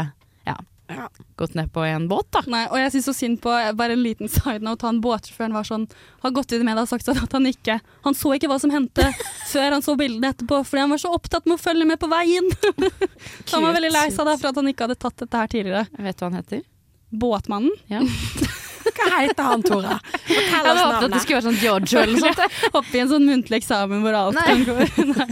ja, 0.87 1.09
gått 1.35 1.53
ned 1.53 1.71
på 1.73 1.83
en 1.83 2.07
båt, 2.07 2.29
da. 2.31 2.41
Nei, 2.47 2.63
og 2.71 2.79
jeg 2.79 2.93
syns 2.93 3.07
så 3.09 3.13
synd 3.15 3.41
på 3.43 3.51
bare 3.79 3.95
en 3.97 4.03
liten 4.03 4.31
side 4.31 4.63
note. 4.63 4.87
Han 4.87 5.01
båtsjåføren 5.03 5.55
var 5.55 5.67
sånn 5.67 5.87
Har 6.23 6.31
gått 6.35 6.51
ut 6.53 6.61
i 6.61 6.63
media 6.63 6.85
og 6.85 6.91
sagt 6.91 7.07
sånn 7.07 7.19
at 7.19 7.35
han 7.35 7.49
ikke 7.49 7.79
Han 8.05 8.15
så 8.15 8.31
ikke 8.37 8.49
hva 8.51 8.59
som 8.63 8.71
hendte 8.71 9.09
før 9.53 9.75
han 9.75 9.83
så 9.83 9.97
bildene 9.99 10.31
etterpå, 10.31 10.61
fordi 10.67 10.85
han 10.85 10.93
var 10.95 11.01
så 11.03 11.11
opptatt 11.15 11.47
med 11.47 11.57
å 11.57 11.61
følge 11.61 11.87
med 11.89 11.99
på 11.99 12.09
veien. 12.11 12.47
han 13.51 13.67
var 13.67 13.75
veldig 13.75 13.91
lei 13.91 14.07
seg 14.13 14.31
for 14.31 14.51
at 14.51 14.61
han 14.61 14.71
ikke 14.71 14.87
hadde 14.87 14.99
tatt 15.01 15.25
dette 15.25 15.43
her 15.43 15.51
tidligere. 15.51 15.83
Vet 16.07 16.23
hva 16.23 16.31
han 16.31 16.39
heter. 16.39 16.63
Båtmannen. 17.09 17.75
Ja. 17.91 18.03
Hva 18.97 19.19
heter 19.21 19.43
han, 19.43 19.61
Tora? 19.65 19.97
Fortell 19.99 20.37
Jeg 20.37 20.51
hadde 20.53 20.73
håpet 20.79 21.03
at 21.05 21.11
det 21.13 21.19
skulle 21.21 21.37
være 21.37 21.45
sånn 21.49 21.59
Giorgio 21.61 21.99
eller 22.01 22.15
noe 22.15 22.31
sånt. 22.33 22.61
Hoppe 22.73 22.95
i 22.95 23.01
en 23.03 23.11
sånn 23.11 23.27
muntlig 23.27 23.59
eksamen 23.59 24.01
hvor 24.03 24.15
alt 24.17 24.39
kan 24.41 24.63
gå. 24.65 24.77
Nei. 25.11 25.27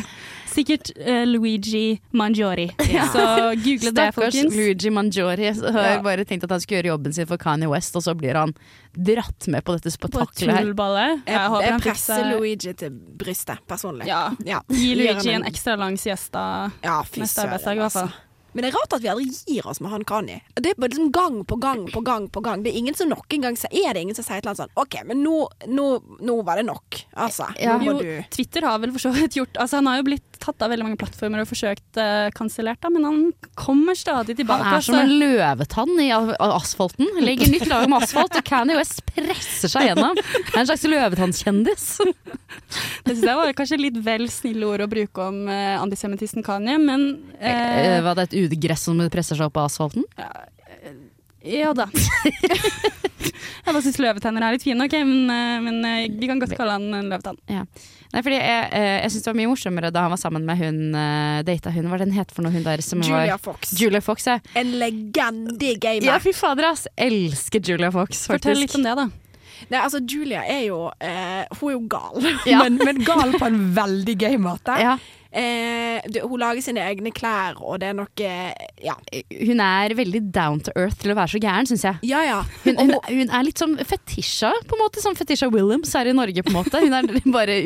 Sikkert 0.56 0.92
uh, 0.98 1.26
Luigi 1.28 2.00
Mangiori. 2.16 2.70
Så 3.14 3.26
google 3.66 3.92
det, 3.92 4.08
folkens. 4.16 4.36
Stakkars. 4.40 4.56
Luigi 4.56 4.90
Mangiori 4.96 5.52
så 5.58 5.72
har 5.76 5.90
Ja. 5.98 6.02
bare 6.06 6.26
tenkt 6.26 6.44
at 6.48 6.54
han 6.56 6.62
skulle 6.64 6.80
gjøre 6.82 6.94
jobben 6.94 7.14
sin 7.14 7.28
for 7.28 7.38
Kanye 7.42 7.68
West, 7.72 7.96
og 8.00 8.04
så 8.06 8.16
blir 8.16 8.36
han 8.40 8.54
dratt 8.96 9.48
med 9.52 9.64
på 9.68 9.76
dette 9.76 9.92
spetakkelet 9.92 10.56
her. 10.56 10.70
Jeg, 10.72 11.24
Jeg 11.28 11.36
jeg 11.36 11.72
han 11.74 11.82
presser 11.84 12.30
Luigi 12.32 12.74
til 12.74 12.90
brystet, 13.20 13.60
personlig. 13.68 14.08
Ja. 14.08 14.30
Ja. 14.48 14.62
Gi 14.72 14.94
Luigi 14.96 15.34
en 15.36 15.44
ekstra 15.44 15.76
lang 15.80 15.98
siesta. 16.00 16.72
Ja, 16.86 17.02
Neste 17.16 17.44
arbeidsdag, 17.46 17.76
i 17.76 17.84
hvert 17.84 17.92
fall. 17.92 18.08
altså. 18.08 18.22
Men 18.56 18.64
det 18.64 18.70
er 18.70 18.76
rart 18.78 18.94
at 18.96 19.02
vi 19.04 19.10
aldri 19.12 19.26
gir 19.52 19.66
oss 19.68 19.82
med 19.84 19.92
han 19.92 20.04
Kanye. 20.08 20.38
Det 20.56 20.70
er 20.72 20.78
bare 20.80 20.94
liksom 20.94 21.10
gang 21.12 21.42
på 21.44 21.58
gang 21.60 21.82
på 21.92 22.00
gang 22.08 22.30
på 22.32 22.40
gang. 22.40 22.62
Det 22.64 22.72
er 22.72 22.78
ingen 22.80 22.96
som 22.96 23.10
nok 23.12 23.28
en 23.36 23.42
gang 23.44 23.58
sier 23.60 23.90
Er 23.90 23.98
det 23.98 24.06
ingen 24.06 24.16
som 24.16 24.24
sier 24.24 24.38
et 24.40 24.46
eller 24.46 24.54
annet 24.54 24.62
sånn 24.64 24.80
OK, 24.80 24.96
men 25.10 25.20
nå, 25.26 25.42
nå, 25.68 25.88
nå 26.24 26.38
var 26.48 26.56
det 26.62 26.64
nok. 26.70 27.02
Altså, 27.20 27.50
Ja. 27.60 27.74
nå 27.76 27.84
må 27.84 27.98
Jo, 27.98 28.00
du 28.00 28.24
Twitter 28.32 28.62
har 28.64 28.80
vel 28.80 28.94
for 28.96 29.00
så 29.04 29.12
vidt 29.12 29.36
gjort 29.36 29.60
Altså 29.60 29.76
Han 29.82 29.88
har 29.92 29.98
jo 30.00 30.04
blitt 30.08 30.35
tatt 30.46 30.66
av 30.66 30.72
veldig 30.74 30.86
mange 30.88 31.00
plattformer 31.02 31.44
og 31.44 31.50
forsøkt 31.50 32.00
uh, 32.00 32.30
kansellert, 32.38 32.86
men 32.94 33.08
han 33.08 33.20
kommer 33.60 33.98
stadig 33.98 34.38
tilbake. 34.40 34.64
Han 34.66 34.78
er 34.80 34.86
som 34.86 34.98
altså. 35.00 35.06
en 35.06 35.20
løvetann 35.22 36.04
i 36.06 36.10
asfalten. 36.14 37.10
Legger 37.26 37.52
nytt 37.52 37.68
lag 37.72 37.88
med 37.92 38.06
asfalt, 38.06 38.38
og 38.38 38.48
Kanye 38.48 38.78
West 38.80 39.02
presser 39.10 39.72
seg 39.74 39.90
gjennom. 39.90 40.18
Er 40.54 40.62
en 40.62 40.70
slags 40.70 40.86
løvetannkjendis. 40.90 41.88
Det 43.06 43.14
synes 43.14 43.26
jeg 43.28 43.40
var 43.42 43.54
kanskje 43.58 43.82
litt 43.82 43.98
vel 44.06 44.28
snille 44.32 44.70
ord 44.70 44.86
å 44.86 44.90
bruke 44.92 45.30
om 45.30 45.46
uh, 45.50 45.76
antisemittisten 45.82 46.46
Kanye, 46.46 46.78
men 46.82 47.10
Eh, 47.40 48.02
Var 48.04 48.16
det 48.16 48.28
et 48.30 48.38
ugress 48.46 48.86
som 48.88 49.00
presser 49.12 49.38
seg 49.38 49.50
opp 49.50 49.60
av 49.60 49.70
asfalten? 49.70 50.06
Ja 51.46 51.74
da. 51.78 51.90
Jeg 53.66 53.74
bare 53.74 53.84
syns 53.86 54.00
løvetenner 54.02 54.46
er 54.46 54.56
litt 54.56 54.66
fine, 54.66 54.88
okay, 54.88 55.06
men, 55.08 55.30
eh, 55.34 55.60
men 55.66 55.80
eh, 55.90 56.08
vi 56.14 56.30
kan 56.30 56.42
godt 56.42 56.56
kalle 56.58 56.78
han 56.78 56.88
en 57.00 57.12
løvetann. 57.12 57.40
Nei, 57.50 58.22
fordi 58.24 58.38
jeg, 58.38 58.68
eh, 58.78 59.02
jeg 59.02 59.12
syns 59.12 59.26
det 59.26 59.32
var 59.32 59.38
mye 59.42 59.52
morsommere 59.52 59.92
da 59.92 60.06
han 60.06 60.14
var 60.14 60.22
sammen 60.22 60.46
med 60.48 60.62
hun 60.62 60.80
data 61.48 61.74
hun. 61.74 61.90
Hva 61.90 61.96
var 61.96 62.04
det 62.04 62.08
den 62.08 62.16
het 62.16 62.32
for 62.32 62.46
noe, 62.46 62.54
hun 62.54 62.64
der 62.64 62.84
som 62.86 63.04
Julia 63.04 63.36
var 63.36 63.44
Fox. 63.44 63.76
Julia 63.80 64.02
Fox, 64.06 64.30
ja. 64.30 64.40
En 64.56 64.72
legende 64.80 65.72
i 65.74 65.76
gamet. 65.76 66.08
Ja, 66.08 66.18
fy 66.24 66.32
fader, 66.36 66.72
ass. 66.72 66.88
Elsker 66.96 67.64
Julia 67.66 67.92
Fox, 67.92 68.26
faktisk. 68.30 68.38
Fortell 68.38 68.62
litt 68.64 68.78
om 68.80 68.88
det, 68.88 68.96
da. 69.02 69.10
Nei, 69.70 69.80
altså 69.80 70.02
Julia 70.04 70.44
er 70.52 70.66
jo 70.68 70.80
eh, 71.00 71.46
Hun 71.60 71.70
er 71.70 71.76
jo 71.76 71.84
gal. 71.90 72.28
Ja. 72.50 72.62
men, 72.66 72.80
men 72.84 73.02
gal 73.06 73.36
på 73.40 73.48
en 73.48 73.62
veldig 73.76 74.18
gøy 74.26 74.40
måte. 74.42 74.76
Ja. 74.82 74.98
Eh, 75.36 76.00
det, 76.08 76.22
hun 76.24 76.40
lager 76.40 76.64
sine 76.64 76.80
egne 76.88 77.12
klær, 77.12 77.58
og 77.60 77.80
det 77.82 77.90
er 77.92 77.98
noe 77.98 78.30
Ja. 78.86 78.94
Hun 79.36 79.60
er 79.60 79.94
veldig 79.98 80.22
down 80.32 80.62
to 80.64 80.72
earth 80.80 81.02
til 81.02 81.12
å 81.12 81.16
være 81.18 81.34
så 81.36 81.42
gæren, 81.44 81.68
syns 81.68 81.84
jeg. 81.84 82.00
Ja, 82.08 82.22
ja. 82.24 82.38
Hun, 82.64 82.78
hun, 82.80 82.94
hun 83.10 83.30
er 83.36 83.44
litt 83.44 83.60
som 83.60 83.74
Fetisha, 83.78 84.54
på 84.70 84.78
en 84.78 84.84
måte. 84.84 85.02
Som 85.04 85.16
Fetisha 85.18 85.50
Williams 85.52 85.92
her 85.98 86.08
i 86.08 86.14
Norge, 86.16 86.44
på 86.46 86.54
en 86.54 86.58
måte. 86.62 86.80
Hun 86.84 86.96
er 86.96 87.10
bare 87.36 87.58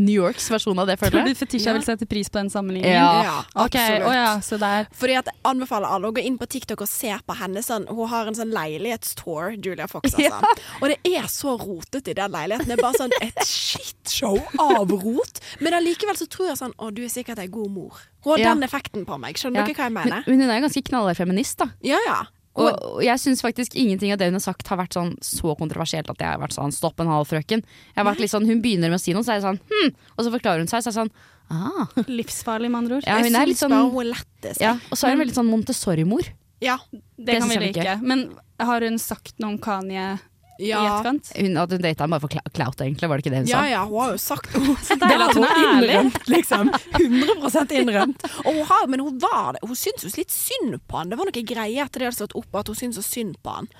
New 0.00 0.14
Yorks 0.14 0.48
versjon 0.54 0.78
av 0.80 0.88
det, 0.88 0.96
Tror 1.00 1.10
føler 1.12 1.28
du 1.28 1.32
jeg. 1.34 1.40
Fetisha 1.42 1.68
Ja. 1.72 1.76
vil 1.76 1.84
sette 1.84 2.06
pris 2.08 2.30
på 2.32 2.40
den 2.40 2.48
sammenligningen? 2.52 2.96
Ja. 2.96 3.22
Ja, 3.28 3.36
absolutt. 3.66 4.44
så 4.48 4.58
der. 4.62 4.88
Fordi 4.96 5.18
at 5.20 5.28
Jeg 5.28 5.36
anbefaler 5.44 5.92
alle 5.92 6.08
å 6.08 6.14
gå 6.16 6.22
inn 6.24 6.38
på 6.40 6.46
TikTok 6.48 6.80
og 6.86 6.88
se 6.88 7.12
på 7.26 7.34
henne. 7.36 7.60
Sånn, 7.64 7.84
hun 7.92 8.08
har 8.08 8.26
en 8.30 8.36
sånn 8.38 8.50
leilighetstour, 8.54 9.58
Julia 9.64 9.86
Fox. 9.90 10.14
Altså. 10.14 10.40
Og 10.80 10.88
det 10.92 10.98
er 11.12 11.28
så 11.28 11.54
rotete 11.60 12.12
i 12.14 12.16
den 12.16 12.32
leiligheten. 12.32 12.68
Det 12.70 12.78
er 12.78 12.82
bare 12.82 13.00
sånn 13.02 13.14
et 13.20 13.42
shitshow 13.44 14.38
av 14.62 14.90
rot. 14.90 15.40
Men 15.60 15.76
allikevel 15.78 16.16
så 16.18 16.26
tror 16.30 16.50
jeg 16.52 16.60
sånn 16.62 16.74
Å, 16.78 16.90
du 16.94 17.02
er 17.04 17.10
sikkert 17.18 17.42
ei 17.42 17.50
god 17.52 17.70
mor. 17.74 18.00
Hun 18.24 18.32
har 18.36 18.38
Ja. 18.46 18.54
den 18.54 18.62
effekten 18.66 19.04
på 19.06 19.18
meg. 19.20 19.36
Skjønner 19.36 19.60
Ja. 19.62 19.66
dere 19.68 19.74
hva 19.74 19.86
jeg 19.90 19.92
mener? 19.98 20.24
mener? 20.24 20.46
hun 20.46 20.50
er 20.50 20.60
ganske 20.64 20.84
knallhard 20.88 21.16
feminist, 21.18 21.58
da. 21.58 21.70
Ja, 21.82 21.98
ja. 22.06 22.18
Og, 22.58 22.74
og 22.82 23.02
jeg 23.04 23.20
syns 23.22 23.38
faktisk 23.44 23.76
ingenting 23.78 24.10
av 24.10 24.18
det 24.18 24.26
hun 24.26 24.34
har 24.34 24.42
sagt 24.42 24.66
har 24.66 24.78
vært 24.80 24.96
sånn 24.96 25.12
så 25.22 25.52
kontroversielt 25.56 26.08
at 26.10 26.18
jeg 26.18 26.26
har 26.26 26.40
vært 26.42 26.56
sånn 26.56 26.72
stopp 26.74 26.98
en 26.98 27.06
halv 27.06 27.28
frøken. 27.30 27.62
Jeg 27.62 27.98
har 28.00 28.08
vært 28.08 28.18
litt 28.24 28.32
sånn, 28.32 28.46
Hun 28.48 28.60
begynner 28.64 28.90
med 28.90 28.98
å 28.98 29.02
si 29.02 29.12
noe, 29.14 29.22
så 29.22 29.30
er 29.36 29.38
jeg 29.38 29.44
sånn 29.46 29.60
hm, 29.62 29.92
og 30.16 30.24
så 30.26 30.32
forklarer 30.34 30.58
hun 30.64 30.66
seg, 30.66 30.82
så 30.82 30.90
er 30.90 30.92
jeg 30.92 30.98
sånn 30.98 31.12
ah. 31.54 31.86
Livsfarlig, 32.08 32.70
med 32.72 32.78
andre 32.82 32.96
ord. 32.98 33.06
Ja, 33.06 33.20
hun 33.22 33.30
er 33.30 33.44
jeg 33.44 33.48
litt 33.52 33.60
syns 33.60 33.62
sånn 33.62 33.76
bare 33.76 33.90
hun 33.92 34.00
er 34.02 34.10
lettest. 34.10 34.60
ja, 34.60 34.72
Og 34.90 34.98
så 34.98 35.06
er 35.06 35.14
hun 35.14 35.22
veldig 35.22 35.36
sånn 35.38 35.50
Montessori-mor. 35.52 36.26
Ja. 36.60 36.78
Det, 36.90 37.26
Det 37.30 37.38
kan 37.38 37.48
vi 37.48 37.54
er 37.60 37.66
like. 37.68 37.96
Men 38.02 38.24
har 38.58 38.80
hun 38.88 38.98
sagt 38.98 39.38
noe 39.38 39.52
om 39.54 39.58
Kanye 39.62 40.18
i 40.58 40.72
etterkant? 40.74 41.30
Hun, 41.38 41.56
at 41.62 41.70
hun 41.76 41.82
data 41.84 42.02
ham 42.04 42.10
bare 42.16 42.24
for 42.24 42.32
clou- 42.32 42.52
clout, 42.56 42.80
egentlig. 42.84 43.08
Var 43.08 43.16
det 43.20 43.24
ikke 43.26 43.34
det 43.36 43.42
hun 43.44 43.50
Ja, 43.52 43.60
sa? 43.62 43.68
ja, 43.70 43.84
hun 43.86 44.00
har 44.02 44.10
jo 44.14 44.18
sagt 44.22 44.56
Så 44.88 44.96
deilig 44.98 45.28
at 45.28 45.38
hun 45.38 45.46
er 45.46 45.62
innrømt, 45.68 46.18
liksom. 46.34 46.72
100 46.98 47.78
innrømt. 47.82 48.26
Og 48.44 48.52
hun 48.58 48.66
har, 48.72 48.86
men 48.90 49.00
hun 49.06 49.18
var 49.22 49.54
det. 49.58 49.62
Hun 49.68 49.78
syntes 49.78 50.08
jo 50.08 50.14
litt 50.18 50.34
synd 50.34 50.80
på 50.90 50.98
han. 51.02 51.08
Det 51.14 51.18
var 51.20 51.30
noe 51.30 51.46
greie 51.54 51.84
etter 51.84 52.02
det 52.02 52.10
hadde 52.10 52.20
stått 52.22 52.36
opp, 52.38 52.50
at 52.62 52.68
hun 52.72 52.78
syntes 52.82 53.00
så 53.02 53.06
synd 53.06 53.38
på 53.44 53.54
han. 53.60 53.70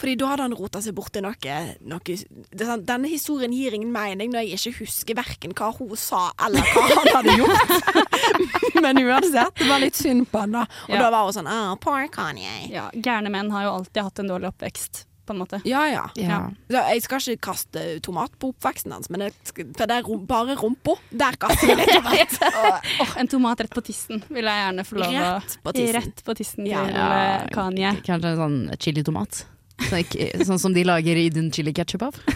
Fordi 0.00 0.14
da 0.16 0.30
hadde 0.30 0.44
han 0.46 0.54
rota 0.56 0.80
seg 0.80 0.94
borti 0.96 1.20
noe, 1.20 1.56
noe 1.84 2.00
det 2.08 2.64
sånn, 2.64 2.84
Denne 2.88 3.08
historien 3.12 3.52
gir 3.52 3.74
ingen 3.76 3.90
mening 3.92 4.30
når 4.32 4.46
jeg 4.48 4.56
ikke 4.56 4.78
husker 4.86 5.18
verken 5.18 5.52
hva 5.58 5.68
hun 5.76 5.90
sa 6.00 6.30
eller 6.40 6.64
hva 6.72 6.84
han 6.88 7.10
hadde 7.18 7.34
gjort. 7.36 7.74
Men 8.80 8.96
uansett, 9.02 9.52
det 9.60 9.68
var 9.68 9.82
litt 9.82 9.98
synd 10.00 10.24
på 10.32 10.40
han, 10.40 10.56
da. 10.56 10.62
Og 10.88 10.94
Ja. 10.96 11.02
da 11.04 11.10
var 11.12 11.26
hun 11.28 11.36
sånn 11.36 11.50
ah, 11.52 11.74
Poor 11.76 12.06
Kanye. 12.08 12.54
Ja, 12.72 12.86
Gærne 12.96 13.28
menn 13.28 13.50
har 13.52 13.66
jo 13.68 13.74
alltid 13.76 14.02
hatt 14.06 14.22
en 14.24 14.32
dårlig 14.32 14.48
oppvekst, 14.54 15.02
på 15.30 15.36
en 15.36 15.42
måte. 15.44 15.60
Ja, 15.68 15.84
ja. 15.90 16.04
Ja. 16.18 16.40
Så 16.66 16.82
jeg 16.90 17.04
skal 17.06 17.22
ikke 17.34 17.46
kaste 17.52 17.84
tomat 18.04 18.34
på 18.40 18.50
oppveksten 18.50 18.94
hans, 18.96 19.10
men 19.12 19.28
er 19.28 20.02
rom, 20.06 20.26
bare 20.28 20.56
rumpa. 20.58 20.96
Der 21.10 21.38
kaster 21.40 21.70
jeg 21.70 21.78
litt 21.78 21.94
tomat. 21.94 22.36
oh, 23.04 23.14
en 23.20 23.30
tomat 23.30 23.62
rett 23.64 23.74
på 23.76 23.84
tissen 23.86 24.24
vil 24.28 24.50
jeg 24.50 24.64
gjerne 24.64 24.86
få 24.88 25.00
lov 25.00 25.14
å 25.14 25.30
Rett 25.30 25.56
på 25.62 25.74
tissen. 25.76 25.96
Rett 26.00 26.24
på 26.26 26.36
tissen 26.38 26.68
Ja. 26.70 26.84
til 26.88 26.98
eh, 26.98 27.46
Kanye. 27.54 27.94
Kanskje 28.06 28.34
en 28.34 28.42
sånn 28.42 28.60
chilitomat. 28.80 29.44
Sånn, 29.80 30.44
sånn 30.44 30.60
som 30.60 30.74
de 30.76 30.84
lager 30.84 31.16
i 31.16 31.30
din 31.32 31.48
chili 31.54 31.72
ketchup 31.76 32.10
av. 32.10 32.18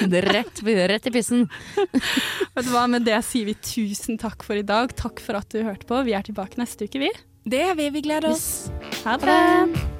Rett, 0.00 0.62
rett 0.64 1.06
i 1.06 1.10
pissen. 1.12 1.48
Vet 2.54 2.64
du 2.64 2.70
hva, 2.72 2.86
Med 2.88 3.04
det 3.04 3.18
sier 3.26 3.48
vi 3.50 3.54
tusen 3.54 4.18
takk 4.20 4.44
for 4.46 4.56
i 4.56 4.64
dag. 4.66 4.94
Takk 4.96 5.20
for 5.20 5.40
at 5.40 5.52
du 5.52 5.60
hørte 5.66 5.88
på. 5.88 6.00
Vi 6.08 6.16
er 6.16 6.24
tilbake 6.26 6.60
neste 6.60 6.88
uke, 6.88 7.02
vi. 7.04 7.12
Det 7.44 7.64
er 7.70 7.76
vi. 7.78 7.90
Vi 7.92 8.04
gleder 8.08 8.32
oss. 8.32 8.70
Ha 9.04 9.18
det! 9.20 9.99